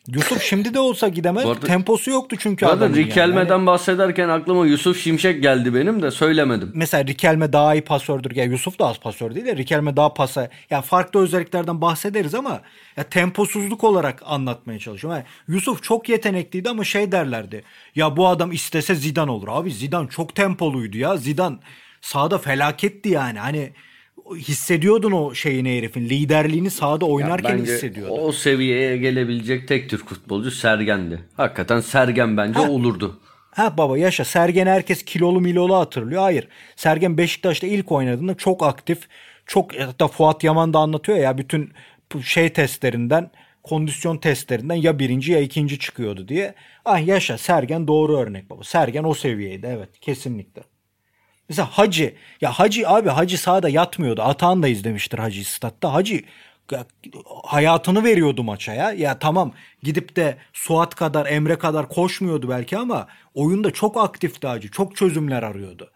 Yusuf 0.07 0.41
şimdi 0.43 0.73
de 0.73 0.79
olsa 0.79 1.07
gidemez. 1.07 1.45
Bu 1.45 1.49
arada- 1.49 1.67
Temposu 1.67 2.11
yoktu 2.11 2.35
çünkü 2.39 2.65
Bu 2.65 2.69
arada 2.69 2.85
adamın 2.85 2.95
yani. 2.97 3.07
Yani 3.49 3.65
bahsederken 3.67 4.29
aklıma 4.29 4.65
Yusuf 4.65 5.01
Şimşek 5.03 5.41
geldi 5.41 5.73
benim 5.73 6.01
de 6.01 6.11
söylemedim. 6.11 6.71
mesela 6.73 7.05
Riquelme 7.05 7.53
daha 7.53 7.75
iyi 7.75 7.81
pasördür. 7.81 8.35
Ya 8.35 8.43
Yusuf 8.43 8.79
da 8.79 8.87
az 8.87 8.99
pasör 8.99 9.35
değil 9.35 9.45
de 9.45 9.55
Riquelme 9.55 9.95
daha 9.97 10.13
pasa. 10.13 10.49
Ya 10.69 10.81
farklı 10.81 11.19
özelliklerden 11.19 11.81
bahsederiz 11.81 12.35
ama 12.35 12.61
ya 12.97 13.03
temposuzluk 13.03 13.83
olarak 13.83 14.21
anlatmaya 14.25 14.79
çalışıyorum. 14.79 15.17
Yani 15.19 15.55
Yusuf 15.55 15.83
çok 15.83 16.09
yetenekliydi 16.09 16.69
ama 16.69 16.83
şey 16.83 17.11
derlerdi. 17.11 17.63
Ya 17.95 18.17
bu 18.17 18.27
adam 18.27 18.51
istese 18.51 18.95
Zidane 18.95 19.31
olur. 19.31 19.47
Abi 19.51 19.71
Zidane 19.71 20.07
çok 20.09 20.35
tempoluydu 20.35 20.97
ya. 20.97 21.17
Zidane 21.17 21.57
sahada 22.01 22.37
felaketti 22.37 23.09
yani. 23.09 23.39
Hani 23.39 23.71
hissediyordun 24.35 25.11
o 25.11 25.33
şeyini 25.33 25.77
herifin. 25.77 26.09
Liderliğini 26.09 26.69
sahada 26.69 27.05
oynarken 27.05 27.57
hissediyordun. 27.57 28.17
o 28.19 28.31
seviyeye 28.31 28.97
gelebilecek 28.97 29.67
tek 29.67 29.89
Türk 29.89 30.09
futbolcu 30.09 30.51
Sergen'di. 30.51 31.19
Hakikaten 31.37 31.79
Sergen 31.79 32.37
bence 32.37 32.59
olurdu. 32.59 33.19
Ha 33.51 33.77
baba 33.77 33.97
yaşa. 33.97 34.25
Sergen 34.25 34.67
herkes 34.67 35.03
kilolu 35.03 35.41
milolu 35.41 35.75
hatırlıyor. 35.75 36.21
Hayır. 36.21 36.47
Sergen 36.75 37.17
Beşiktaş'ta 37.17 37.67
ilk 37.67 37.91
oynadığında 37.91 38.35
çok 38.35 38.63
aktif. 38.63 39.07
Çok 39.45 39.79
hatta 39.79 40.07
Fuat 40.07 40.43
Yaman 40.43 40.73
da 40.73 40.79
anlatıyor 40.79 41.17
ya 41.17 41.37
bütün 41.37 41.71
şey 42.23 42.49
testlerinden 42.49 43.31
kondisyon 43.63 44.17
testlerinden 44.17 44.75
ya 44.75 44.99
birinci 44.99 45.31
ya 45.31 45.39
ikinci 45.39 45.79
çıkıyordu 45.79 46.27
diye. 46.27 46.53
Ah 46.85 47.07
yaşa 47.07 47.37
Sergen 47.37 47.87
doğru 47.87 48.17
örnek 48.17 48.49
baba. 48.49 48.63
Sergen 48.63 49.03
o 49.03 49.13
seviyeydi 49.13 49.67
evet 49.69 49.99
kesinlikle. 50.01 50.61
Mesela 51.49 51.67
Hacı 51.71 52.15
ya 52.41 52.51
Hacı 52.51 52.89
abi 52.89 53.09
Hacı 53.09 53.37
sahada 53.37 53.69
yatmıyordu. 53.69 54.21
Atan 54.21 54.63
da 54.63 54.67
izlemiştir 54.67 55.19
Hacı 55.19 55.51
statta. 55.51 55.93
Hacı 55.93 56.21
ya, 56.71 56.85
hayatını 57.43 58.03
veriyordu 58.03 58.43
maça 58.43 58.73
ya. 58.73 58.91
Ya 58.91 59.19
tamam 59.19 59.53
gidip 59.83 60.15
de 60.15 60.37
Suat 60.53 60.95
kadar 60.95 61.25
Emre 61.25 61.57
kadar 61.57 61.89
koşmuyordu 61.89 62.49
belki 62.49 62.77
ama 62.77 63.07
oyunda 63.33 63.71
çok 63.71 63.97
aktifti 63.97 64.47
Hacı. 64.47 64.71
Çok 64.71 64.95
çözümler 64.95 65.43
arıyordu. 65.43 65.91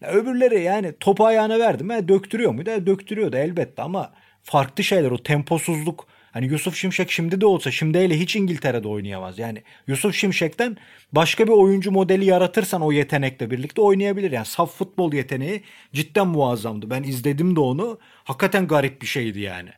Ya 0.00 0.08
öbürleri 0.10 0.62
yani 0.62 0.94
topu 1.00 1.26
ayağına 1.26 1.58
verdi 1.58 1.84
mi 1.84 2.08
döktürüyor 2.08 2.52
muydu? 2.52 2.70
E, 2.70 2.86
Döktürüyordu 2.86 3.36
elbette 3.36 3.82
ama 3.82 4.12
farklı 4.42 4.84
şeyler 4.84 5.10
o 5.10 5.22
temposuzluk. 5.22 6.06
Hani 6.32 6.46
Yusuf 6.46 6.76
Şimşek 6.76 7.10
şimdi 7.10 7.40
de 7.40 7.46
olsa 7.46 7.70
şimdi 7.70 7.98
hele 7.98 8.20
hiç 8.20 8.36
İngiltere'de 8.36 8.88
oynayamaz. 8.88 9.38
Yani 9.38 9.62
Yusuf 9.86 10.14
Şimşek'ten 10.14 10.76
başka 11.12 11.46
bir 11.46 11.52
oyuncu 11.52 11.90
modeli 11.92 12.24
yaratırsan 12.24 12.82
o 12.82 12.92
yetenekle 12.92 13.50
birlikte 13.50 13.80
oynayabilir. 13.80 14.32
Yani 14.32 14.46
saf 14.46 14.76
futbol 14.76 15.12
yeteneği 15.12 15.62
cidden 15.92 16.26
muazzamdı. 16.26 16.90
Ben 16.90 17.02
izledim 17.02 17.56
de 17.56 17.60
onu. 17.60 17.98
Hakikaten 18.24 18.66
garip 18.66 19.02
bir 19.02 19.06
şeydi 19.06 19.40
yani. 19.40 19.70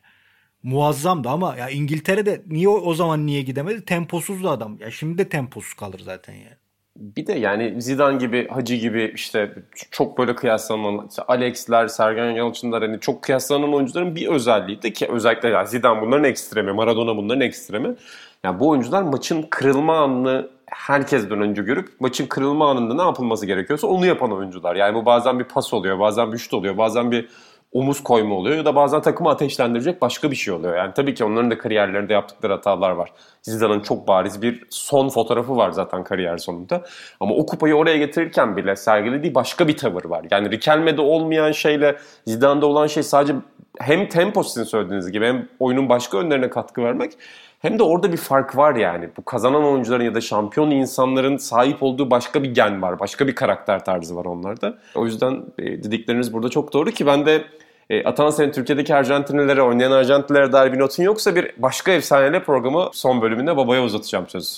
Muazzamdı 0.63 1.29
ama 1.29 1.55
ya 1.57 1.69
İngiltere'de 1.69 2.43
niye 2.47 2.69
o 2.69 2.93
zaman 2.93 3.25
niye 3.25 3.41
gidemedi? 3.41 3.85
Temposuzdu 3.85 4.49
adam. 4.49 4.77
Ya 4.79 4.91
şimdi 4.91 5.17
de 5.17 5.29
temposuz 5.29 5.73
kalır 5.73 5.99
zaten 5.99 6.33
yani. 6.33 6.60
Bir 7.01 7.27
de 7.27 7.33
yani 7.33 7.81
Zidane 7.81 8.17
gibi, 8.17 8.47
Hacı 8.47 8.75
gibi 8.75 9.11
işte 9.15 9.53
çok 9.91 10.17
böyle 10.17 10.35
kıyaslanan 10.35 11.07
işte 11.09 11.21
Alex'ler, 11.27 11.87
Sergen 11.87 12.31
Yalçınlar 12.31 12.83
hani 12.83 12.99
çok 12.99 13.21
kıyaslanan 13.21 13.73
oyuncuların 13.73 14.15
bir 14.15 14.27
özelliği 14.27 14.81
de 14.81 14.93
ki 14.93 15.07
özellikle 15.07 15.49
yani 15.49 15.67
Zidane 15.67 16.01
bunların 16.01 16.23
ekstremi, 16.23 16.71
Maradona 16.71 17.17
bunların 17.17 17.41
ekstremi. 17.41 17.95
Yani 18.43 18.59
bu 18.59 18.69
oyuncular 18.69 19.01
maçın 19.01 19.45
kırılma 19.49 19.97
anını 19.97 20.49
herkesten 20.65 21.41
önce 21.41 21.61
görüp 21.61 21.89
maçın 21.99 22.25
kırılma 22.27 22.71
anında 22.71 22.93
ne 22.93 23.01
yapılması 23.01 23.45
gerekiyorsa 23.45 23.87
onu 23.87 24.05
yapan 24.05 24.31
oyuncular. 24.31 24.75
Yani 24.75 24.95
bu 24.95 25.05
bazen 25.05 25.39
bir 25.39 25.43
pas 25.43 25.73
oluyor, 25.73 25.99
bazen 25.99 26.33
bir 26.33 26.37
şut 26.37 26.53
oluyor, 26.53 26.77
bazen 26.77 27.11
bir 27.11 27.29
omuz 27.71 28.03
koyma 28.03 28.35
oluyor 28.35 28.57
ya 28.57 28.65
da 28.65 28.75
bazen 28.75 29.01
takımı 29.01 29.29
ateşlendirecek 29.29 30.01
başka 30.01 30.31
bir 30.31 30.35
şey 30.35 30.53
oluyor. 30.53 30.77
Yani 30.77 30.93
tabii 30.93 31.13
ki 31.13 31.23
onların 31.23 31.51
da 31.51 31.57
kariyerlerinde 31.57 32.13
yaptıkları 32.13 32.53
hatalar 32.53 32.91
var. 32.91 33.11
Zidane'ın 33.41 33.79
çok 33.79 34.07
bariz 34.07 34.41
bir 34.41 34.63
son 34.69 35.09
fotoğrafı 35.09 35.57
var 35.57 35.71
zaten 35.71 36.03
kariyer 36.03 36.37
sonunda. 36.37 36.83
Ama 37.19 37.35
o 37.35 37.45
kupayı 37.45 37.75
oraya 37.75 37.97
getirirken 37.97 38.57
bile 38.57 38.75
sergilediği 38.75 39.35
başka 39.35 39.67
bir 39.67 39.77
tavır 39.77 40.05
var. 40.05 40.25
Yani 40.31 40.51
Riquelme'de 40.51 41.01
olmayan 41.01 41.51
şeyle 41.51 41.95
Zidane'da 42.25 42.65
olan 42.65 42.87
şey 42.87 43.03
sadece 43.03 43.33
hem 43.79 44.09
tempo 44.09 44.43
sizin 44.43 44.63
söylediğiniz 44.63 45.11
gibi 45.11 45.25
hem 45.25 45.47
oyunun 45.59 45.89
başka 45.89 46.17
önlerine 46.17 46.49
katkı 46.49 46.83
vermek 46.83 47.13
hem 47.61 47.79
de 47.79 47.83
orada 47.83 48.11
bir 48.11 48.17
fark 48.17 48.57
var 48.57 48.75
yani. 48.75 49.09
Bu 49.17 49.25
kazanan 49.25 49.63
oyuncuların 49.63 50.03
ya 50.03 50.15
da 50.15 50.21
şampiyon 50.21 50.71
insanların 50.71 51.37
sahip 51.37 51.83
olduğu 51.83 52.11
başka 52.11 52.43
bir 52.43 52.53
gen 52.53 52.81
var. 52.81 52.99
Başka 52.99 53.27
bir 53.27 53.35
karakter 53.35 53.85
tarzı 53.85 54.15
var 54.15 54.25
onlarda. 54.25 54.77
O 54.95 55.05
yüzden 55.05 55.43
e, 55.59 55.63
dedikleriniz 55.83 56.33
burada 56.33 56.49
çok 56.49 56.73
doğru 56.73 56.91
ki 56.91 57.05
ben 57.05 57.25
de 57.25 57.45
e, 57.89 58.03
Atan 58.03 58.29
senin 58.29 58.51
Türkiye'deki 58.51 58.95
Arjantinlilere, 58.95 59.61
oynayan 59.61 59.91
Arjantinlilere 59.91 60.51
dair 60.51 60.73
bir 60.73 60.79
notun 60.79 61.03
yoksa 61.03 61.35
bir 61.35 61.51
başka 61.57 61.91
efsaneyle 61.91 62.43
programı 62.43 62.89
son 62.93 63.21
bölümünde 63.21 63.57
babaya 63.57 63.83
uzatacağım 63.83 64.27
sözü. 64.27 64.53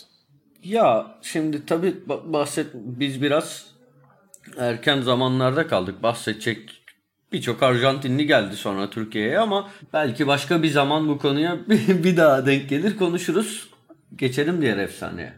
Ya 0.64 1.08
şimdi 1.22 1.66
tabii 1.66 1.96
ba- 2.08 2.34
bahset 2.34 2.68
biz 2.74 3.22
biraz 3.22 3.66
erken 4.58 5.02
zamanlarda 5.02 5.68
kaldık. 5.68 6.04
Bahsedecek 6.04 6.83
birçok 7.34 7.64
Arjantinli 7.64 8.28
geldi 8.28 8.56
sonra 8.56 8.90
Türkiye'ye 8.90 9.40
ama 9.40 9.70
belki 9.94 10.28
başka 10.28 10.64
bir 10.64 10.70
zaman 10.70 11.08
bu 11.08 11.18
konuya 11.18 11.58
bir, 11.70 12.18
daha 12.18 12.46
denk 12.46 12.70
gelir 12.70 12.98
konuşuruz. 12.98 13.70
Geçelim 14.16 14.62
diğer 14.62 14.78
efsaneye. 14.78 15.34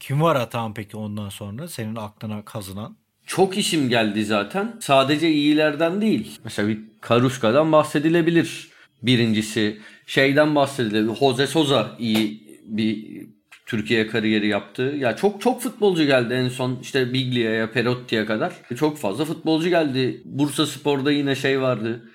Kim 0.00 0.22
var 0.22 0.36
Atahan 0.36 0.74
peki 0.74 0.96
ondan 0.96 1.28
sonra 1.28 1.68
senin 1.68 1.96
aklına 1.96 2.44
kazınan? 2.44 2.96
Çok 3.26 3.58
isim 3.58 3.88
geldi 3.88 4.24
zaten. 4.24 4.76
Sadece 4.80 5.30
iyilerden 5.30 6.00
değil. 6.00 6.38
Mesela 6.44 6.68
bir 6.68 6.80
Karuşka'dan 7.00 7.72
bahsedilebilir. 7.72 8.70
Birincisi 9.02 9.80
şeyden 10.06 10.54
bahsedilebilir. 10.54 11.14
Jose 11.14 11.46
Sosa 11.46 11.96
iyi 11.98 12.42
bir 12.64 13.26
Türkiye 13.70 14.06
kariyeri 14.06 14.48
yaptı. 14.48 14.82
Ya 14.82 15.16
çok 15.16 15.40
çok 15.40 15.62
futbolcu 15.62 16.04
geldi 16.04 16.34
en 16.34 16.48
son 16.48 16.78
işte 16.82 17.12
Biglia'ya, 17.12 17.70
Perotti'ye 17.72 18.26
kadar. 18.26 18.52
Çok 18.76 18.98
fazla 18.98 19.24
futbolcu 19.24 19.68
geldi. 19.68 20.22
Bursa 20.24 20.66
Spor'da 20.66 21.12
yine 21.12 21.34
şey 21.34 21.60
vardı. 21.60 22.10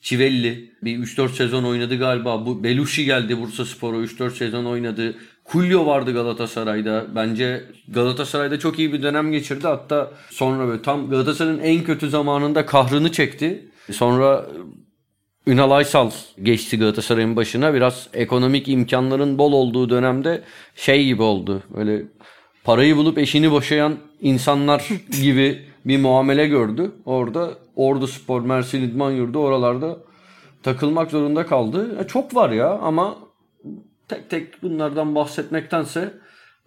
Civelli 0.00 0.72
bir 0.82 0.98
3-4 0.98 1.28
sezon 1.28 1.64
oynadı 1.64 1.98
galiba. 1.98 2.46
Bu 2.46 2.64
Belushi 2.64 3.04
geldi 3.04 3.40
Bursa 3.40 3.64
Spor'a 3.64 3.96
3-4 3.96 4.30
sezon 4.30 4.64
oynadı. 4.64 5.14
Kulyo 5.44 5.86
vardı 5.86 6.12
Galatasaray'da. 6.12 7.06
Bence 7.14 7.64
Galatasaray'da 7.88 8.58
çok 8.58 8.78
iyi 8.78 8.92
bir 8.92 9.02
dönem 9.02 9.32
geçirdi. 9.32 9.66
Hatta 9.66 10.12
sonra 10.30 10.68
böyle 10.68 10.82
tam 10.82 11.10
Galatasaray'ın 11.10 11.58
en 11.58 11.84
kötü 11.84 12.08
zamanında 12.10 12.66
kahrını 12.66 13.12
çekti. 13.12 13.70
Sonra 13.92 14.46
Ünal 15.50 15.70
Aysal 15.70 16.10
geçti 16.42 16.78
Galatasaray'ın 16.78 17.36
başına. 17.36 17.74
Biraz 17.74 18.08
ekonomik 18.14 18.68
imkanların 18.68 19.38
bol 19.38 19.52
olduğu 19.52 19.90
dönemde 19.90 20.42
şey 20.76 21.04
gibi 21.04 21.22
oldu. 21.22 21.62
Böyle 21.76 22.02
parayı 22.64 22.96
bulup 22.96 23.18
eşini 23.18 23.50
boşayan 23.50 23.96
insanlar 24.20 24.88
gibi 25.22 25.64
bir 25.84 25.98
muamele 25.98 26.46
gördü. 26.48 26.92
Orada 27.04 27.50
Ordu 27.76 28.06
Spor, 28.06 28.40
Mersin 28.40 28.82
İdman 28.82 29.10
Yurdu 29.10 29.38
oralarda 29.38 29.96
takılmak 30.62 31.10
zorunda 31.10 31.46
kaldı. 31.46 31.96
Ya 31.98 32.06
çok 32.06 32.34
var 32.34 32.50
ya 32.50 32.68
ama 32.70 33.16
tek 34.08 34.30
tek 34.30 34.62
bunlardan 34.62 35.14
bahsetmektense 35.14 36.14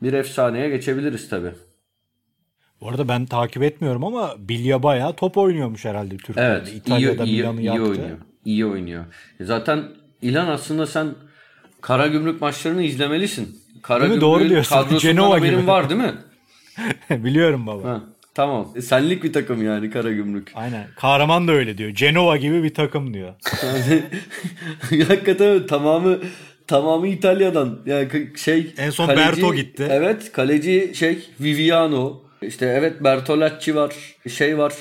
bir 0.02 0.14
efsaneye 0.14 0.70
geçebiliriz 0.70 1.30
tabi. 1.30 1.48
Bu 2.82 2.90
arada 2.90 3.08
ben 3.08 3.26
takip 3.26 3.64
etmiyorum 3.64 4.04
ama 4.04 4.36
Bilya 4.38 4.84
bayağı 4.84 5.16
top 5.16 5.38
oynuyormuş 5.38 5.86
herhalde 5.86 6.18
Türkiye'de. 6.18 6.50
Evet, 6.52 6.74
İtalya'da 6.76 7.24
iyi, 7.24 7.38
Milan'ı 7.38 7.62
iyi 7.62 7.66
yaptı. 7.66 7.84
oynuyor. 7.84 8.18
İyi 8.46 8.66
oynuyor. 8.66 9.06
E 9.40 9.44
Zaten 9.46 9.84
İlan 10.22 10.48
aslında 10.48 10.88
sen 10.88 11.08
Karagümrük 11.82 12.42
maçlarını 12.42 12.84
izlemelisin. 12.84 13.46
Değil 13.46 13.76
mi? 13.76 13.82
Karagümrük'ün 13.82 14.22
Doğru 14.22 14.50
diyorsun. 14.50 14.76
kadrosundan 14.76 15.32
haberin 15.32 15.58
gibi. 15.58 15.68
var 15.68 15.90
değil 15.90 16.02
mi? 16.02 16.14
Biliyorum 17.24 17.68
baba. 17.68 17.90
Ha, 17.90 18.02
tamam. 18.34 18.68
E, 18.76 18.82
senlik 18.82 19.24
bir 19.24 19.34
takım 19.34 19.66
yani 19.66 19.90
Karagümrük. 19.90 20.52
Aynen. 20.56 20.88
Kahraman 20.96 21.48
da 21.48 21.52
öyle 21.52 21.78
diyor. 21.78 21.92
Cenova 21.94 22.38
gibi 22.38 22.64
bir 22.64 22.74
takım 22.74 23.14
diyor. 23.14 23.34
Hakikaten 25.08 25.68
tamamı 25.68 26.20
tamamı 26.68 27.08
İtalya'dan. 27.08 27.80
Yani 27.86 28.08
şey 28.38 28.74
En 28.78 28.90
son 28.90 29.08
Berto 29.10 29.54
gitti. 29.56 29.88
Evet, 29.90 30.32
kaleci 30.32 30.92
şey 30.96 31.30
Viviano. 31.40 32.22
İşte 32.42 32.66
evet 32.66 33.04
Bertolacci 33.04 33.76
var. 33.76 33.94
Şey 34.30 34.58
var. 34.58 34.74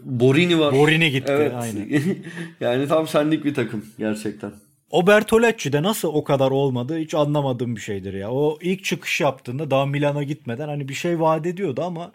Borini 0.00 0.58
var. 0.58 0.74
Borini 0.74 1.10
gitti, 1.10 1.32
Evet. 1.32 1.52
aynen. 1.54 1.88
yani 2.60 2.88
tam 2.88 3.08
senlik 3.08 3.44
bir 3.44 3.54
takım 3.54 3.86
gerçekten. 3.98 4.52
O 4.90 5.06
Bertolacci 5.06 5.72
de 5.72 5.82
nasıl 5.82 6.08
o 6.08 6.24
kadar 6.24 6.50
olmadı 6.50 6.98
hiç 6.98 7.14
anlamadığım 7.14 7.76
bir 7.76 7.80
şeydir 7.80 8.14
ya. 8.14 8.30
O 8.30 8.58
ilk 8.62 8.84
çıkış 8.84 9.20
yaptığında 9.20 9.70
daha 9.70 9.86
Milan'a 9.86 10.22
gitmeden 10.22 10.68
hani 10.68 10.88
bir 10.88 10.94
şey 10.94 11.20
vaat 11.20 11.46
ediyordu 11.46 11.82
ama 11.84 12.12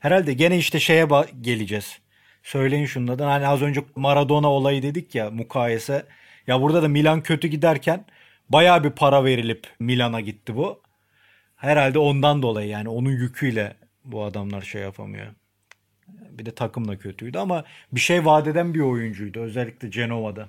herhalde 0.00 0.32
gene 0.32 0.58
işte 0.58 0.80
şeye 0.80 1.06
geleceğiz. 1.40 1.98
Söyleyin 2.42 2.86
şunlardan 2.86 3.26
hani 3.28 3.46
az 3.46 3.62
önce 3.62 3.84
Maradona 3.96 4.52
olayı 4.52 4.82
dedik 4.82 5.14
ya 5.14 5.30
mukayese. 5.30 6.06
Ya 6.46 6.62
burada 6.62 6.82
da 6.82 6.88
Milan 6.88 7.22
kötü 7.22 7.48
giderken 7.48 8.04
bayağı 8.48 8.84
bir 8.84 8.90
para 8.90 9.24
verilip 9.24 9.66
Milan'a 9.80 10.20
gitti 10.20 10.56
bu. 10.56 10.80
Herhalde 11.56 11.98
ondan 11.98 12.42
dolayı 12.42 12.68
yani 12.68 12.88
onun 12.88 13.10
yüküyle 13.10 13.76
bu 14.04 14.24
adamlar 14.24 14.62
şey 14.62 14.82
yapamıyor. 14.82 15.26
Bir 16.38 16.46
de 16.46 16.50
takım 16.50 16.88
da 16.88 16.98
kötüydü 16.98 17.38
ama 17.38 17.64
bir 17.92 18.00
şey 18.00 18.24
vaat 18.24 18.46
eden 18.46 18.74
bir 18.74 18.80
oyuncuydu 18.80 19.40
özellikle 19.40 19.90
Cenova'da. 19.90 20.48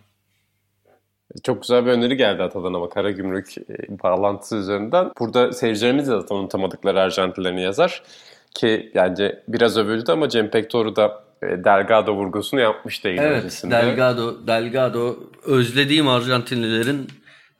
Çok 1.43 1.61
güzel 1.61 1.85
bir 1.85 1.91
öneri 1.91 2.17
geldi 2.17 2.43
Atadan 2.43 2.73
ama 2.73 2.89
Karagümrük 2.89 3.57
e, 3.57 3.99
bağlantısı 4.03 4.55
üzerinden. 4.55 5.11
Burada 5.19 5.51
seyircilerimiz 5.51 6.07
de 6.07 6.11
zaten 6.11 6.35
unutamadıkları 6.35 7.01
Arjantinlerini 7.01 7.61
yazar. 7.61 8.03
Ki 8.55 8.91
bence 8.95 9.43
biraz 9.47 9.77
övüldü 9.77 10.11
ama 10.11 10.29
Cem 10.29 10.49
Pektoru 10.49 10.95
da 10.95 11.23
e, 11.43 11.47
Delgado 11.63 12.15
vurgusunu 12.15 12.59
yapmıştı 12.59 13.07
yayın 13.07 13.21
Evet, 13.21 13.43
öncesinde. 13.43 13.75
Delgado, 13.75 14.47
Delgado 14.47 15.15
özlediğim 15.43 16.07
Arjantinlilerin 16.07 17.07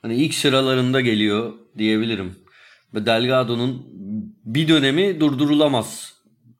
hani 0.02 0.14
ilk 0.14 0.34
sıralarında 0.34 1.00
geliyor 1.00 1.52
diyebilirim. 1.78 2.36
Ve 2.94 3.06
Delgado'nun 3.06 3.86
bir 4.44 4.68
dönemi 4.68 5.20
durdurulamaz 5.20 6.14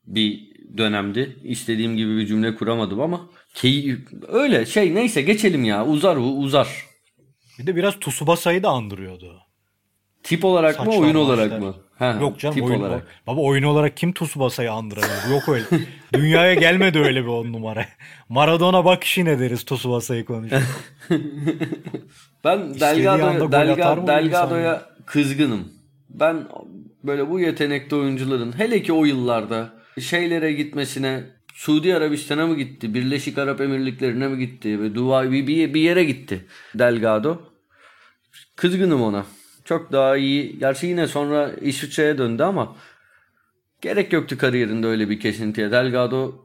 bir 0.06 0.53
dönemdi. 0.77 1.37
İstediğim 1.45 1.97
gibi 1.97 2.16
bir 2.16 2.27
cümle 2.27 2.55
kuramadım 2.55 3.01
ama 3.01 3.20
key, 3.55 3.95
öyle 4.29 4.66
şey 4.66 4.95
neyse 4.95 5.22
geçelim 5.22 5.64
ya 5.64 5.87
uzar 5.87 6.18
bu 6.18 6.39
uzar. 6.39 6.68
Bir 7.59 7.66
de 7.66 7.77
biraz 7.77 8.01
Tsubasa'yı 8.01 8.62
da 8.62 8.68
andırıyordu. 8.68 9.41
Tip 10.22 10.45
olarak 10.45 10.79
mı 10.79 10.85
Saçlar, 10.85 11.01
oyun 11.03 11.14
olarak 11.14 11.51
maçlar. 11.53 11.66
mı? 11.68 11.75
Ha, 11.99 12.18
Yok 12.20 12.39
canım 12.39 12.55
tip 12.55 12.64
oyun 12.64 12.81
olarak. 12.81 13.07
Baba 13.27 13.41
oyun 13.41 13.62
olarak 13.62 13.97
kim 13.97 14.12
Tsubasa'yı 14.12 14.72
andırabilir? 14.72 15.31
Yok 15.31 15.49
öyle. 15.49 15.64
Dünyaya 16.14 16.55
gelmedi 16.55 16.99
öyle 16.99 17.22
bir 17.22 17.29
on 17.29 17.53
numara. 17.53 17.87
Maradona 18.29 18.85
bak 18.85 19.05
işine 19.05 19.39
deriz 19.39 19.64
Tsubasa'yı 19.64 20.25
konuşuyor. 20.25 20.62
Ben 22.45 22.81
Delgado, 22.81 23.39
gol 23.39 23.47
atar 23.47 23.68
Delga, 23.68 23.95
mı 23.95 24.07
Delgado'ya 24.07 24.83
kızgınım. 25.07 25.68
Ben 26.11 26.37
böyle 27.05 27.31
bu 27.31 27.41
yetenekli 27.41 27.97
oyuncuların 27.97 28.59
hele 28.59 28.83
ki 28.83 28.93
o 28.93 29.05
yıllarda 29.05 29.72
şeylere 30.01 30.53
gitmesine 30.53 31.24
Suudi 31.55 31.97
Arabistan'a 31.97 32.47
mı 32.47 32.57
gitti? 32.57 32.95
Birleşik 32.95 33.38
Arap 33.38 33.61
Emirlikleri'ne 33.61 34.28
mi 34.28 34.38
gitti? 34.38 34.80
Ve 34.80 34.95
Dubai 34.95 35.32
bir, 35.32 35.74
bir, 35.74 35.80
yere 35.80 36.05
gitti 36.05 36.45
Delgado. 36.74 37.38
Kızgınım 38.57 39.03
ona. 39.03 39.26
Çok 39.64 39.92
daha 39.92 40.16
iyi. 40.16 40.59
Gerçi 40.59 40.86
yine 40.86 41.07
sonra 41.07 41.53
İsviçre'ye 41.61 42.18
döndü 42.18 42.42
ama 42.42 42.76
gerek 43.80 44.12
yoktu 44.12 44.38
kariyerinde 44.38 44.86
öyle 44.86 45.11
bir 45.11 45.20
kesintiye. 45.20 45.70
Delgado 45.70 46.45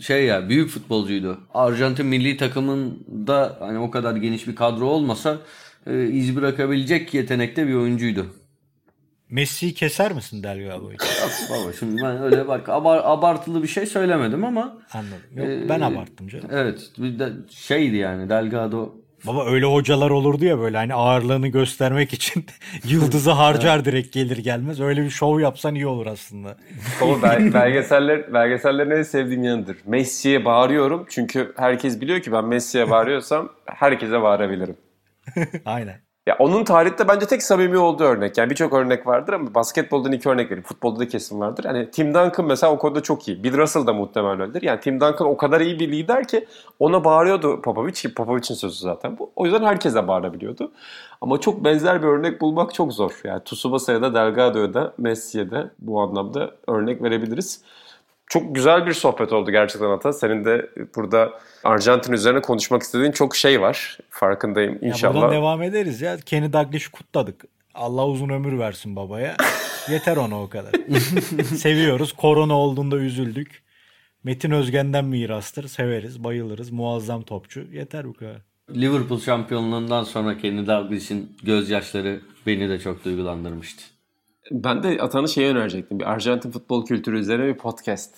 şey 0.00 0.24
ya 0.24 0.48
büyük 0.48 0.70
futbolcuydu. 0.70 1.40
Arjantin 1.54 2.06
milli 2.06 2.36
takımında 2.36 3.56
hani 3.60 3.78
o 3.78 3.90
kadar 3.90 4.16
geniş 4.16 4.48
bir 4.48 4.56
kadro 4.56 4.86
olmasa 4.86 5.38
e, 5.86 6.04
iz 6.08 6.36
bırakabilecek 6.36 7.14
yetenekte 7.14 7.68
bir 7.68 7.74
oyuncuydu. 7.74 8.26
Messi'yi 9.30 9.74
keser 9.74 10.12
misin 10.12 10.42
Delgado'yu? 10.42 10.92
Yok 10.92 11.30
baba 11.50 11.72
şimdi 11.78 12.02
ben 12.02 12.22
öyle 12.22 12.48
bak 12.48 12.68
abar- 12.68 13.02
abartılı 13.04 13.62
bir 13.62 13.68
şey 13.68 13.86
söylemedim 13.86 14.44
ama 14.44 14.78
Anladım. 14.92 15.18
Yok 15.34 15.46
Ee, 15.46 15.68
ben 15.68 15.80
abarttım 15.80 16.28
canım. 16.28 16.48
evet 16.52 16.90
bir 16.98 17.18
de 17.18 17.28
şeydi 17.50 17.96
yani 17.96 18.28
Delgado 18.28 18.94
Baba 19.26 19.46
öyle 19.46 19.66
hocalar 19.66 20.10
olurdu 20.10 20.44
ya 20.44 20.58
böyle 20.58 20.76
hani 20.76 20.94
ağırlığını 20.94 21.48
göstermek 21.48 22.12
için 22.12 22.46
yıldızı 22.84 23.30
harcar 23.30 23.84
direkt 23.84 24.12
gelir 24.12 24.36
gelmez. 24.36 24.80
Öyle 24.80 25.02
bir 25.04 25.10
şov 25.10 25.40
yapsan 25.40 25.74
iyi 25.74 25.86
olur 25.86 26.06
aslında. 26.06 26.56
O 27.02 27.22
bel- 27.22 27.54
belgeseller, 27.54 28.32
belgesellerin 28.34 28.90
en 28.90 29.02
sevdiğim 29.02 29.42
yanıdır. 29.44 29.76
Messi'ye 29.86 30.44
bağırıyorum 30.44 31.06
çünkü 31.10 31.52
herkes 31.56 32.00
biliyor 32.00 32.20
ki 32.20 32.32
ben 32.32 32.44
Messi'ye 32.44 32.90
bağırıyorsam 32.90 33.48
herkese 33.66 34.22
bağırabilirim. 34.22 34.76
Aynen. 35.64 36.05
Ya 36.26 36.36
onun 36.38 36.64
tarihte 36.64 37.08
bence 37.08 37.26
tek 37.26 37.42
samimi 37.42 37.78
olduğu 37.78 38.04
örnek. 38.04 38.38
Yani 38.38 38.50
birçok 38.50 38.72
örnek 38.72 39.06
vardır 39.06 39.32
ama 39.32 39.54
basketboldan 39.54 40.12
iki 40.12 40.28
örnek 40.28 40.46
vereyim. 40.46 40.64
Futbolda 40.64 41.00
da 41.00 41.08
kesin 41.08 41.40
vardır. 41.40 41.64
Hani 41.64 41.90
Tim 41.90 42.14
Duncan 42.14 42.46
mesela 42.46 42.72
o 42.72 42.78
konuda 42.78 43.02
çok 43.02 43.28
iyi. 43.28 43.44
Bill 43.44 43.58
Russell 43.58 43.86
da 43.86 43.92
muhtemelen 43.92 44.40
öyledir. 44.40 44.62
Yani 44.62 44.80
Tim 44.80 45.00
Duncan 45.00 45.28
o 45.28 45.36
kadar 45.36 45.60
iyi 45.60 45.80
bir 45.80 45.92
lider 45.92 46.28
ki 46.28 46.46
ona 46.78 47.04
bağırıyordu 47.04 47.62
Popovic 47.62 47.92
ki 47.92 48.14
Popovic'in 48.14 48.54
sözü 48.54 48.76
zaten 48.76 49.18
bu. 49.18 49.30
O 49.36 49.44
yüzden 49.44 49.62
herkese 49.64 50.08
bağırabiliyordu. 50.08 50.72
Ama 51.20 51.40
çok 51.40 51.64
benzer 51.64 52.02
bir 52.02 52.06
örnek 52.06 52.40
bulmak 52.40 52.74
çok 52.74 52.92
zor. 52.92 53.20
Yani 53.24 53.44
Tsubasa'ya 53.44 54.02
da 54.02 54.14
Delgado'ya 54.14 54.74
da 54.74 54.92
Messi'ye 54.98 55.50
de 55.50 55.70
bu 55.78 56.00
anlamda 56.00 56.50
örnek 56.66 57.02
verebiliriz. 57.02 57.60
Çok 58.26 58.54
güzel 58.54 58.86
bir 58.86 58.92
sohbet 58.92 59.32
oldu 59.32 59.50
gerçekten 59.50 59.90
Ata. 59.90 60.12
Senin 60.12 60.44
de 60.44 60.70
burada 60.96 61.40
Arjantin 61.64 62.12
üzerine 62.12 62.40
konuşmak 62.42 62.82
istediğin 62.82 63.12
çok 63.12 63.36
şey 63.36 63.60
var. 63.60 63.98
Farkındayım 64.10 64.78
Ya 64.82 64.88
inşallah. 64.88 65.14
buradan 65.14 65.32
devam 65.32 65.62
ederiz 65.62 66.00
ya. 66.00 66.16
Kenny 66.26 66.52
Dalglish'i 66.52 66.90
kutladık. 66.90 67.44
Allah 67.74 68.06
uzun 68.06 68.28
ömür 68.28 68.58
versin 68.58 68.96
babaya. 68.96 69.36
Yeter 69.90 70.16
ona 70.16 70.42
o 70.42 70.48
kadar. 70.48 70.72
Seviyoruz. 71.56 72.12
Korona 72.12 72.58
olduğunda 72.58 72.96
üzüldük. 72.96 73.62
Metin 74.24 74.50
Özgen'den 74.50 75.04
mirastır. 75.04 75.68
Severiz, 75.68 76.24
bayılırız. 76.24 76.70
Muazzam 76.70 77.22
topçu. 77.22 77.60
Yeter 77.72 78.08
bu 78.08 78.12
kadar. 78.14 78.36
Liverpool 78.74 79.20
şampiyonluğundan 79.20 80.04
sonra 80.04 80.38
Kenny 80.38 80.66
Dalglish'in 80.66 81.36
gözyaşları 81.42 82.20
beni 82.46 82.68
de 82.68 82.78
çok 82.78 83.04
duygulandırmıştı. 83.04 83.82
Ben 84.50 84.82
de 84.82 84.98
Atan'ı 85.00 85.28
şeye 85.28 85.48
önerecektim. 85.50 85.98
Bir 85.98 86.12
Arjantin 86.12 86.50
futbol 86.50 86.86
kültürü 86.86 87.18
üzerine 87.18 87.46
bir 87.46 87.54
podcast. 87.58 88.14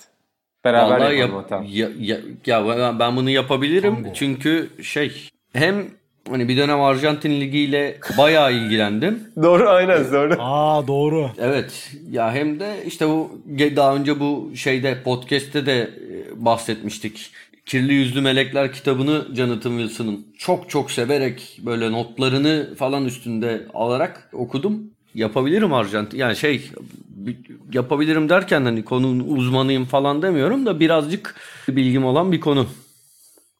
Beraber 0.65 0.99
Vallahi 0.99 1.17
yapalım 1.17 1.35
yap- 1.41 1.45
Atan. 1.45 1.63
ya, 1.63 1.89
ya, 1.99 2.17
ya 2.45 2.99
ben- 2.99 3.15
bunu 3.15 3.29
yapabilirim 3.29 3.95
Tango. 3.95 4.13
çünkü 4.13 4.69
şey 4.83 5.29
hem 5.53 5.85
hani 6.29 6.47
bir 6.47 6.57
dönem 6.57 6.81
Arjantin 6.81 7.41
Ligi 7.41 7.59
ile 7.59 7.97
bayağı 8.17 8.53
ilgilendim. 8.53 9.23
Doğru 9.43 9.69
aynen 9.69 10.11
doğru. 10.11 10.35
Aa 10.39 10.87
doğru. 10.87 11.29
Evet 11.37 11.91
ya 12.11 12.33
hem 12.33 12.59
de 12.59 12.83
işte 12.85 13.07
bu 13.07 13.41
daha 13.75 13.95
önce 13.95 14.19
bu 14.19 14.51
şeyde 14.55 15.03
podcast'te 15.03 15.65
de 15.65 15.81
e, 15.81 16.45
bahsetmiştik. 16.45 17.31
Kirli 17.65 17.93
Yüzlü 17.93 18.21
Melekler 18.21 18.73
kitabını 18.73 19.35
Jonathan 19.35 19.77
Wilson'ın 19.77 20.27
çok 20.37 20.69
çok 20.69 20.91
severek 20.91 21.59
böyle 21.65 21.91
notlarını 21.91 22.75
falan 22.75 23.05
üstünde 23.05 23.61
alarak 23.73 24.29
okudum. 24.33 24.91
Yapabilirim 25.15 25.73
Arjantin. 25.73 26.17
Yani 26.17 26.35
şey 26.35 26.71
bi- 27.09 27.37
yapabilirim 27.73 28.29
derken 28.29 28.61
hani 28.65 28.85
konunun 28.85 29.37
uzmanıyım 29.37 29.85
falan 29.85 30.21
demiyorum 30.21 30.65
da 30.65 30.79
birazcık 30.79 31.35
bilgim 31.69 32.05
olan 32.05 32.31
bir 32.31 32.39
konu. 32.39 32.67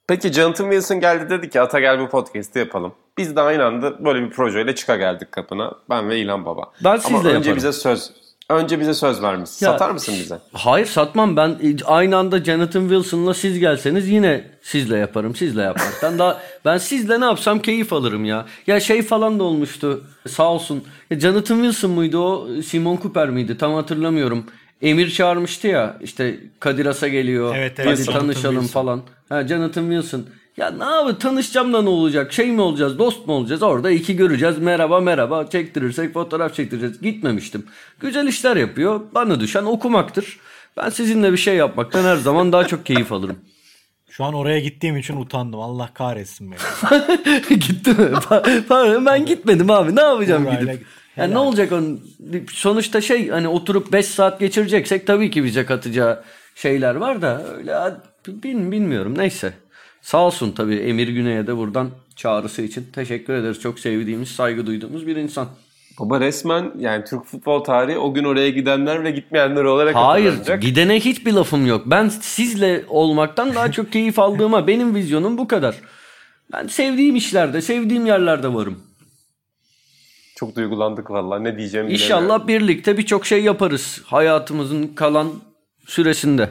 Peki 0.07 0.33
Jonathan 0.33 0.65
Wilson 0.65 0.99
geldi 0.99 1.29
dedi 1.29 1.49
ki 1.49 1.61
Ata 1.61 1.79
gel 1.79 1.99
bu 1.99 2.09
podcast'i 2.09 2.59
yapalım. 2.59 2.93
Biz 3.17 3.35
de 3.35 3.41
aynı 3.41 3.65
anda 3.65 4.05
böyle 4.05 4.21
bir 4.25 4.29
projeyle 4.29 4.75
çıka 4.75 4.95
geldik 4.95 5.31
kapına. 5.31 5.73
Ben 5.89 6.09
ve 6.09 6.19
İlhan 6.19 6.45
Baba. 6.45 6.71
Ben 6.83 6.89
Ama 6.89 6.99
sizle 6.99 7.17
önce 7.17 7.29
yaparım. 7.29 7.55
bize 7.55 7.73
söz 7.73 8.11
önce 8.49 8.79
bize 8.79 8.93
söz 8.93 9.21
vermişsin. 9.21 9.65
Ya- 9.65 9.71
Satar 9.71 9.91
mısın 9.91 10.15
bize? 10.19 10.39
Hayır 10.53 10.85
satmam 10.85 11.35
ben 11.37 11.57
aynı 11.85 12.17
anda 12.17 12.43
Jonathan 12.43 12.81
Wilson'la 12.81 13.33
siz 13.33 13.59
gelseniz 13.59 14.09
yine 14.09 14.45
sizle 14.61 14.97
yaparım 14.97 15.35
sizle 15.35 15.61
yapmaktan 15.61 16.19
daha 16.19 16.41
ben 16.65 16.77
sizle 16.77 17.21
ne 17.21 17.25
yapsam 17.25 17.59
keyif 17.59 17.93
alırım 17.93 18.25
ya. 18.25 18.45
Ya 18.67 18.79
şey 18.79 19.01
falan 19.01 19.39
da 19.39 19.43
olmuştu 19.43 20.03
sağ 20.27 20.51
olsun 20.53 20.83
ya 21.09 21.19
Jonathan 21.19 21.55
Wilson 21.55 21.91
muydu 21.91 22.19
o 22.19 22.61
Simon 22.61 22.97
Cooper 22.97 23.29
miydi 23.29 23.57
tam 23.57 23.73
hatırlamıyorum. 23.73 24.45
Emir 24.81 25.09
çağırmıştı 25.11 25.67
ya 25.67 25.97
işte 26.01 26.39
Kadir 26.59 26.85
Has'a 26.85 27.07
geliyor 27.07 27.55
Evet, 27.55 27.79
evet, 27.79 27.99
hadi 27.99 28.05
tanışalım 28.19 28.55
Wilson. 28.55 28.81
falan. 28.81 29.01
Ha 29.29 29.47
Jonathan 29.47 29.83
Wilson. 29.83 30.25
Ya 30.59 30.71
ne 30.71 30.85
abi 30.85 31.17
tanışacağım 31.17 31.73
da 31.73 31.81
ne 31.81 31.89
olacak? 31.89 32.33
Şey 32.33 32.51
mi 32.51 32.61
olacağız? 32.61 32.99
Dost 32.99 33.27
mu 33.27 33.33
olacağız? 33.33 33.63
Orada 33.63 33.91
iki 33.91 34.15
göreceğiz. 34.15 34.57
Merhaba 34.57 34.99
merhaba. 34.99 35.49
Çektirirsek 35.49 36.13
fotoğraf 36.13 36.55
çektireceğiz. 36.55 37.01
Gitmemiştim. 37.01 37.65
Güzel 37.99 38.27
işler 38.27 38.55
yapıyor. 38.55 39.01
Bana 39.15 39.39
düşen 39.39 39.63
okumaktır. 39.63 40.39
Ben 40.77 40.89
sizinle 40.89 41.31
bir 41.31 41.37
şey 41.37 41.55
yapmaktan 41.55 42.03
her 42.03 42.15
zaman 42.15 42.51
daha 42.51 42.67
çok 42.67 42.85
keyif 42.85 43.11
alırım. 43.11 43.39
Şu 44.09 44.23
an 44.23 44.33
oraya 44.33 44.59
gittiğim 44.59 44.97
için 44.97 45.17
utandım. 45.17 45.59
Allah 45.59 45.89
kahretsin 45.93 46.51
beni. 46.51 46.59
Gitti 47.59 47.89
mi? 47.89 48.09
Ben 49.05 49.25
gitmedim 49.25 49.71
abi. 49.71 49.95
Ne 49.95 50.01
yapacağım 50.01 50.45
Burayla 50.45 50.61
gidip? 50.61 50.79
git. 50.79 50.87
Yani 51.17 51.33
ne 51.33 51.37
olacak 51.37 51.71
onun? 51.71 52.01
Sonuçta 52.51 53.01
şey 53.01 53.29
hani 53.29 53.47
oturup 53.47 53.91
5 53.91 54.05
saat 54.05 54.39
geçireceksek 54.39 55.07
tabii 55.07 55.31
ki 55.31 55.43
bize 55.43 55.65
katacağı 55.65 56.23
şeyler 56.55 56.95
var 56.95 57.21
da 57.21 57.43
öyle 57.57 57.75
bin, 58.27 58.71
bilmiyorum 58.71 59.13
neyse. 59.17 59.53
Sağ 60.09 60.17
olsun 60.17 60.51
tabii 60.51 60.75
Emir 60.75 61.07
Güney'e 61.07 61.47
de 61.47 61.57
buradan 61.57 61.89
çağrısı 62.15 62.61
için 62.61 62.87
teşekkür 62.93 63.33
ederiz. 63.33 63.59
Çok 63.59 63.79
sevdiğimiz, 63.79 64.29
saygı 64.29 64.65
duyduğumuz 64.67 65.07
bir 65.07 65.15
insan. 65.15 65.47
Baba 65.99 66.19
resmen 66.19 66.71
yani 66.79 67.05
Türk 67.05 67.25
futbol 67.25 67.63
tarihi 67.63 67.97
o 67.97 68.13
gün 68.13 68.23
oraya 68.23 68.49
gidenler 68.49 69.03
ve 69.03 69.11
gitmeyenler 69.11 69.63
olarak 69.63 69.95
Hayır 69.95 70.25
hatırlanacak. 70.25 70.61
gidene 70.61 70.99
hiçbir 70.99 71.33
lafım 71.33 71.65
yok. 71.65 71.83
Ben 71.85 72.09
sizle 72.09 72.85
olmaktan 72.87 73.55
daha 73.55 73.71
çok 73.71 73.91
keyif 73.91 74.19
aldığıma 74.19 74.67
benim 74.67 74.95
vizyonum 74.95 75.37
bu 75.37 75.47
kadar. 75.47 75.75
Ben 76.53 76.67
sevdiğim 76.67 77.15
işlerde, 77.15 77.61
sevdiğim 77.61 78.05
yerlerde 78.05 78.53
varım. 78.53 78.79
Çok 80.35 80.55
duygulandık 80.55 81.11
vallahi 81.11 81.43
ne 81.43 81.57
diyeceğimi 81.57 81.89
bilemiyorum. 81.89 82.23
İnşallah 82.23 82.47
birlikte 82.47 82.97
birçok 82.97 83.25
şey 83.25 83.43
yaparız 83.43 84.01
hayatımızın 84.05 84.87
kalan 84.87 85.31
süresinde. 85.87 86.49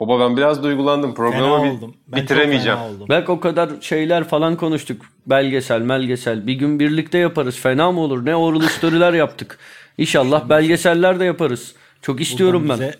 Baba 0.00 0.20
ben 0.20 0.36
biraz 0.36 0.62
duygulandım. 0.62 1.14
Fena 1.14 1.30
Programı 1.30 1.64
bi- 1.64 1.68
oldum. 1.68 1.94
Ben 2.08 2.22
bitiremeyeceğim. 2.22 2.78
Fena 2.78 2.88
oldum. 2.90 3.08
Bak 3.08 3.28
o 3.28 3.40
kadar 3.40 3.70
şeyler 3.80 4.24
falan 4.24 4.56
konuştuk. 4.56 5.02
Belgesel, 5.26 5.80
melgesel. 5.80 6.46
Bir 6.46 6.52
gün 6.54 6.80
birlikte 6.80 7.18
yaparız. 7.18 7.56
Fena 7.56 7.92
mı 7.92 8.00
olur? 8.00 8.24
Ne 8.26 8.36
oral 8.36 8.60
story'ler 8.60 9.12
yaptık. 9.12 9.58
İnşallah 9.98 10.48
belgeseller 10.48 11.20
de 11.20 11.24
yaparız. 11.24 11.74
Çok 12.02 12.20
istiyorum 12.20 12.62
buradan 12.62 12.80
ben. 12.80 12.88
Bize, 12.88 12.98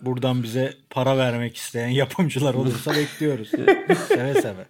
buradan 0.00 0.42
bize 0.42 0.74
para 0.90 1.18
vermek 1.18 1.56
isteyen 1.56 1.88
yapımcılar 1.88 2.54
olursa 2.54 2.94
bekliyoruz. 2.94 3.48
seve 4.08 4.34
seve. 4.34 4.66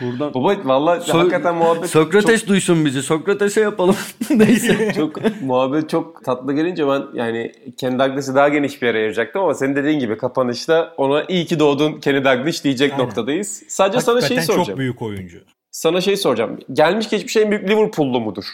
Buradan 0.00 0.34
Baba 0.34 0.56
vallahi 0.64 0.98
So- 1.10 1.18
hakikaten 1.18 1.54
muhabbet 1.54 1.90
Sokrates 1.90 2.46
duysun 2.46 2.84
bizi. 2.84 3.02
Sokrates'e 3.02 3.60
yapalım. 3.60 3.96
Neyse. 4.30 4.92
çok 4.96 5.40
muhabbet 5.42 5.90
çok 5.90 6.24
tatlı 6.24 6.54
gelince 6.54 6.86
ben 6.88 7.02
yani 7.14 7.52
Kenny 7.78 7.98
Douglas'ı 7.98 8.34
daha 8.34 8.48
geniş 8.48 8.82
bir 8.82 8.86
yere 8.86 8.98
ayıracaktım 8.98 9.42
ama 9.42 9.54
senin 9.54 9.76
dediğin 9.76 9.98
gibi 9.98 10.18
kapanışta 10.18 10.94
ona 10.96 11.24
iyi 11.24 11.46
ki 11.46 11.58
doğdun 11.58 12.00
Kenny 12.00 12.24
Douglas 12.24 12.64
diyecek 12.64 12.92
Aynen. 12.92 13.04
noktadayız. 13.06 13.62
Sadece 13.68 14.00
sana 14.00 14.20
şey 14.20 14.28
Hakikaten 14.28 14.46
soracağım. 14.46 14.66
çok 14.66 14.78
büyük 14.78 15.02
oyuncu. 15.02 15.38
Sana 15.70 16.00
şey 16.00 16.16
soracağım. 16.16 16.58
Gelmiş 16.72 17.08
geçmiş 17.10 17.36
en 17.36 17.50
büyük 17.50 17.68
Liverpool'lu 17.70 18.20
mudur? 18.20 18.44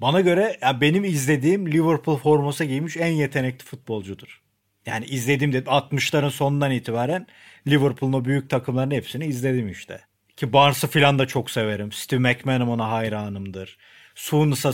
Bana 0.00 0.20
göre 0.20 0.56
ya 0.62 0.80
benim 0.80 1.04
izlediğim 1.04 1.72
Liverpool 1.72 2.16
forması 2.16 2.64
giymiş 2.64 2.96
en 2.96 3.12
yetenekli 3.12 3.64
futbolcudur. 3.64 4.41
Yani 4.86 5.04
izlediğim 5.04 5.52
de 5.52 5.58
60'ların 5.58 6.30
sonundan 6.30 6.70
itibaren 6.70 7.26
Liverpool'un 7.66 8.12
o 8.12 8.24
büyük 8.24 8.50
takımların 8.50 8.90
hepsini 8.90 9.26
izledim 9.26 9.68
işte. 9.68 10.00
Ki 10.36 10.52
Barnes'ı 10.52 10.88
filan 10.88 11.18
da 11.18 11.26
çok 11.26 11.50
severim. 11.50 11.92
Steve 11.92 12.20
McManaman 12.20 12.68
ona 12.68 12.90
hayranımdır. 12.90 13.78
Souness'a 14.14 14.72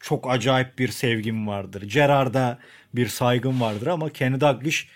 çok 0.00 0.30
acayip 0.30 0.78
bir 0.78 0.88
sevgim 0.88 1.46
vardır. 1.48 1.82
Gerrard'a 1.82 2.58
bir 2.94 3.06
saygım 3.08 3.60
vardır 3.60 3.86
ama 3.86 4.10
Kenny 4.10 4.40
Dalglish 4.40 4.88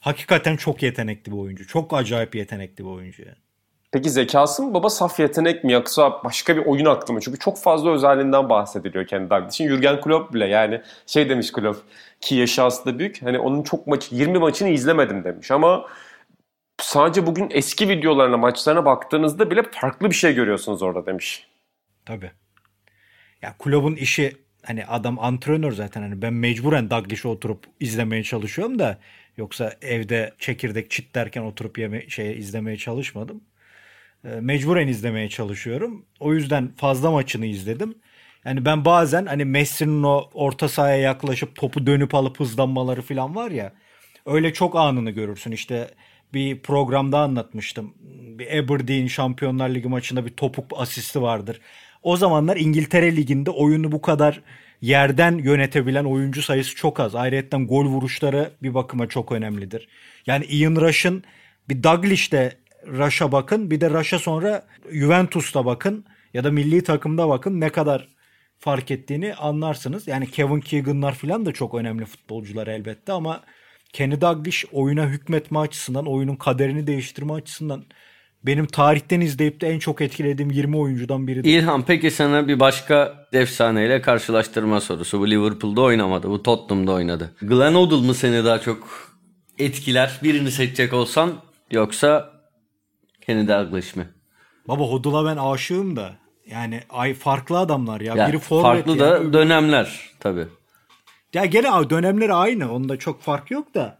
hakikaten 0.00 0.56
çok 0.56 0.82
yetenekli 0.82 1.32
bir 1.32 1.36
oyuncu. 1.36 1.66
Çok 1.66 1.94
acayip 1.94 2.34
yetenekli 2.34 2.84
bir 2.84 2.90
oyuncu 2.90 3.22
yani. 3.22 3.43
Peki 3.94 4.10
zekası 4.10 4.62
mı 4.62 4.74
baba 4.74 4.90
saf 4.90 5.20
yetenek 5.20 5.64
mi 5.64 5.72
yoksa 5.72 6.24
başka 6.24 6.56
bir 6.56 6.66
oyun 6.66 6.84
aklı 6.84 7.14
mı? 7.14 7.20
Çünkü 7.20 7.38
çok 7.38 7.58
fazla 7.58 7.90
özelliğinden 7.90 8.48
bahsediliyor 8.48 9.06
Kenny 9.06 9.30
Douglas'ın. 9.30 9.68
Jurgen 9.68 10.00
Klopp 10.00 10.34
bile 10.34 10.46
yani 10.46 10.82
şey 11.06 11.28
demiş 11.28 11.52
Klopp 11.52 11.82
ki 12.20 12.34
yaşı 12.34 12.62
aslında 12.62 12.98
büyük. 12.98 13.22
Hani 13.22 13.38
onun 13.38 13.62
çok 13.62 13.86
maçı 13.86 14.14
20 14.14 14.38
maçını 14.38 14.68
izlemedim 14.68 15.24
demiş 15.24 15.50
ama 15.50 15.86
sadece 16.80 17.26
bugün 17.26 17.48
eski 17.50 17.88
videolarına 17.88 18.36
maçlarına 18.36 18.84
baktığınızda 18.84 19.50
bile 19.50 19.62
farklı 19.70 20.10
bir 20.10 20.14
şey 20.14 20.34
görüyorsunuz 20.34 20.82
orada 20.82 21.06
demiş. 21.06 21.46
Tabii. 22.06 22.30
Ya 23.42 23.54
kulübün 23.58 23.96
işi 23.96 24.32
hani 24.62 24.86
adam 24.86 25.18
antrenör 25.18 25.72
zaten 25.72 26.02
hani 26.02 26.22
ben 26.22 26.32
mecburen 26.32 26.90
Daglish'e 26.90 27.28
oturup 27.28 27.64
izlemeye 27.80 28.22
çalışıyorum 28.22 28.78
da 28.78 28.98
yoksa 29.36 29.72
evde 29.82 30.34
çekirdek 30.38 30.90
çitlerken 30.90 31.42
oturup 31.42 31.78
yeme 31.78 32.08
şey 32.08 32.38
izlemeye 32.38 32.76
çalışmadım. 32.76 33.40
Ee, 34.24 34.40
mecburen 34.40 34.88
izlemeye 34.88 35.28
çalışıyorum. 35.28 36.04
O 36.20 36.34
yüzden 36.34 36.72
fazla 36.76 37.10
maçını 37.10 37.46
izledim. 37.46 37.94
Yani 38.44 38.64
ben 38.64 38.84
bazen 38.84 39.26
hani 39.26 39.44
Messi'nin 39.44 40.02
o 40.02 40.30
orta 40.34 40.68
sahaya 40.68 40.96
yaklaşıp 40.96 41.56
topu 41.56 41.86
dönüp 41.86 42.14
alıp 42.14 42.40
hızlanmaları 42.40 43.02
falan 43.02 43.34
var 43.34 43.50
ya. 43.50 43.72
Öyle 44.26 44.52
çok 44.52 44.76
anını 44.76 45.10
görürsün. 45.10 45.52
İşte 45.52 45.90
bir 46.34 46.58
programda 46.58 47.18
anlatmıştım. 47.18 47.94
Bir 48.38 48.58
Aberdeen 48.58 49.06
Şampiyonlar 49.06 49.68
Ligi 49.68 49.88
maçında 49.88 50.26
bir 50.26 50.30
topuk 50.30 50.72
asisti 50.76 51.22
vardır. 51.22 51.60
O 52.02 52.16
zamanlar 52.16 52.56
İngiltere 52.56 53.16
Ligi'nde 53.16 53.50
oyunu 53.50 53.92
bu 53.92 54.02
kadar 54.02 54.40
yerden 54.80 55.38
yönetebilen 55.38 56.04
oyuncu 56.04 56.42
sayısı 56.42 56.76
çok 56.76 57.00
az. 57.00 57.14
Ayrıca 57.14 57.58
gol 57.58 57.86
vuruşları 57.86 58.50
bir 58.62 58.74
bakıma 58.74 59.08
çok 59.08 59.32
önemlidir. 59.32 59.88
Yani 60.26 60.44
Ian 60.44 60.76
Rush'ın 60.76 61.24
bir 61.68 61.82
Douglas'te 61.82 62.52
Rush'a 62.86 63.32
bakın 63.32 63.70
bir 63.70 63.80
de 63.80 63.90
Rush'a 63.90 64.18
sonra 64.18 64.66
Juventus'ta 64.92 65.64
bakın 65.64 66.04
ya 66.34 66.44
da 66.44 66.50
milli 66.50 66.82
takımda 66.82 67.28
bakın 67.28 67.60
ne 67.60 67.68
kadar 67.68 68.08
fark 68.58 68.90
ettiğini 68.90 69.34
anlarsınız. 69.34 70.08
Yani 70.08 70.30
Kevin 70.30 70.60
Keegan'lar 70.60 71.14
falan 71.14 71.46
da 71.46 71.52
çok 71.52 71.74
önemli 71.74 72.04
futbolcular 72.04 72.66
elbette 72.66 73.12
ama 73.12 73.40
Kenny 73.92 74.20
Dalglish 74.20 74.64
oyuna 74.72 75.06
hükmetme 75.06 75.58
açısından, 75.58 76.06
oyunun 76.06 76.36
kaderini 76.36 76.86
değiştirme 76.86 77.32
açısından 77.32 77.84
benim 78.46 78.66
tarihten 78.66 79.20
izleyip 79.20 79.60
de 79.60 79.68
en 79.68 79.78
çok 79.78 80.00
etkilediğim 80.00 80.50
20 80.50 80.76
oyuncudan 80.76 81.26
biridir. 81.26 81.50
İlhan 81.50 81.84
peki 81.86 82.10
sana 82.10 82.48
bir 82.48 82.60
başka 82.60 83.26
efsaneyle 83.32 84.00
karşılaştırma 84.00 84.80
sorusu. 84.80 85.20
Bu 85.20 85.30
Liverpool'da 85.30 85.80
oynamadı. 85.80 86.28
Bu 86.28 86.42
Tottenham'da 86.42 86.92
oynadı. 86.92 87.34
Glenn 87.42 87.74
Hoddle 87.74 88.06
mı 88.06 88.14
seni 88.14 88.44
daha 88.44 88.58
çok 88.58 88.88
etkiler? 89.58 90.20
Birini 90.22 90.50
seçecek 90.50 90.92
olsan 90.92 91.32
yoksa 91.70 92.33
Kenny 93.26 93.48
Dalglish 93.48 93.96
mi? 93.96 94.08
Baba 94.68 94.82
Hodul'a 94.82 95.24
ben 95.24 95.36
aşığım 95.36 95.96
da. 95.96 96.16
Yani 96.50 96.80
ay 96.90 97.14
farklı 97.14 97.58
adamlar 97.58 98.00
ya. 98.00 98.14
Ya, 98.14 98.28
Biri 98.28 98.38
forvet 98.38 98.62
farklı 98.62 98.98
da 98.98 99.32
dönemler 99.32 100.10
tabii. 100.20 100.46
Ya 101.34 101.44
gene 101.44 101.90
dönemleri 101.90 102.32
aynı. 102.34 102.72
Onda 102.72 102.96
çok 102.96 103.22
fark 103.22 103.50
yok 103.50 103.74
da. 103.74 103.98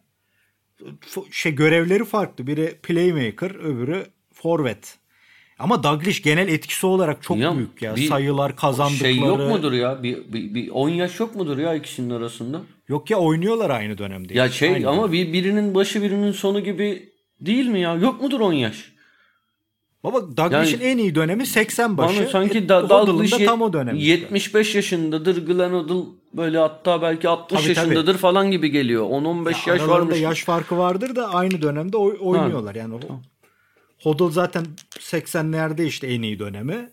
Şey 1.30 1.54
görevleri 1.54 2.04
farklı. 2.04 2.46
Biri 2.46 2.78
playmaker, 2.82 3.50
öbürü 3.50 4.06
forvet. 4.32 4.98
Ama 5.58 5.82
Dalglish 5.82 6.22
genel 6.22 6.48
etkisi 6.48 6.86
olarak 6.86 7.22
çok 7.22 7.38
Ya, 7.38 7.56
büyük 7.56 7.82
ya. 7.82 7.96
bir 7.96 8.08
Sayılar, 8.08 8.56
kazandıkları. 8.56 8.98
Şey 8.98 9.16
yok 9.18 9.38
mudur 9.38 9.72
ya? 9.72 10.02
Bir, 10.02 10.32
bir, 10.32 10.54
bir 10.54 10.70
10 10.70 10.88
yaş 10.88 11.20
yok 11.20 11.34
mudur 11.34 11.58
ya 11.58 11.74
ikisinin 11.74 12.10
arasında? 12.10 12.60
Yok 12.88 13.10
ya 13.10 13.18
oynuyorlar 13.18 13.70
aynı 13.70 13.98
dönemde. 13.98 14.34
Ya 14.34 14.48
şey 14.48 14.74
Aynı 14.74 14.88
ama 14.88 15.02
dönem. 15.02 15.12
bir 15.12 15.32
birinin 15.32 15.74
başı 15.74 16.02
birinin 16.02 16.32
sonu 16.32 16.60
gibi 16.60 17.08
değil 17.40 17.66
mi 17.66 17.80
ya? 17.80 17.94
Yok 17.94 18.22
mudur 18.22 18.40
10 18.40 18.52
yaş? 18.52 18.93
Baba 20.04 20.36
Dalglish'in 20.36 20.80
Yani- 20.80 20.90
en 20.90 20.98
iyi 20.98 21.14
dönemi 21.14 21.46
80 21.46 21.98
başı. 21.98 22.20
Bana 22.20 22.28
sanki 22.28 22.58
E, 22.58 22.68
da, 22.68 22.88
Dalglish 22.88 23.44
tam 23.44 23.62
o 23.62 23.72
dönem. 23.72 23.96
işte. 23.96 24.08
75 24.10 24.74
yaşındadır. 24.74 25.46
Glenn 25.46 25.70
Hoddle 25.72 26.08
böyle 26.32 26.58
hatta 26.58 27.02
belki 27.02 27.28
60 27.28 27.62
Tabii, 27.64 27.74
tabii. 27.74 27.86
yaşındadır 27.88 28.18
falan 28.18 28.50
gibi 28.50 28.70
geliyor. 28.70 29.04
10-15 29.10 29.66
yaş 29.66 29.80
Aralarında 29.80 30.04
varmış. 30.06 30.20
yaş 30.20 30.44
farkı 30.44 30.78
vardır 30.78 31.16
da 31.16 31.34
aynı 31.34 31.62
dönemde 31.62 31.96
oy- 31.96 32.16
oynuyorlar. 32.20 32.74
Yani 32.74 32.94
o- 32.94 32.98
Hoddle 34.02 34.30
zaten 34.30 34.66
80'lerde 35.00 35.84
işte 35.86 36.06
en 36.06 36.22
iyi 36.22 36.38
dönemi. 36.38 36.90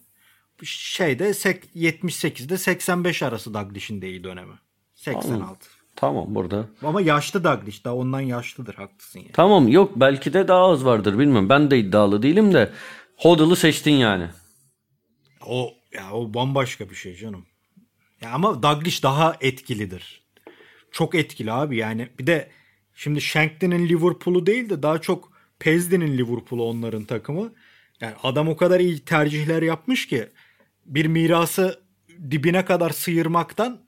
Şeyde 0.64 1.34
sek- 1.34 1.76
78'de 1.76 2.58
85 2.58 3.24
arası 3.24 3.54
Dalglish'in 3.54 4.02
de 4.02 4.10
iyi 4.10 4.24
dönemi. 4.24 4.54
86. 4.96 5.68
Tamam 5.96 6.26
burada. 6.36 6.66
Ama 6.84 7.02
yaşlı 7.02 7.44
Dalglish 7.44 7.86
daha 7.86 7.96
ondan 7.96 8.20
yaşlıdır 8.22 8.74
haklısın 8.76 9.20
yani. 9.20 9.32
Tamam 9.34 9.68
yok 9.68 9.92
belki 9.96 10.34
de 10.34 10.48
daha 10.48 10.66
az 10.66 10.86
vardır 10.86 11.20
bilmiyorum. 11.20 11.50
Ben 11.50 11.72
de 11.72 11.80
iddialı 11.80 12.24
değilim 12.24 12.54
de 12.54 12.70
Hoddle'ı 13.22 13.56
seçtin 13.56 13.92
yani. 13.92 14.28
O 15.46 15.74
ya 15.94 16.14
o 16.14 16.34
bambaşka 16.34 16.90
bir 16.90 16.96
şey 16.96 17.16
canım. 17.16 17.46
Ya 18.22 18.32
ama 18.32 18.64
Dalglish 18.64 19.04
daha 19.04 19.38
etkilidir. 19.42 20.24
Çok 20.92 21.16
etkili 21.16 21.52
abi 21.52 21.78
yani. 21.78 22.10
Bir 22.20 22.28
de 22.28 22.52
şimdi 22.96 23.22
Shankly'nin 23.22 23.90
Liverpool'u 23.90 24.46
değil 24.46 24.70
de 24.70 24.84
daha 24.84 25.02
çok 25.02 25.32
Pezdi'nin 25.60 26.18
Liverpool'u 26.18 26.64
onların 26.64 27.04
takımı. 27.04 27.54
Yani 28.02 28.14
adam 28.24 28.48
o 28.48 28.58
kadar 28.58 28.80
iyi 28.80 29.00
tercihler 29.00 29.62
yapmış 29.62 30.08
ki 30.08 30.30
bir 30.86 31.06
mirası 31.06 31.84
dibine 32.32 32.66
kadar 32.66 32.90
sıyırmaktan 32.90 33.82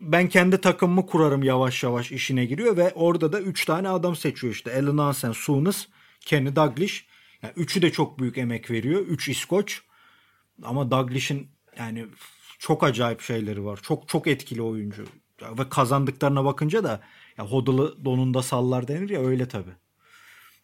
ben 0.00 0.28
kendi 0.28 0.60
takımımı 0.60 1.06
kurarım 1.06 1.42
yavaş 1.42 1.82
yavaş 1.82 2.12
işine 2.12 2.44
giriyor 2.44 2.76
ve 2.76 2.92
orada 2.94 3.32
da 3.32 3.40
3 3.40 3.64
tane 3.64 3.88
adam 3.88 4.16
seçiyor 4.16 4.52
işte. 4.52 4.74
Alan 4.74 4.98
Hansen, 4.98 5.32
Souness, 5.32 5.88
Kenny 6.20 6.56
Dalglish. 6.56 7.13
Yani 7.44 7.52
üçü 7.56 7.82
de 7.82 7.92
çok 7.92 8.18
büyük 8.18 8.38
emek 8.38 8.70
veriyor. 8.70 9.00
3 9.00 9.28
İskoç. 9.28 9.82
Ama 10.62 10.90
Dalglish'in 10.90 11.48
yani 11.78 12.06
çok 12.58 12.84
acayip 12.84 13.20
şeyleri 13.20 13.64
var. 13.64 13.80
Çok 13.82 14.08
çok 14.08 14.26
etkili 14.26 14.62
oyuncu. 14.62 15.06
Ve 15.58 15.68
kazandıklarına 15.68 16.44
bakınca 16.44 16.84
da 16.84 17.00
ya 17.38 17.46
Hoddle'ı 17.46 18.04
donunda 18.04 18.42
sallar 18.42 18.88
denir 18.88 19.10
ya 19.10 19.20
öyle 19.20 19.48
tabi. 19.48 19.70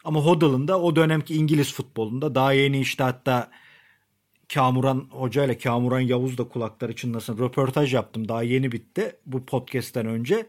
Ama 0.05 0.21
Hoddle'ın 0.21 0.69
da 0.69 0.81
o 0.81 0.97
dönemki 0.97 1.35
İngiliz 1.35 1.75
futbolunda 1.75 2.35
daha 2.35 2.53
yeni 2.53 2.81
işte 2.81 3.05
hatta 3.05 3.51
Kamuran 4.55 5.09
Hoca 5.11 5.45
ile 5.45 5.59
Kamuran 5.59 6.01
Yavuz 6.01 6.39
da 6.39 6.49
kulakları 6.49 6.97
çınlasın. 6.97 7.39
Röportaj 7.39 7.95
yaptım. 7.95 8.29
Daha 8.29 8.43
yeni 8.43 8.73
bitti 8.73 9.17
bu 9.27 9.47
podcast'ten 9.47 10.07
önce. 10.07 10.47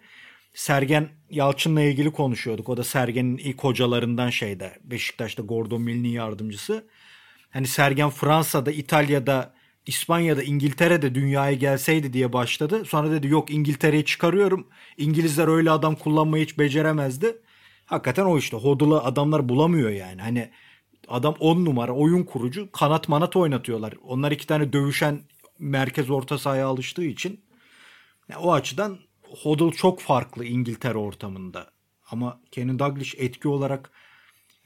Sergen 0.54 1.10
Yalçın'la 1.30 1.82
ilgili 1.82 2.12
konuşuyorduk. 2.12 2.70
O 2.70 2.78
da 2.78 2.84
Sergen'in 2.84 3.38
ilk 3.38 3.64
hocalarından 3.64 4.30
şeyde. 4.30 4.80
Beşiktaş'ta 4.84 5.44
Gordon 5.44 5.82
Mill'in 5.82 6.10
yardımcısı. 6.10 6.88
Hani 7.50 7.68
Sergen 7.68 8.10
Fransa'da, 8.10 8.72
İtalya'da 8.72 9.54
İspanya'da 9.86 10.44
İngiltere'de 10.44 11.16
dünyaya 11.16 11.54
gelseydi 11.54 12.14
diye 12.14 12.34
başladı. 12.34 12.86
Sonra 12.86 13.12
dedi 13.12 13.28
yok 13.28 13.52
İngiltere'yi 13.52 14.06
çıkarıyorum. 14.06 14.68
İngilizler 14.98 15.48
öyle 15.48 15.72
adam 15.72 15.96
kullanmayı 15.96 16.46
hiç 16.46 16.60
beceremezdi. 16.60 17.38
Hakikaten 17.86 18.26
o 18.26 18.38
işte 18.38 18.58
hodula 18.58 19.04
adamlar 19.04 19.50
bulamıyor 19.50 19.90
yani. 19.90 20.22
Hani 20.22 20.52
adam 21.08 21.36
10 21.40 21.66
numara 21.66 21.92
oyun 21.92 22.24
kurucu 22.24 22.72
kanat 22.72 23.10
manat 23.10 23.36
oynatıyorlar. 23.36 23.94
Onlar 24.04 24.32
iki 24.32 24.48
tane 24.48 24.74
dövüşen 24.74 25.22
merkez 25.60 26.10
orta 26.10 26.38
sahaya 26.38 26.68
alıştığı 26.68 27.04
için 27.04 27.46
yani 28.30 28.42
o 28.42 28.54
açıdan 28.54 29.00
Hodl 29.44 29.72
çok 29.72 30.00
farklı 30.00 30.46
İngiltere 30.46 30.98
ortamında. 30.98 31.72
Ama 32.12 32.42
Kenny 32.52 32.80
Dalglish 32.80 33.16
etki 33.18 33.48
olarak 33.48 33.92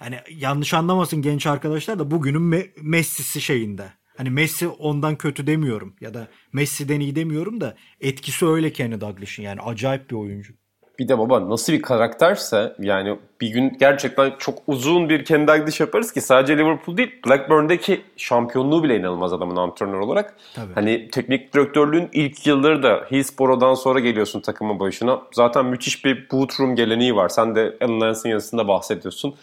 yani 0.02 0.20
yanlış 0.32 0.74
anlamasın 0.74 1.22
genç 1.22 1.48
arkadaşlar 1.48 2.00
da 2.00 2.12
bugünün 2.12 2.52
Me- 2.52 2.72
Messi'si 2.82 3.42
şeyinde. 3.42 3.94
Hani 4.18 4.30
Messi 4.30 4.68
ondan 4.68 5.16
kötü 5.16 5.48
demiyorum 5.48 5.96
ya 6.02 6.14
da 6.14 6.28
Messi'den 6.54 7.00
iyi 7.00 7.16
demiyorum 7.16 7.62
da 7.62 7.76
etkisi 8.02 8.46
öyle 8.46 8.74
Kenny 8.74 9.02
Dalglish'in 9.02 9.44
yani 9.44 9.62
acayip 9.62 10.10
bir 10.10 10.16
oyuncu. 10.16 10.54
Bir 11.00 11.08
de 11.08 11.18
baba 11.18 11.50
nasıl 11.50 11.74
bir 11.74 11.82
karakterse 11.82 12.76
yani 12.80 13.18
bir 13.42 13.50
gün 13.50 13.78
gerçekten 13.80 14.34
çok 14.40 14.58
uzun 14.68 15.10
bir 15.10 15.26
kendi 15.26 15.48
Dalglish 15.48 15.80
yaparız 15.80 16.12
ki 16.12 16.22
sadece 16.22 16.58
Liverpool 16.58 16.98
değil 16.98 17.12
Blackburn'daki 17.28 18.02
şampiyonluğu 18.18 18.84
bile 18.84 18.98
inanılmaz 18.98 19.34
adamın 19.34 19.56
antrenör 19.56 20.00
olarak. 20.00 20.36
Tabii. 20.56 20.74
Hani 20.76 21.10
teknik 21.10 21.54
direktörlüğün 21.54 22.10
ilk 22.14 22.48
yılları 22.48 22.84
da 22.84 23.06
Hillsborough'dan 23.12 23.74
sonra 23.74 24.00
geliyorsun 24.00 24.42
takımın 24.42 24.80
başına. 24.80 25.22
Zaten 25.34 25.66
müthiş 25.66 26.06
bir 26.06 26.28
boot 26.32 26.60
room 26.60 26.76
geleneği 26.76 27.16
var. 27.16 27.30
Sen 27.30 27.56
de 27.56 27.78
Alan 27.82 28.02
Lance'in 28.02 28.32
yazısında 28.32 28.68
bahsediyorsun. 28.68 29.36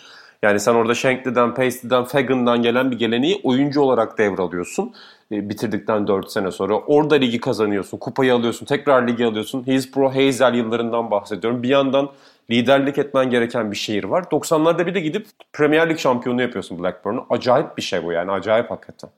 Yani 0.42 0.61
sen 0.61 0.74
orada 0.74 0.94
Shankly'den, 0.94 1.55
Paisley'den, 1.55 2.05
Fagan'dan 2.05 2.62
gelen 2.62 2.90
bir 2.90 2.98
geleneği 2.98 3.40
oyuncu 3.42 3.80
olarak 3.80 4.18
devralıyorsun. 4.18 4.94
E, 5.33 5.49
bitirdikten 5.49 6.07
4 6.07 6.30
sene 6.30 6.51
sonra. 6.51 6.74
Orada 6.74 7.14
ligi 7.14 7.41
kazanıyorsun, 7.41 7.99
kupayı 7.99 8.35
alıyorsun, 8.35 8.66
tekrar 8.66 9.09
ligi 9.09 9.26
alıyorsun. 9.26 9.66
Hillsborough, 9.66 10.14
Hazel 10.14 10.55
yıllarından 10.55 11.11
bahsediyorum. 11.11 11.62
Bir 11.62 11.68
yandan 11.68 12.12
liderlik 12.51 12.99
etmen 12.99 13.30
gereken 13.30 13.70
bir 13.70 13.76
şehir 13.76 14.05
var. 14.05 14.22
90'larda 14.22 14.87
bir 14.87 14.95
de 14.95 15.01
gidip 15.01 15.26
Premier 15.53 15.91
Lig 15.91 15.99
şampiyonu 15.99 16.43
yapıyorsun 16.43 16.83
Blackburn'u. 16.83 17.26
Acayip 17.30 17.76
bir 17.76 17.83
şey 17.83 18.05
bu 18.05 18.12
yani, 18.12 18.30
acayip 18.30 18.70
hakikaten. 18.70 19.11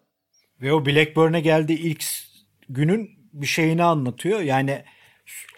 Ve 0.62 0.72
o 0.72 0.86
Blackburn'e 0.86 1.40
geldiği 1.40 1.78
ilk 1.78 2.04
günün 2.68 3.10
bir 3.32 3.46
şeyini 3.46 3.84
anlatıyor. 3.84 4.40
Yani 4.40 4.84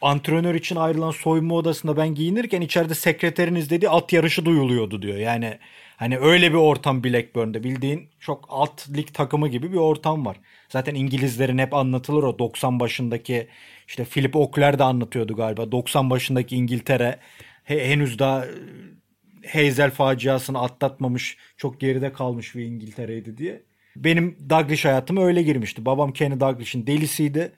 antrenör 0.03 0.55
için 0.55 0.77
ayrılan 0.77 1.11
soyunma 1.11 1.55
odasında 1.55 1.97
ben 1.97 2.15
giyinirken 2.15 2.61
içeride 2.61 2.95
sekreterin 2.95 3.55
izlediği 3.55 3.91
at 3.91 4.13
yarışı 4.13 4.45
duyuluyordu 4.45 5.03
diyor. 5.03 5.17
Yani 5.17 5.59
hani 5.97 6.19
öyle 6.19 6.51
bir 6.53 6.57
ortam 6.57 7.05
Blackburn'de 7.05 7.65
bildiğin 7.65 8.09
çok 8.21 8.45
alt 8.49 8.89
lig 8.97 9.07
takımı 9.15 9.49
gibi 9.49 9.73
bir 9.73 9.77
ortam 9.77 10.27
var. 10.27 10.37
Zaten 10.69 10.95
İngilizlerin 10.95 11.59
hep 11.59 11.75
anlatılır 11.75 12.23
o 12.23 12.39
90 12.39 12.81
başındaki 12.81 13.49
işte 13.89 14.05
Philip 14.05 14.37
Okler 14.37 14.79
de 14.79 14.85
anlatıyordu 14.85 15.37
galiba. 15.37 15.73
90 15.73 16.11
başındaki 16.11 16.57
İngiltere 16.57 17.19
he- 17.65 17.89
henüz 17.89 18.19
daha 18.19 18.45
Hazel 19.53 19.91
faciasını 19.91 20.61
atlatmamış 20.61 21.37
çok 21.57 21.81
geride 21.81 22.13
kalmış 22.13 22.55
bir 22.55 22.65
İngiltere'ydi 22.65 23.37
diye. 23.37 23.63
Benim 23.97 24.37
Douglas 24.51 24.85
hayatıma 24.85 25.25
öyle 25.25 25.43
girmişti. 25.43 25.85
Babam 25.85 26.13
Kenny 26.13 26.41
Douglas'ın 26.41 26.87
delisiydi. 26.87 27.53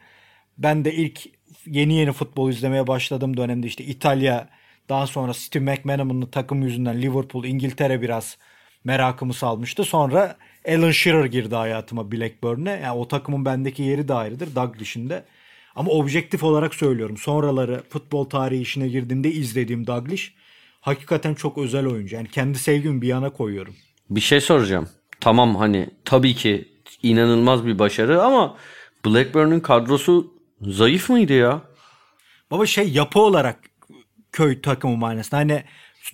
Ben 0.59 0.85
de 0.85 0.95
ilk 0.95 1.21
yeni 1.67 1.95
yeni 1.95 2.13
futbol 2.13 2.51
izlemeye 2.51 2.87
başladığım 2.87 3.37
dönemde 3.37 3.67
işte 3.67 3.85
İtalya 3.85 4.49
daha 4.89 5.07
sonra 5.07 5.35
Steve 5.35 5.65
McManaman'ın 5.65 6.27
takım 6.27 6.63
yüzünden 6.63 7.03
Liverpool, 7.03 7.45
İngiltere 7.45 8.03
biraz 8.03 8.39
merakımı 8.85 9.35
salmıştı. 9.35 9.85
Sonra 9.85 10.37
Alan 10.69 10.91
Shearer 10.91 11.25
girdi 11.25 11.55
hayatıma 11.55 12.13
Blackburn'e. 12.13 12.71
Yani 12.71 12.99
o 12.99 13.09
takımın 13.09 13.45
bendeki 13.45 13.83
yeri 13.83 14.09
de 14.09 14.15
ayrıdır 14.15 14.55
Douglas'ın 14.55 15.11
de. 15.11 15.25
Ama 15.77 15.91
objektif 15.91 16.45
olarak 16.45 16.75
söylüyorum. 16.75 17.17
Sonraları 17.17 17.83
futbol 17.89 18.25
tarihi 18.25 18.61
işine 18.61 18.89
girdiğimde 18.89 19.31
izlediğim 19.31 19.87
Douglas 19.87 20.21
hakikaten 20.81 21.35
çok 21.35 21.59
özel 21.59 21.87
oyuncu. 21.87 22.17
Yani 22.17 22.29
kendi 22.29 22.59
sevgimi 22.59 23.03
bir 23.03 23.09
yana 23.09 23.31
koyuyorum. 23.31 23.75
Bir 24.11 24.21
şey 24.21 24.41
soracağım. 24.41 24.89
Tamam 25.21 25.57
hani 25.57 25.91
tabii 26.05 26.35
ki 26.35 26.69
inanılmaz 27.03 27.67
bir 27.67 27.79
başarı 27.79 28.23
ama 28.23 28.57
Blackburn'un 29.07 29.61
kadrosu 29.61 30.35
zayıf 30.61 31.11
mıydı 31.11 31.33
ya? 31.33 31.63
Baba 32.51 32.67
şey 32.67 32.91
yapı 32.91 33.21
olarak 33.21 33.59
köy 34.39 34.61
takımı 34.61 34.97
manasında. 34.97 35.37
Hani 35.41 35.63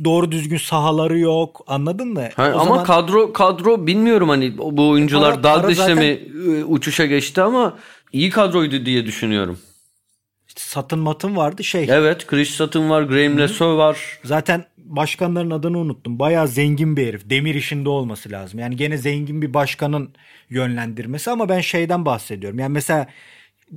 doğru 0.05 0.33
düzgün 0.33 0.57
sahaları 0.57 1.19
yok. 1.19 1.65
Anladın 1.67 2.09
mı? 2.09 2.29
Ha, 2.37 2.53
O 2.55 2.59
ama 2.59 2.65
zaman 2.65 2.85
kadro 2.85 3.33
kadro 3.33 3.87
bilmiyorum 3.87 4.29
hani 4.29 4.59
bu 4.59 4.89
oyuncular 4.89 5.43
para 5.43 5.57
Douglas'le 5.57 5.77
zaten- 5.77 5.99
mi 5.99 6.05
e, 6.59 6.65
uçuşa 6.65 7.07
geçti 7.07 7.43
ama 7.43 7.79
iyi 8.13 8.31
kadroydu 8.31 8.87
diye 8.87 9.07
düşünüyorum. 9.07 9.59
işte 10.49 10.61
satın 10.65 10.99
matın 10.99 11.37
vardı 11.37 11.65
şey. 11.65 11.87
Evet 11.91 12.27
Chris 12.27 12.51
Sutton 12.51 12.91
var, 12.91 13.03
Graham 13.03 13.39
Leso 13.39 13.77
var. 13.79 14.19
Zaten 14.25 14.65
başkanların 14.79 15.51
adını 15.51 15.79
unuttum. 15.79 16.19
Bayağı 16.19 16.49
zengin 16.49 16.97
bir 16.97 17.07
herif. 17.07 17.31
Demir 17.31 17.55
işinde 17.55 17.89
olması 17.89 18.31
lazım. 18.31 18.61
Yani 18.61 18.77
gene 18.77 18.97
zengin 18.99 19.43
bir 19.43 19.55
başkanın 19.55 20.15
yönlendirmesi 20.51 21.31
ama 21.31 21.49
ben 21.49 21.61
şeyden 21.61 22.05
bahsediyorum. 22.07 22.59
Yani 22.59 22.73
mesela 22.73 23.07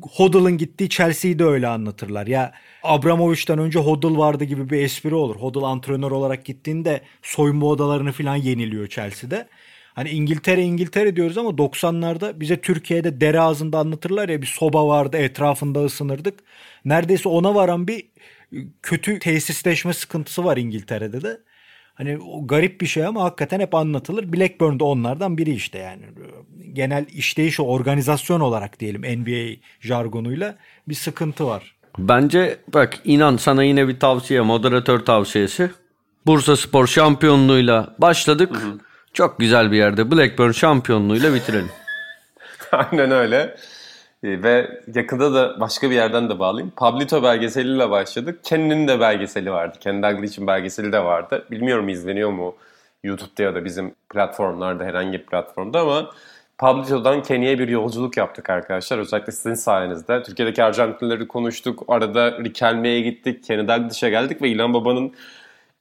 Hoddle'ın 0.02 0.58
gittiği 0.58 0.90
Chelsea'yi 0.90 1.40
de 1.40 1.44
öyle 1.44 1.68
anlatırlar. 1.68 2.28
Ya 2.28 2.54
Abramovich'ten 2.84 3.60
önce 3.60 3.80
Hoddle 3.80 4.18
vardı 4.18 4.44
gibi 4.44 4.70
bir 4.70 4.82
espri 4.82 5.16
olur. 5.16 5.36
Hoddle 5.36 5.66
antrenör 5.66 6.12
olarak 6.12 6.46
gittiğinde 6.46 7.02
soyunma 7.22 7.66
odalarını 7.66 8.12
falan 8.12 8.36
yeniliyor 8.36 8.88
Chelsea'de. 8.88 9.48
Hani 9.94 10.10
İngiltere 10.10 10.64
İngiltere 10.64 11.16
diyoruz 11.16 11.38
ama 11.38 11.50
90'larda 11.50 12.40
bize 12.40 12.62
Türkiye'de 12.62 13.22
dere 13.22 13.40
ağzında 13.40 13.80
anlatırlar 13.80 14.30
ya 14.30 14.42
bir 14.42 14.48
soba 14.48 14.88
vardı 14.88 15.18
etrafında 15.18 15.84
ısınırdık. 15.86 16.40
Neredeyse 16.86 17.30
ona 17.30 17.56
varan 17.56 17.88
bir 17.88 18.04
kötü 18.82 19.20
tesisleşme 19.20 19.94
sıkıntısı 19.94 20.46
var 20.46 20.58
İngiltere'de 20.58 21.22
de. 21.22 21.38
Hani 21.98 22.18
o 22.18 22.48
garip 22.48 22.82
bir 22.82 22.86
şey 22.86 23.06
ama 23.06 23.24
hakikaten 23.24 23.60
hep 23.60 23.76
anlatılır. 23.76 24.34
Blackburn 24.34 24.80
de 24.80 24.84
onlardan 24.84 25.38
biri 25.38 25.52
işte 25.52 25.78
yani. 25.78 26.02
Genel 26.74 27.06
işleyiş, 27.14 27.60
organizasyon 27.60 28.40
olarak 28.40 28.80
diyelim 28.80 29.22
NBA 29.22 29.62
jargonuyla 29.82 30.56
bir 30.88 30.96
sıkıntı 30.96 31.48
var. 31.48 31.76
Bence 31.98 32.58
bak 32.74 33.00
inan 33.04 33.38
sana 33.38 33.64
yine 33.64 33.88
bir 33.88 34.00
tavsiye, 34.00 34.42
moderatör 34.42 35.00
tavsiyesi. 35.00 35.72
Bursa 36.26 36.56
Spor 36.56 36.88
şampiyonluğuyla 36.88 37.96
başladık. 38.00 38.62
Çok 39.14 39.40
güzel 39.40 39.72
bir 39.72 39.78
yerde 39.78 40.12
Blackburn 40.12 40.52
şampiyonluğuyla 40.52 41.34
bitirelim. 41.34 41.70
Aynen 42.72 43.12
öyle. 43.12 43.58
E, 44.24 44.44
Ve 44.44 44.82
yakında 44.96 45.34
da 45.34 45.60
başka 45.60 45.90
bir 45.90 45.96
yerden 45.96 46.30
de 46.30 46.40
bağlayayım. 46.40 46.74
Pablito 46.76 47.24
belgeseliyle 47.24 47.90
başladık. 47.90 48.40
Kenny'nin 48.44 48.88
de 48.88 49.00
belgeseli 49.00 49.52
vardı. 49.52 49.78
Kendi 49.80 50.02
Dalglish'in 50.02 50.48
belgeseli 50.48 50.92
de 50.92 51.04
vardı. 51.04 51.46
Bilmiyorum 51.52 51.90
izleniyor 51.90 52.30
mu 52.32 52.56
YouTube'da 53.04 53.44
ya 53.44 53.56
da 53.56 53.66
bizim 53.66 53.96
platformlarda 54.10 54.84
herhangi 54.84 55.14
bir 55.14 55.26
platformda 55.26 55.80
ama 55.80 56.12
Pablito'dan 56.58 57.24
Kenny'ye 57.24 57.60
bir 57.60 57.68
yolculuk 57.68 58.18
yaptık 58.18 58.50
arkadaşlar. 58.50 58.98
Özellikle 58.98 59.32
sizin 59.32 59.54
sayenizde. 59.54 60.24
Türkiye'deki 60.24 60.64
Arjantinlileri 60.64 61.28
konuştuk. 61.28 61.84
Arada 61.88 62.32
Riquelme'ye 62.44 63.02
gittik. 63.02 63.44
Kenny 63.44 63.68
Dalglish'e 63.68 64.10
geldik 64.10 64.42
ve 64.42 64.50
İlhan 64.50 64.74
Baba'nın 64.74 65.14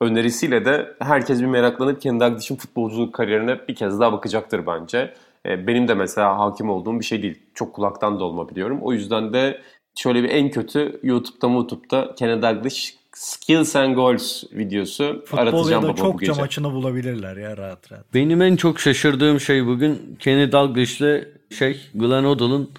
önerisiyle 0.01 0.64
de 0.64 0.95
herkes 0.99 1.41
bir 1.41 1.47
meraklanıp 1.47 2.01
Kenny 2.01 2.20
Dalglish'in 2.20 2.57
futbolculuk 2.57 3.14
kariyerine 3.14 3.68
bir 3.68 3.74
kez 3.74 4.01
daha 4.01 4.12
bakacaktır 4.12 4.66
bence. 4.66 5.14
E, 5.47 5.66
Benim 5.66 5.88
de 5.88 5.94
mesela 5.94 6.38
hakim 6.38 6.70
olduğum 6.70 7.01
bir 7.01 7.05
şey 7.05 7.22
değil. 7.22 7.38
Çok 7.55 7.74
kulaktan 7.74 8.20
dolma 8.20 8.49
biliyorum. 8.49 8.78
O 8.82 8.92
yüzden 8.92 9.32
de 9.32 9.61
şöyle 9.94 10.22
bir 10.22 10.28
en 10.28 10.51
kötü 10.51 11.01
YouTube'da 11.03 11.53
YouTube'da 11.53 12.14
Kenny 12.14 12.42
Dalglish 12.42 12.94
Skills 13.12 13.76
and 13.76 13.94
Goals 13.94 14.44
videosu 14.53 15.22
Futbol 15.26 15.38
ya 15.38 15.42
aratacağım 15.42 15.82
da 15.82 15.88
baba 15.88 15.97
bu 15.97 16.01
çokça 16.03 16.26
gece. 16.26 16.40
maçını 16.40 16.72
bulabilirler 16.72 17.36
ya 17.36 17.57
rahat 17.57 17.92
rahat. 17.92 18.14
Benim 18.14 18.42
en 18.42 18.57
çok 18.57 18.80
şaşırdığım 18.80 19.40
şey 19.40 19.66
bugün 19.66 20.16
Kenny 20.18 20.53
Dalglish'le 20.53 21.24
şey 21.59 21.80
Glenn 21.94 22.24
Hoddle'ın 22.24 22.70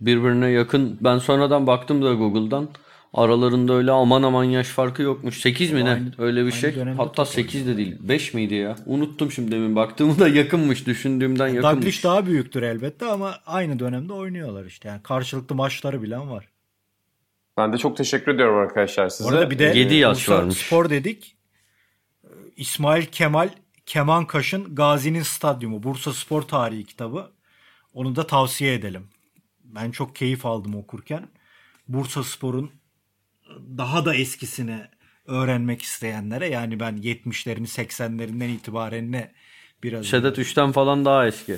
birbirine 0.00 0.50
yakın. 0.50 0.98
Ben 1.00 1.18
sonradan 1.18 1.66
baktım 1.66 2.02
da 2.02 2.14
Google'dan. 2.14 2.68
Aralarında 3.14 3.72
öyle 3.72 3.90
aman 3.90 4.22
aman 4.22 4.44
yaş 4.44 4.68
farkı 4.68 5.02
yokmuş. 5.02 5.40
8 5.40 5.72
mi 5.72 5.84
ne? 5.84 6.02
Öyle 6.18 6.46
bir 6.46 6.52
şey. 6.52 6.76
Hatta 6.96 7.12
top 7.12 7.28
8 7.28 7.66
de 7.66 7.76
değil. 7.76 7.96
5 8.00 8.34
miydi 8.34 8.54
ya? 8.54 8.76
Unuttum 8.86 9.32
şimdi 9.32 9.52
demin 9.52 9.76
baktığımı 9.76 10.18
da 10.18 10.28
yakınmış. 10.28 10.86
Düşündüğümden 10.86 11.48
yakınmış. 11.48 11.64
Dalglish 11.64 12.04
daha 12.04 12.26
büyüktür 12.26 12.62
elbette 12.62 13.06
ama 13.06 13.38
aynı 13.46 13.78
dönemde 13.78 14.12
oynuyorlar 14.12 14.64
işte. 14.64 14.88
Yani 14.88 15.02
karşılıklı 15.02 15.54
maçları 15.54 16.02
bilen 16.02 16.30
var. 16.30 16.48
Ben 17.56 17.72
de 17.72 17.78
çok 17.78 17.96
teşekkür 17.96 18.34
ediyorum 18.34 18.58
arkadaşlar 18.58 19.08
size. 19.08 19.30
Bu 19.30 19.34
arada 19.34 19.50
bir 19.50 19.58
de 19.58 19.64
Yedi 19.64 19.94
yaş 19.94 20.18
Bursa 20.18 20.34
varmış. 20.34 20.56
Spor 20.56 20.90
dedik. 20.90 21.36
İsmail 22.56 23.06
Kemal 23.06 23.48
Keman 23.86 24.26
Kaş'ın 24.26 24.74
Gazi'nin 24.74 25.22
Stadyumu 25.22 25.82
Bursa 25.82 26.12
Spor 26.12 26.42
Tarihi 26.42 26.84
kitabı. 26.84 27.30
Onu 27.92 28.16
da 28.16 28.26
tavsiye 28.26 28.74
edelim. 28.74 29.08
Ben 29.64 29.90
çok 29.90 30.16
keyif 30.16 30.46
aldım 30.46 30.74
okurken. 30.74 31.28
Bursa 31.88 32.24
Spor'un 32.24 32.70
daha 33.78 34.04
da 34.04 34.14
eskisini 34.14 34.80
öğrenmek 35.26 35.82
isteyenlere 35.82 36.48
yani 36.48 36.80
ben 36.80 36.96
70'lerini 36.96 37.66
80'lerinden 37.66 38.48
itibaren 38.48 39.12
ne 39.12 39.32
biraz 39.82 40.06
Sedat 40.06 40.38
3'ten 40.38 40.72
falan 40.72 41.04
daha 41.04 41.26
eski. 41.26 41.56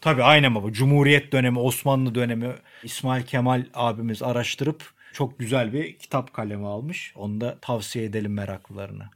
Tabii 0.00 0.22
aynen 0.22 0.54
baba. 0.54 0.72
Cumhuriyet 0.72 1.32
dönemi, 1.32 1.58
Osmanlı 1.58 2.14
dönemi 2.14 2.54
İsmail 2.82 3.22
Kemal 3.22 3.64
abimiz 3.74 4.22
araştırıp 4.22 4.94
çok 5.12 5.38
güzel 5.38 5.72
bir 5.72 5.98
kitap 5.98 6.32
kalemi 6.32 6.66
almış. 6.66 7.12
Onu 7.16 7.40
da 7.40 7.58
tavsiye 7.60 8.04
edelim 8.04 8.32
meraklılarına. 8.32 9.10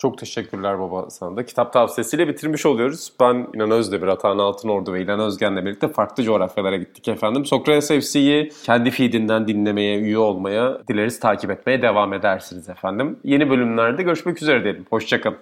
Çok 0.00 0.18
teşekkürler 0.18 0.80
baba 0.80 1.10
sana 1.10 1.36
da. 1.36 1.46
Kitap 1.46 1.72
tavsiyesiyle 1.72 2.28
bitirmiş 2.28 2.66
oluyoruz. 2.66 3.12
Ben 3.20 3.46
İnan 3.54 3.70
Özdemir, 3.70 4.06
Atahan 4.06 4.38
Altınordu 4.38 4.92
ve 4.92 5.02
İlan 5.02 5.20
Özgen'le 5.20 5.56
birlikte 5.56 5.88
farklı 5.88 6.22
coğrafyalara 6.22 6.76
gittik 6.76 7.08
efendim. 7.08 7.44
Sokrates 7.44 7.88
FC'yi 7.88 8.52
kendi 8.64 8.90
feedinden 8.90 9.48
dinlemeye, 9.48 9.98
üye 9.98 10.18
olmaya, 10.18 10.78
dileriz 10.88 11.20
takip 11.20 11.50
etmeye 11.50 11.82
devam 11.82 12.12
edersiniz 12.12 12.68
efendim. 12.68 13.18
Yeni 13.24 13.50
bölümlerde 13.50 14.02
görüşmek 14.02 14.42
üzere 14.42 14.64
diyelim. 14.64 14.86
Hoşçakalın. 14.90 15.38